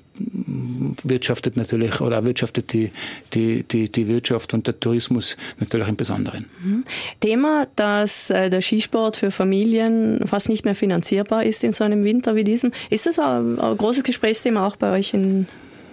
wirtschaftet 1.03 1.57
natürlich 1.57 2.01
oder 2.01 2.25
wirtschaftet 2.25 2.73
die, 2.73 2.91
die, 3.33 3.63
die, 3.63 3.89
die 3.89 4.07
Wirtschaft 4.07 4.53
und 4.53 4.67
der 4.67 4.79
Tourismus 4.79 5.37
natürlich 5.59 5.87
im 5.87 5.95
Besonderen. 5.95 6.45
Mhm. 6.63 6.83
Thema, 7.19 7.67
dass 7.75 8.29
äh, 8.29 8.49
der 8.49 8.61
Skisport 8.61 9.17
für 9.17 9.31
Familien 9.31 10.21
fast 10.25 10.49
nicht 10.49 10.65
mehr 10.65 10.75
finanzierbar 10.75 11.43
ist 11.43 11.63
in 11.63 11.71
so 11.71 11.83
einem 11.83 12.03
Winter 12.03 12.35
wie 12.35 12.43
diesem. 12.43 12.71
Ist 12.89 13.05
das 13.05 13.19
ein, 13.19 13.59
ein 13.59 13.77
großes 13.77 14.03
Gesprächsthema 14.03 14.65
auch 14.65 14.75
bei 14.75 14.91
euch 14.91 15.13
in 15.13 15.47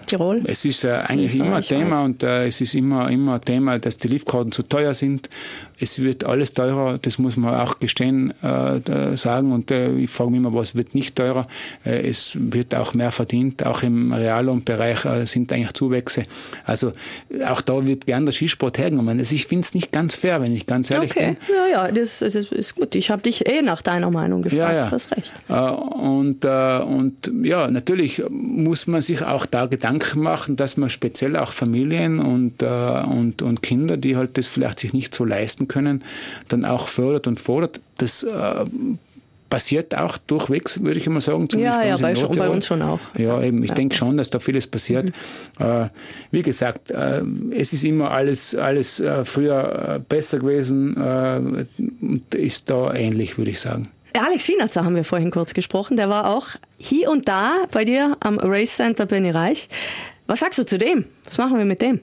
Tirol? 0.07 0.43
Es 0.45 0.65
ist 0.65 0.85
äh, 0.85 0.93
eigentlich 0.93 1.39
immer 1.39 1.57
ein 1.57 1.63
Thema 1.63 2.03
und 2.03 2.23
äh, 2.23 2.47
es 2.47 2.61
ist 2.61 2.75
immer, 2.75 3.11
immer 3.11 3.35
ein 3.35 3.41
Thema, 3.41 3.79
dass 3.79 3.99
die 3.99 4.09
Liftkarten 4.09 4.53
zu 4.53 4.63
teuer 4.63 4.95
sind. 4.95 5.29
Es 5.81 6.03
wird 6.03 6.25
alles 6.25 6.53
teurer, 6.53 6.99
das 6.99 7.19
muss 7.19 7.37
man 7.37 7.55
auch 7.55 7.79
gestehen, 7.81 8.33
äh, 8.43 9.17
sagen. 9.17 9.53
Und 9.53 9.71
äh, 9.71 9.93
ich 9.97 10.11
frage 10.11 10.31
mich 10.31 10.39
immer, 10.39 10.55
was 10.55 10.77
wird 10.77 10.95
nicht 10.95 11.17
teurer? 11.17 11.49
Äh, 11.85 12.09
es 12.09 12.33
wird 12.35 12.75
auch 12.75 12.95
mehr 12.95 13.11
verdient. 13.11 13.67
Auch 13.67 13.83
im 13.83 14.13
Reallohnbereich 14.13 15.05
äh, 15.05 15.27
sind 15.27 15.53
eigentlich 15.53 15.73
Zuwächse. 15.73 16.25
Also 16.65 16.93
auch 17.47 17.61
da 17.61 17.85
wird 17.85 18.07
gern 18.07 18.25
der 18.25 18.33
Skisport 18.33 18.79
hergenommen. 18.79 19.19
Also 19.19 19.35
ich 19.35 19.47
finde 19.47 19.63
es 19.63 19.75
nicht 19.75 19.91
ganz 19.91 20.15
fair, 20.15 20.41
wenn 20.41 20.55
ich 20.55 20.67
ganz 20.67 20.91
ehrlich 20.93 21.11
okay. 21.11 21.37
bin. 21.49 21.57
Ja, 21.73 21.87
ja, 21.87 21.93
das, 21.93 22.21
das 22.21 22.35
ist 22.35 22.77
gut. 22.77 22.95
Ich 22.95 23.11
habe 23.11 23.23
dich 23.23 23.47
eh 23.49 23.63
nach 23.63 23.83
deiner 23.83 24.11
Meinung 24.11 24.43
gefragt. 24.43 24.59
Ja, 24.59 24.73
ja. 24.73 24.87
Du 24.87 24.93
hast 24.93 25.17
recht. 25.17 25.33
Äh, 25.49 25.55
und, 25.55 26.45
äh, 26.45 26.79
und 26.79 27.31
ja, 27.43 27.69
natürlich 27.69 28.23
muss 28.31 28.87
man 28.87 29.03
sich 29.03 29.25
auch 29.25 29.47
da 29.47 29.67
Gedanken 29.67 30.21
machen, 30.21 30.57
dass 30.57 30.77
man 30.77 30.89
speziell 30.89 31.37
auch 31.37 31.51
Familien 31.51 32.21
und, 32.21 32.63
und, 32.63 33.43
und 33.43 33.63
Kinder, 33.63 33.97
die 33.97 34.17
halt 34.17 34.39
das 34.39 34.47
vielleicht 34.47 34.81
sich 34.81 34.93
nicht 34.93 35.15
so 35.15 35.25
leisten 35.25 35.64
können, 35.69 36.05
dann 36.49 36.65
auch 36.65 36.89
fördert 36.89 37.27
und 37.27 37.41
fordert. 37.41 37.81
Das 37.99 38.23
äh, 38.23 38.65
passiert 39.55 39.97
auch 39.97 40.19
durchwegs, 40.19 40.83
würde 40.83 40.99
ich 40.99 41.07
immer 41.07 41.21
sagen. 41.21 41.47
Ja, 41.53 41.85
ja, 41.85 41.97
bei, 41.97 42.17
schon, 42.17 42.37
bei, 42.37 42.49
uns 42.49 42.67
schon 42.67 42.83
auch. 42.83 42.99
Ja, 43.17 43.41
eben. 43.41 43.63
Ich 43.63 43.71
ja. 43.71 43.77
denke 43.77 43.95
schon, 43.95 44.17
dass 44.17 44.29
da 44.29 44.41
vieles 44.41 44.67
passiert. 44.67 45.13
Mhm. 45.61 45.65
Äh, 45.65 45.89
wie 46.33 46.43
gesagt, 46.43 46.91
äh, 46.91 47.23
es 47.53 47.73
ist 47.73 47.85
immer 47.85 48.11
alles, 48.11 48.57
alles 48.57 48.99
äh, 48.99 49.25
früher 49.25 49.97
äh, 49.97 49.99
besser 50.01 50.41
gewesen 50.41 50.97
äh, 50.97 51.37
und 51.37 52.35
ist 52.35 52.69
da 52.69 52.95
ähnlich, 52.95 53.39
würde 53.39 53.53
ich 53.53 53.61
sagen. 53.61 53.91
Alex 54.19 54.49
Wienerzer 54.49 54.85
haben 54.85 54.97
wir 54.97 55.05
vorhin 55.05 55.31
kurz 55.31 55.55
gesprochen. 55.55 55.97
Der 55.97 56.09
war 56.09 56.31
auch 56.31 56.49
hier 56.79 57.11
und 57.11 57.29
da 57.29 57.55
bei 57.71 57.85
dir 57.85 58.17
am 58.21 58.39
Race 58.39 58.77
Center 58.77 59.07
Benny 59.07 59.31
Reich. 59.31 59.69
Was 60.27 60.41
sagst 60.41 60.59
du 60.59 60.67
zu 60.67 60.79
dem? 60.79 61.05
Was 61.25 61.39
machen 61.39 61.59
wir 61.59 61.65
mit 61.65 61.81
dem? 61.81 62.01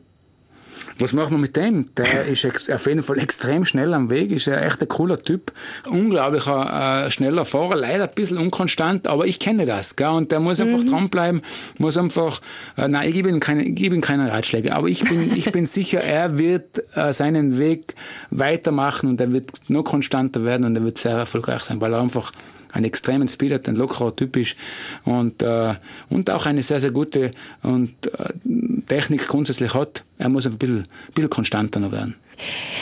Was 1.00 1.14
machen 1.14 1.32
wir 1.32 1.38
mit 1.38 1.56
dem? 1.56 1.94
Der 1.96 2.26
ist 2.26 2.72
auf 2.72 2.86
jeden 2.86 3.02
Fall 3.02 3.18
extrem 3.18 3.66
schnell 3.66 3.94
am 3.94 4.10
Weg, 4.10 4.32
ist 4.32 4.48
ein 4.48 4.62
echt 4.62 4.82
ein 4.82 4.88
cooler 4.88 5.22
Typ. 5.22 5.52
Unglaublicher 5.88 7.06
äh, 7.06 7.12
schneller 7.12 7.46
Fahrer, 7.46 7.76
leider 7.76 8.04
ein 8.04 8.16
bisschen 8.16 8.38
unkonstant, 8.38 9.08
aber 9.08 9.26
ich 9.26 9.40
kenne 9.40 9.66
das. 9.66 9.96
Gell? 9.96 10.10
Und 10.10 10.32
der 10.32 10.40
muss 10.40 10.62
einfach 10.62 10.80
mhm. 10.80 10.88
dranbleiben, 10.88 11.42
muss 11.78 11.98
einfach, 11.98 12.40
äh, 12.78 12.88
nein, 12.88 13.08
ich 13.10 13.16
gebe 13.16 13.30
ihm 13.30 13.40
keine, 13.40 13.64
ich 13.64 13.76
gebe 13.76 13.96
ihm 13.96 14.02
keine 14.02 14.32
Ratschläge, 14.32 14.76
aber 14.76 14.88
ich 14.88 15.02
bin, 15.02 15.36
ich 15.36 15.52
bin 15.52 15.66
sicher, 15.66 16.02
er 16.02 16.38
wird 16.38 16.84
äh, 16.96 17.14
seinen 17.14 17.58
Weg 17.58 17.96
weitermachen 18.30 19.10
und 19.10 19.22
er 19.22 19.32
wird 19.32 19.70
noch 19.70 19.84
konstanter 19.84 20.44
werden 20.44 20.66
und 20.66 20.76
er 20.76 20.84
wird 20.84 20.98
sehr 20.98 21.14
erfolgreich 21.18 21.64
sein, 21.64 21.82
weil 21.82 21.94
er 21.94 22.02
einfach 22.02 22.32
einen 22.72 22.86
extremen 22.86 23.28
Speed 23.28 23.52
hat, 23.54 23.68
ein 23.68 23.76
lockerer 23.76 24.16
Typ 24.16 24.36
ist 24.38 24.56
und, 25.04 25.42
äh, 25.42 25.74
und 26.10 26.30
auch 26.30 26.46
eine 26.46 26.64
sehr, 26.64 26.82
sehr 26.82 26.92
gute 26.92 27.32
und, 27.64 27.94
äh, 28.08 28.82
Technik 28.88 29.28
grundsätzlich 29.28 29.74
hat. 29.74 30.04
Er 30.18 30.30
muss 30.30 30.46
ein 30.46 30.58
bisschen, 30.58 30.80
ein 30.80 31.14
bisschen 31.14 31.30
konstanter 31.30 31.80
noch 31.80 31.92
werden. 31.92 32.16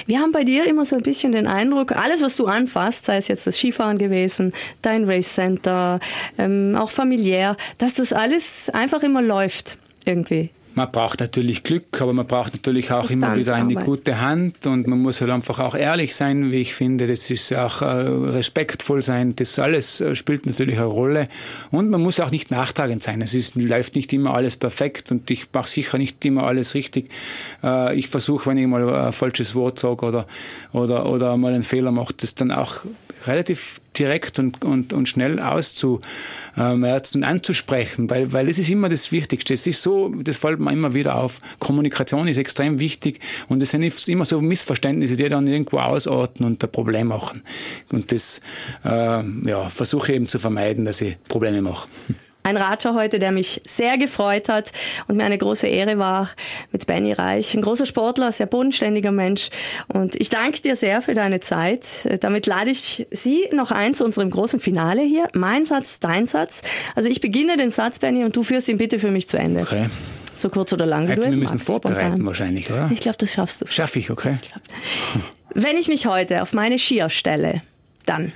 Wir 0.06 0.20
haben 0.20 0.32
bei 0.32 0.44
dir 0.44 0.66
immer 0.68 0.86
so 0.86 0.96
ein 0.96 1.02
bisschen 1.02 1.34
den 1.34 1.48
Eindruck, 1.48 1.92
alles, 1.92 2.22
was 2.22 2.38
du 2.38 2.46
anfasst, 2.46 3.06
sei 3.06 3.18
es 3.18 3.28
jetzt 3.28 3.46
das 3.46 3.58
Skifahren 3.58 3.98
gewesen, 3.98 4.54
dein 4.82 5.04
Race 5.04 5.34
Center, 5.34 6.00
ähm, 6.38 6.76
auch 6.78 6.92
familiär, 6.92 7.58
dass 7.78 7.96
das 7.96 8.14
alles 8.14 8.70
einfach 8.70 9.04
immer 9.04 9.22
läuft 9.22 9.78
irgendwie 10.06 10.50
man 10.76 10.92
braucht 10.92 11.20
natürlich 11.20 11.64
Glück, 11.64 12.02
aber 12.02 12.14
man 12.14 12.26
braucht 12.26 12.54
natürlich 12.54 12.92
auch 12.92 13.10
immer 13.10 13.36
wieder 13.36 13.56
eine 13.56 13.76
gute 13.76 14.22
Hand 14.22 14.66
und 14.66 14.88
man 14.88 15.00
muss 15.00 15.22
halt 15.22 15.32
einfach 15.32 15.60
auch 15.60 15.76
ehrlich 15.76 16.16
sein, 16.16 16.52
wie 16.52 16.58
ich 16.58 16.74
finde. 16.74 17.08
Das 17.08 17.30
ist 17.30 17.54
auch 17.54 17.82
äh, 17.82 17.86
respektvoll 17.86 19.02
sein. 19.02 19.36
Das 19.36 19.60
alles 19.60 20.02
äh, 20.02 20.16
spielt 20.16 20.46
natürlich 20.46 20.78
eine 20.78 20.86
Rolle 20.86 21.28
und 21.72 21.90
man 21.90 22.02
muss 22.02 22.20
auch 22.20 22.32
nicht 22.32 22.52
nachtragend 22.52 23.04
sein. 23.04 23.22
Es 23.22 23.34
ist, 23.34 23.56
läuft 23.56 23.96
nicht 23.96 24.14
immer 24.14 24.34
alles 24.34 24.58
perfekt 24.58 25.12
und 25.12 25.30
ich 25.32 25.48
mache 25.52 25.70
sicher 25.70 25.98
nicht 25.98 26.24
immer 26.26 26.44
alles 26.44 26.76
richtig. 26.76 27.10
Äh, 27.64 27.98
ich 27.98 28.08
versuche, 28.08 28.50
wenn 28.50 28.58
ich 28.58 28.68
mal 28.68 28.88
ein 29.08 29.14
falsches 29.14 29.56
Wort 29.56 29.80
sage 29.80 30.06
oder, 30.06 30.28
oder, 30.72 31.08
oder 31.08 31.36
mal 31.38 31.54
einen 31.54 31.64
Fehler 31.64 31.92
mache, 31.92 32.14
das 32.16 32.36
dann 32.36 32.52
auch 32.52 32.82
relativ 33.26 33.82
direkt 34.00 34.40
und, 34.40 34.64
und, 34.64 34.94
und 34.94 35.08
schnell 35.08 35.40
auszumerzen 35.40 37.22
und 37.22 37.24
anzusprechen, 37.24 38.10
weil, 38.10 38.32
weil 38.34 38.48
das 38.48 38.58
ist 38.58 38.70
immer 38.70 38.90
das 38.90 39.12
Wichtigste. 39.12 39.54
Es 39.54 39.68
ist 39.68 39.82
so, 39.82 40.10
das 40.10 40.38
fällt 40.38 40.60
mir 40.60 40.72
immer 40.72 40.94
wieder 40.94 41.16
auf, 41.16 41.42
Kommunikation 41.60 42.28
ist 42.28 42.38
extrem 42.38 42.80
wichtig 42.80 43.20
und 43.48 43.62
es 43.62 43.72
sind 43.72 43.84
immer 44.08 44.26
so 44.26 44.42
Missverständnisse, 44.42 45.18
die 45.18 45.30
dann 45.30 45.48
irgendwo 45.48 45.78
ausarten 45.80 46.46
und 46.46 46.64
ein 46.64 46.72
Problem 46.72 47.08
machen. 47.08 47.44
Und 47.92 48.12
das 48.12 48.42
äh, 48.84 49.24
ja, 49.48 49.70
versuche 49.70 50.12
ich 50.12 50.16
eben 50.16 50.28
zu 50.28 50.40
vermeiden, 50.40 50.86
dass 50.86 51.02
ich 51.02 51.18
Probleme 51.28 51.62
mache. 51.62 51.88
Ein 52.44 52.58
Ratscher 52.58 52.94
heute, 52.94 53.20
der 53.20 53.34
mich 53.34 53.62
sehr 53.66 53.98
gefreut 53.98 54.48
hat 54.50 54.72
und 55.08 55.18
mir 55.18 55.26
eine 55.26 55.38
große 55.38 55.68
Ehre 55.68 55.98
war 55.98 56.30
mit 56.72 56.88
Benny 56.88 57.12
Reich. 57.12 57.54
Ein 57.54 57.62
großer 57.62 57.86
Sportler, 57.86 58.32
sehr 58.32 58.46
bodenständiger 58.46 59.12
Mensch. 59.12 59.50
Und 59.88 60.16
ich 60.16 60.30
danke 60.30 60.62
dir 60.62 60.76
sehr 60.76 61.02
für 61.02 61.14
deine 61.14 61.42
Zeit. 61.42 61.86
Damit 62.22 62.46
lade 62.48 62.72
ich 62.72 63.06
Sie 63.12 63.48
noch 63.52 63.72
ein 63.72 63.94
zu 63.94 64.06
unserem 64.06 64.32
großen 64.32 64.60
Finale 64.60 65.02
hier. 65.02 65.28
Mein 65.34 65.66
Satz, 65.66 66.00
dein 66.00 66.28
Satz. 66.28 66.62
Also 66.96 67.10
ich 67.10 67.20
beginne 67.20 67.58
den 67.58 67.72
Satz, 67.72 68.00
Benny, 68.00 68.24
und 68.24 68.36
du 68.36 68.44
führst 68.44 68.70
ihn 68.70 68.78
bitte 68.78 69.00
für 69.00 69.12
mich 69.12 69.28
zu 69.28 69.38
Ende. 69.38 69.62
Okay. 69.62 69.88
So 70.36 70.50
kurz 70.50 70.72
oder 70.72 70.86
lang. 70.86 71.08
Hätte, 71.08 71.30
wir 71.30 71.38
müssen 71.38 71.60
vorbereiten 71.60 72.00
spontan. 72.00 72.26
wahrscheinlich, 72.26 72.72
oder? 72.72 72.90
Ich 72.94 73.02
glaube, 73.02 73.18
das 73.18 73.34
schaffst 73.34 73.62
du. 73.62 73.66
Schaff 73.66 73.98
ich, 73.98 74.10
okay. 74.10 74.38
Ich 74.42 74.52
Wenn 75.54 75.76
ich 75.76 75.90
mich 75.90 76.06
heute 76.06 76.42
auf 76.42 76.54
meine 76.54 76.80
Skier 76.80 77.10
stelle, 77.10 77.62
dann 78.06 78.32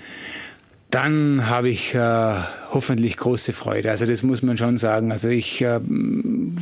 dann 0.94 1.50
habe 1.50 1.70
ich 1.70 1.96
äh, 1.96 2.36
hoffentlich 2.72 3.18
große 3.18 3.52
Freude. 3.52 3.90
Also 3.90 4.06
das 4.06 4.22
muss 4.22 4.44
man 4.44 4.58
schon 4.58 4.78
sagen. 4.78 5.12
Also 5.12 5.28
ich 5.28 5.60
äh, 5.62 5.80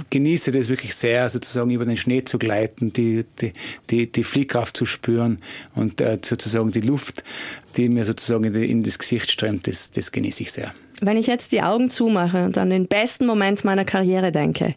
genieße 0.10 0.54
das 0.54 0.70
wirklich 0.70 0.96
sehr, 0.96 1.30
sozusagen 1.30 1.70
über 1.70 1.84
den 1.84 1.98
Schnee 1.98 2.24
zu 2.24 2.39
gleiten, 2.39 2.94
die, 2.94 3.26
die, 3.41 3.52
die, 3.89 4.10
die 4.10 4.24
Fliehkraft 4.24 4.78
zu 4.78 4.86
spüren 4.86 5.39
und 5.76 6.00
äh, 6.00 6.17
sozusagen 6.24 6.72
die 6.72 6.80
Luft, 6.80 7.26
die 7.76 7.89
mir 7.89 8.06
sozusagen 8.06 8.46
in, 8.46 8.56
in 8.56 8.84
das 8.84 9.00
Gesicht 9.00 9.30
strömt, 9.30 9.67
das, 9.67 9.91
das 9.91 10.13
genieße 10.13 10.44
ich 10.44 10.54
sehr. 10.54 10.72
Wenn 11.02 11.17
ich 11.17 11.28
jetzt 11.28 11.52
die 11.52 11.62
Augen 11.62 11.89
zumache 11.89 12.46
und 12.46 12.58
an 12.58 12.70
den 12.70 12.88
besten 12.88 13.26
Moment 13.26 13.65
meiner 13.65 13.84
Karriere 13.84 14.32
denke, 14.32 14.76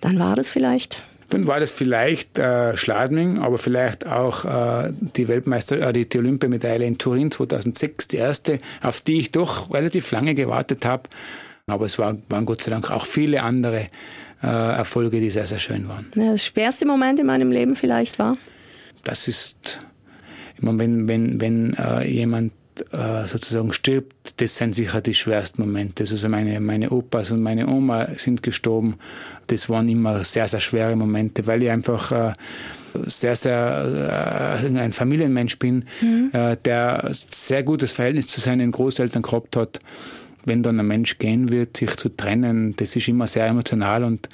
dann 0.00 0.18
war 0.18 0.34
das 0.34 0.48
vielleicht 0.48 1.04
dann 1.28 1.46
war 1.46 1.60
das 1.60 1.72
vielleicht 1.72 2.38
äh, 2.38 2.76
Schladming, 2.76 3.38
aber 3.38 3.58
vielleicht 3.58 4.06
auch 4.06 4.44
äh, 4.44 4.92
die 5.16 5.28
Weltmeister, 5.28 5.80
äh, 5.80 5.92
die, 5.92 6.08
die 6.08 6.18
Olympiamedaille 6.18 6.86
in 6.86 6.98
Turin 6.98 7.30
2006, 7.30 8.08
die 8.08 8.16
erste, 8.18 8.58
auf 8.82 9.00
die 9.00 9.18
ich 9.18 9.32
doch 9.32 9.72
relativ 9.72 10.10
lange 10.12 10.34
gewartet 10.34 10.84
habe. 10.84 11.04
Aber 11.66 11.86
es 11.86 11.98
war, 11.98 12.16
waren 12.28 12.46
Gott 12.46 12.62
sei 12.62 12.70
Dank 12.70 12.90
auch 12.90 13.06
viele 13.06 13.42
andere 13.42 13.88
äh, 14.42 14.46
Erfolge, 14.46 15.20
die 15.20 15.30
sehr, 15.30 15.46
sehr 15.46 15.58
schön 15.58 15.88
waren. 15.88 16.06
Das 16.14 16.44
schwerste 16.44 16.86
Moment 16.86 17.18
in 17.18 17.26
meinem 17.26 17.50
Leben 17.50 17.74
vielleicht 17.74 18.18
war? 18.18 18.36
Das 19.02 19.26
ist, 19.28 19.80
ich 20.56 20.62
meine, 20.62 20.78
wenn, 20.78 21.08
wenn, 21.08 21.40
wenn 21.40 21.74
äh, 21.74 22.06
jemand 22.06 22.52
äh, 22.92 23.26
sozusagen 23.26 23.72
stirbt, 23.72 24.40
das 24.40 24.56
sind 24.56 24.74
sicher 24.74 25.00
die 25.00 25.14
schwersten 25.14 25.62
Momente. 25.62 26.04
Also 26.04 26.28
meine, 26.28 26.60
meine 26.60 26.90
Opas 26.90 27.30
und 27.30 27.42
meine 27.42 27.68
Oma 27.68 28.08
sind 28.16 28.42
gestorben. 28.42 28.96
Das 29.46 29.68
waren 29.68 29.88
immer 29.88 30.24
sehr, 30.24 30.48
sehr 30.48 30.60
schwere 30.60 30.96
Momente, 30.96 31.46
weil 31.46 31.62
ich 31.62 31.70
einfach 31.70 32.12
äh, 32.12 32.32
sehr, 33.06 33.36
sehr 33.36 34.60
äh, 34.62 34.78
ein 34.78 34.92
Familienmensch 34.92 35.58
bin, 35.58 35.84
mhm. 36.00 36.30
der 36.64 37.08
sehr 37.10 37.62
gutes 37.62 37.92
Verhältnis 37.92 38.26
zu 38.26 38.40
seinen 38.40 38.72
Großeltern 38.72 39.22
gehabt 39.22 39.56
hat 39.56 39.80
wenn 40.46 40.62
dann 40.62 40.80
ein 40.80 40.86
Mensch 40.86 41.18
gehen 41.18 41.52
wird, 41.52 41.76
sich 41.76 41.96
zu 41.96 42.08
trennen, 42.08 42.74
das 42.76 42.96
ist 42.96 43.08
immer 43.08 43.26
sehr 43.26 43.46
emotional 43.46 44.04
und 44.04 44.28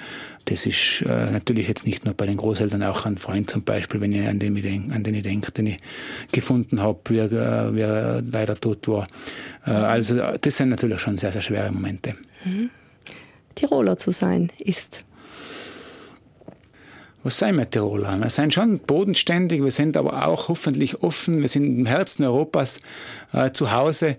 das 0.45 0.67
ist 0.67 1.03
äh, 1.03 1.31
natürlich 1.31 1.67
jetzt 1.67 1.87
nicht 1.87 2.05
nur 2.05 2.15
bei 2.15 2.27
den 2.27 2.37
Großeltern, 2.37 2.83
auch 2.85 3.07
ein 3.07 3.19
Freund 3.19 3.51
zum 3.51 3.65
Beispiel, 3.65 4.01
wenn 4.01 4.13
ich 4.13 4.29
an 4.29 4.39
den 4.39 4.57
ich 4.57 4.63
denke, 4.63 4.95
an 4.95 5.03
den 5.03 5.15
ich 5.15 5.23
denke, 5.23 5.51
den 5.53 5.67
ich 5.67 5.79
gefunden 6.31 6.81
habe, 6.81 7.01
wie, 7.09 7.19
er, 7.19 7.75
wie 7.75 7.81
er 7.81 8.23
leider 8.23 8.55
tot 8.55 8.87
war. 8.89 9.07
Äh, 9.67 9.71
also 9.71 10.17
das 10.41 10.57
sind 10.57 10.69
natürlich 10.69 11.01
schon 11.01 11.19
sehr, 11.19 11.33
sehr 11.33 11.43
schwere 11.43 11.73
Momente. 11.73 12.15
Mhm. 12.45 12.71
Tiroler 13.55 13.97
zu 13.97 14.13
sein 14.13 14.51
ist 14.59 15.05
was 17.23 17.39
sind 17.39 17.57
wir 17.57 17.71
Tiroler? 17.71 18.19
Wir 18.19 18.31
sind 18.31 18.53
schon 18.53 18.81
bodenständig, 18.81 19.63
wir 19.63 19.71
sind 19.71 19.97
aber 19.97 20.27
auch 20.27 20.49
hoffentlich 20.49 21.03
offen, 21.03 21.41
wir 21.41 21.49
sind 21.49 21.65
im 21.65 21.87
Herzen 21.87 22.25
Europas 22.25 22.81
äh, 23.33 23.53
zu 23.53 23.73
Hause. 23.73 24.17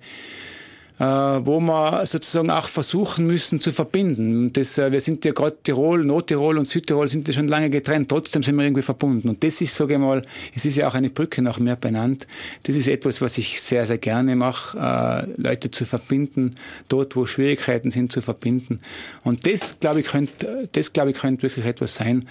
Äh, 1.03 1.45
wo 1.45 1.59
wir 1.59 2.05
sozusagen 2.05 2.49
auch 2.49 2.69
versuchen 2.69 3.27
müssen 3.27 3.59
zu 3.59 3.73
verbinden. 3.73 4.53
Das, 4.53 4.77
äh, 4.77 4.89
wir 4.89 5.01
sind 5.01 5.25
ja 5.25 5.33
gerade 5.33 5.57
Tirol, 5.61 6.05
Nordtirol 6.05 6.57
und 6.57 6.65
Südtirol 6.65 7.09
sind 7.09 7.27
ja 7.27 7.33
schon 7.33 7.49
lange 7.49 7.69
getrennt, 7.69 8.07
trotzdem 8.07 8.41
sind 8.41 8.55
wir 8.55 8.63
irgendwie 8.63 8.83
verbunden. 8.83 9.27
Und 9.27 9.43
das 9.43 9.59
ist, 9.59 9.75
sage 9.75 9.95
ich 9.95 9.99
mal, 9.99 10.21
es 10.55 10.63
ist 10.63 10.77
ja 10.77 10.87
auch 10.87 10.93
eine 10.93 11.09
Brücke 11.09 11.41
nach 11.41 11.59
mir 11.59 11.75
benannt. 11.75 12.25
Das 12.63 12.77
ist 12.77 12.87
etwas, 12.87 13.19
was 13.19 13.37
ich 13.37 13.59
sehr, 13.59 13.85
sehr 13.85 13.97
gerne 13.97 14.37
mache, 14.37 14.77
äh, 14.77 15.41
Leute 15.41 15.71
zu 15.71 15.83
verbinden, 15.83 16.55
dort, 16.87 17.17
wo 17.17 17.25
Schwierigkeiten 17.25 17.91
sind, 17.91 18.13
zu 18.13 18.21
verbinden. 18.21 18.79
Und 19.25 19.45
das, 19.45 19.81
glaube 19.81 19.99
ich, 19.99 20.05
könnte, 20.05 20.69
das, 20.71 20.93
glaube 20.93 21.11
ich, 21.11 21.17
könnte 21.17 21.43
wirklich 21.43 21.65
etwas 21.65 21.95
sein, 21.95 22.29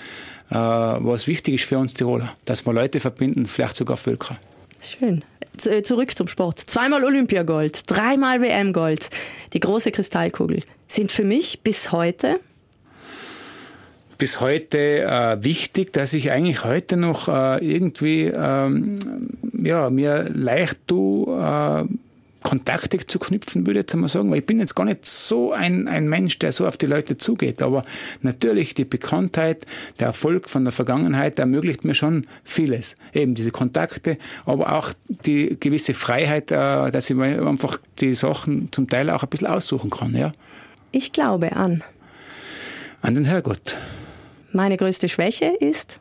was 0.48 1.26
wichtig 1.26 1.54
ist 1.54 1.64
für 1.64 1.78
uns 1.78 1.94
Tiroler, 1.94 2.36
dass 2.44 2.66
wir 2.66 2.74
Leute 2.74 3.00
verbinden, 3.00 3.46
vielleicht 3.46 3.74
sogar 3.74 3.96
Völker. 3.96 4.38
Schön. 4.82 5.24
Äh, 5.64 5.82
zurück 5.82 6.16
zum 6.16 6.28
Sport. 6.28 6.58
Zweimal 6.58 7.04
Olympiagold, 7.04 7.82
dreimal 7.90 8.40
WM-Gold. 8.40 9.10
Die 9.52 9.60
große 9.60 9.92
Kristallkugel 9.92 10.62
sind 10.88 11.12
für 11.12 11.24
mich 11.24 11.60
bis 11.62 11.92
heute 11.92 12.40
bis 14.22 14.40
heute 14.40 15.02
äh, 15.02 15.42
wichtig, 15.42 15.92
dass 15.92 16.12
ich 16.12 16.30
eigentlich 16.30 16.62
heute 16.62 16.96
noch 16.96 17.26
äh, 17.26 17.58
irgendwie 17.58 18.26
ähm, 18.26 19.00
ja, 19.52 19.90
mir 19.90 20.30
leicht 20.32 20.78
tu, 20.86 21.26
äh, 21.28 21.84
Kontakte 22.42 22.98
zu 22.98 23.18
knüpfen, 23.18 23.66
würde 23.66 23.80
ich 23.80 23.84
jetzt 23.84 23.94
einmal 23.94 24.08
sagen, 24.08 24.30
weil 24.30 24.38
ich 24.38 24.46
bin 24.46 24.58
jetzt 24.58 24.74
gar 24.74 24.84
nicht 24.84 25.06
so 25.06 25.52
ein, 25.52 25.88
ein 25.88 26.08
Mensch, 26.08 26.38
der 26.38 26.52
so 26.52 26.66
auf 26.66 26.76
die 26.76 26.86
Leute 26.86 27.16
zugeht. 27.16 27.62
Aber 27.62 27.84
natürlich 28.20 28.74
die 28.74 28.84
Bekanntheit, 28.84 29.66
der 30.00 30.08
Erfolg 30.08 30.50
von 30.50 30.64
der 30.64 30.72
Vergangenheit 30.72 31.38
ermöglicht 31.38 31.84
mir 31.84 31.94
schon 31.94 32.26
vieles. 32.44 32.96
Eben 33.12 33.34
diese 33.34 33.50
Kontakte, 33.50 34.18
aber 34.44 34.72
auch 34.74 34.92
die 35.08 35.56
gewisse 35.58 35.94
Freiheit, 35.94 36.50
äh, 36.50 36.90
dass 36.90 37.08
ich 37.08 37.16
mir 37.16 37.46
einfach 37.46 37.78
die 38.00 38.14
Sachen 38.14 38.70
zum 38.72 38.88
Teil 38.88 39.10
auch 39.10 39.22
ein 39.22 39.28
bisschen 39.28 39.46
aussuchen 39.48 39.90
kann. 39.90 40.14
Ja? 40.14 40.32
Ich 40.90 41.12
glaube 41.12 41.56
an. 41.56 41.82
An 43.00 43.14
den 43.14 43.24
Herrgott. 43.24 43.76
Meine 44.52 44.76
größte 44.76 45.08
Schwäche 45.08 45.46
ist? 45.60 45.98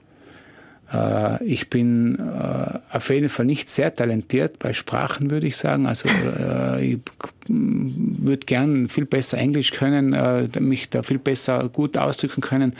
Äh, 0.94 1.44
ich 1.44 1.70
bin 1.70 2.20
äh, 2.20 2.80
auf 2.92 3.10
jeden 3.10 3.30
Fall 3.30 3.46
nicht 3.46 3.70
sehr 3.70 3.94
talentiert 3.94 4.60
bei 4.60 4.74
Sprachen, 4.74 5.32
würde 5.32 5.48
ich 5.48 5.58
sagen. 5.58 5.86
Also 5.86 6.10
äh, 6.10 6.94
ich 6.94 7.00
würde 7.48 8.46
gern 8.46 8.88
viel 8.88 9.06
besser 9.06 9.38
Englisch 9.38 9.72
können, 9.72 10.16
mich 10.60 10.90
da 10.90 11.04
viel 11.04 11.18
besser 11.18 11.68
gut 11.70 11.98
ausdrücken 11.98 12.40
können. 12.40 12.76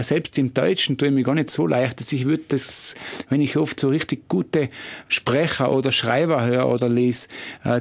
Selbst 0.00 0.38
im 0.38 0.54
Deutschen 0.54 0.98
tue 0.98 1.08
ich 1.08 1.14
mir 1.14 1.24
gar 1.24 1.34
nicht 1.34 1.50
so 1.50 1.66
leicht, 1.66 1.98
dass 1.98 2.12
ich 2.12 2.26
würde 2.26 2.42
das, 2.48 2.94
wenn 3.30 3.40
ich 3.40 3.56
oft 3.56 3.80
so 3.80 3.88
richtig 3.88 4.28
gute 4.28 4.68
Sprecher 5.08 5.72
oder 5.72 5.90
Schreiber 5.90 6.44
höre 6.44 6.68
oder 6.68 6.88
lese, 6.88 7.28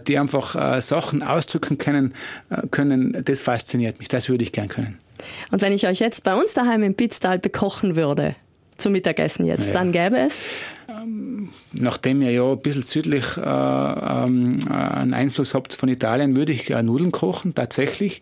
die 0.07 0.17
einfach 0.17 0.81
Sachen 0.81 1.21
ausdrücken 1.21 1.77
können, 1.77 2.13
können, 2.71 3.21
das 3.25 3.41
fasziniert 3.41 3.99
mich. 3.99 4.07
Das 4.07 4.29
würde 4.29 4.43
ich 4.43 4.53
gern 4.53 4.69
können. 4.69 4.97
Und 5.51 5.61
wenn 5.61 5.73
ich 5.73 5.85
euch 5.85 5.99
jetzt 5.99 6.23
bei 6.23 6.33
uns 6.33 6.53
daheim 6.53 6.81
im 6.81 6.95
Pitztal 6.95 7.37
bekochen 7.39 7.95
würde, 7.95 8.35
zum 8.81 8.93
Mittagessen 8.93 9.45
jetzt, 9.45 9.67
ja. 9.67 9.73
dann 9.73 9.91
gäbe 9.91 10.17
es? 10.17 10.43
Ähm, 10.89 11.49
nachdem 11.73 12.21
ihr 12.21 12.31
ja 12.31 12.51
ein 12.51 12.61
bisschen 12.61 12.83
südlich 12.83 13.37
äh, 13.37 13.41
ähm, 13.41 14.59
einen 14.69 15.13
Einfluss 15.13 15.53
habt 15.53 15.73
von 15.73 15.89
Italien, 15.89 16.35
würde 16.35 16.51
ich 16.51 16.69
äh, 16.71 16.83
Nudeln 16.83 17.11
kochen, 17.11 17.55
tatsächlich. 17.55 18.21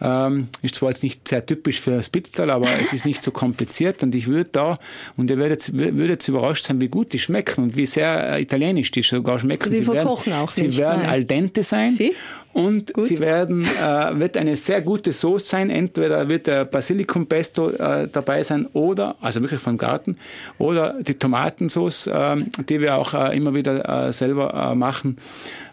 Ähm, 0.00 0.48
ist 0.62 0.76
zwar 0.76 0.90
jetzt 0.90 1.02
nicht 1.02 1.28
sehr 1.28 1.44
typisch 1.44 1.80
für 1.80 2.02
Spitztal, 2.02 2.50
aber 2.50 2.68
es 2.80 2.92
ist 2.92 3.04
nicht 3.04 3.22
so 3.22 3.30
kompliziert 3.30 4.02
und 4.02 4.14
ich 4.14 4.26
würde 4.26 4.50
da, 4.52 4.78
und 5.16 5.30
ihr 5.30 5.38
würdet, 5.38 5.72
würdet 5.72 6.08
jetzt 6.08 6.28
überrascht 6.28 6.66
sein, 6.66 6.80
wie 6.80 6.88
gut 6.88 7.12
die 7.12 7.18
schmecken 7.18 7.64
und 7.64 7.76
wie 7.76 7.86
sehr 7.86 8.36
äh, 8.36 8.42
italienisch 8.42 8.90
die 8.90 9.02
sogar 9.02 9.38
schmecken. 9.38 9.70
Sie, 9.70 9.82
sie 9.82 9.88
werden, 9.88 10.08
auch 10.08 10.50
sie 10.50 10.68
nicht, 10.68 10.78
werden 10.78 11.02
nein. 11.02 11.10
al 11.10 11.24
dente 11.24 11.62
sein. 11.62 11.90
Sie? 11.90 12.14
Und 12.52 12.92
Gut. 12.92 13.06
sie 13.06 13.18
werden, 13.20 13.64
äh, 13.64 14.18
wird 14.18 14.36
eine 14.36 14.56
sehr 14.56 14.80
gute 14.80 15.12
Sauce 15.12 15.48
sein. 15.48 15.70
Entweder 15.70 16.28
wird 16.28 16.48
der 16.48 16.64
Basilikum 16.64 17.26
Pesto 17.26 17.70
äh, 17.70 18.08
dabei 18.12 18.42
sein 18.42 18.66
oder, 18.72 19.16
also 19.20 19.40
wirklich 19.40 19.60
vom 19.60 19.78
Garten, 19.98 20.16
oder 20.58 20.94
die 21.00 21.14
Tomatensauce, 21.14 22.06
äh, 22.06 22.36
die 22.68 22.80
wir 22.80 22.96
auch 22.96 23.14
äh, 23.14 23.36
immer 23.36 23.54
wieder 23.54 24.08
äh, 24.08 24.12
selber 24.12 24.54
äh, 24.54 24.74
machen. 24.74 25.16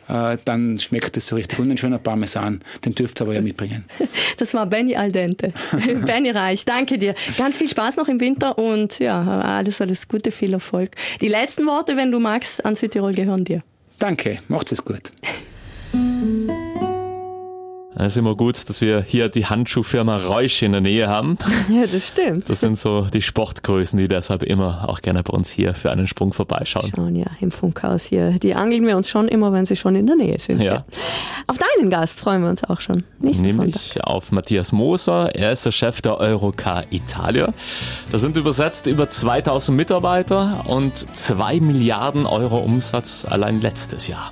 Dann 0.07 0.77
schmeckt 0.77 1.17
es 1.17 1.25
so 1.25 1.35
richtig. 1.35 1.57
Und 1.57 1.71
ein 1.71 1.77
schöner 1.79 1.97
Parmesan, 1.97 2.61
den 2.85 2.93
dürft 2.93 3.19
ihr 3.19 3.23
aber 3.23 3.33
ja 3.33 3.41
mitbringen. 3.41 3.85
Das 4.37 4.53
war 4.53 4.67
Benny 4.67 4.95
Aldente. 4.95 5.51
Benny 6.05 6.29
Reich, 6.29 6.63
danke 6.63 6.99
dir. 6.99 7.15
Ganz 7.39 7.57
viel 7.57 7.67
Spaß 7.67 7.95
noch 7.95 8.07
im 8.07 8.19
Winter 8.19 8.55
und 8.59 8.99
ja, 8.99 9.41
alles, 9.41 9.81
alles 9.81 10.07
Gute, 10.07 10.29
viel 10.29 10.53
Erfolg. 10.53 10.91
Die 11.21 11.27
letzten 11.27 11.65
Worte, 11.65 11.97
wenn 11.97 12.11
du 12.11 12.19
magst, 12.19 12.63
an 12.63 12.75
Südtirol 12.75 13.13
gehören 13.13 13.45
dir. 13.45 13.61
Danke, 13.97 14.37
macht 14.47 14.71
es 14.71 14.85
gut. 14.85 15.11
Es 17.97 18.07
ist 18.07 18.17
immer 18.17 18.35
gut, 18.35 18.57
dass 18.67 18.81
wir 18.81 19.01
hier 19.01 19.29
die 19.29 19.45
Handschuhfirma 19.45 20.17
Reusch 20.17 20.61
in 20.61 20.73
der 20.73 20.81
Nähe 20.81 21.07
haben. 21.07 21.37
Ja, 21.69 21.87
das 21.87 22.09
stimmt. 22.09 22.47
Das 22.49 22.59
sind 22.59 22.77
so 22.77 23.07
die 23.11 23.21
Sportgrößen, 23.21 23.97
die 23.97 24.07
deshalb 24.07 24.43
immer 24.43 24.87
auch 24.87 25.01
gerne 25.01 25.23
bei 25.23 25.33
uns 25.33 25.49
hier 25.49 25.73
für 25.73 25.89
einen 25.89 26.07
Sprung 26.07 26.31
vorbeischauen. 26.31 26.91
Schauen 26.95 27.15
ja 27.15 27.25
im 27.39 27.49
Funkhaus 27.49 28.03
hier. 28.03 28.31
Die 28.33 28.53
angeln 28.53 28.85
wir 28.85 28.95
uns 28.97 29.09
schon 29.09 29.27
immer, 29.27 29.51
wenn 29.51 29.65
sie 29.65 29.75
schon 29.75 29.95
in 29.95 30.05
der 30.05 30.15
Nähe 30.15 30.37
sind. 30.39 30.61
Ja. 30.61 30.85
Auf 31.47 31.57
deinen 31.57 31.89
Gast 31.89 32.19
freuen 32.19 32.43
wir 32.43 32.49
uns 32.49 32.63
auch 32.63 32.81
schon. 32.81 33.03
Nächsten 33.19 33.45
Nämlich 33.45 33.75
Sonntag. 33.75 34.07
auf 34.07 34.31
Matthias 34.31 34.71
Moser. 34.73 35.33
Er 35.33 35.51
ist 35.53 35.65
der 35.65 35.71
Chef 35.71 36.01
der 36.01 36.19
Eurocar 36.19 36.83
Italia. 36.91 37.51
Da 38.11 38.17
sind 38.19 38.37
übersetzt 38.37 38.85
über 38.85 39.09
2000 39.09 39.75
Mitarbeiter 39.75 40.65
und 40.67 40.97
2 41.15 41.61
Milliarden 41.61 42.25
Euro 42.25 42.57
Umsatz 42.59 43.25
allein 43.25 43.61
letztes 43.61 44.07
Jahr. 44.07 44.31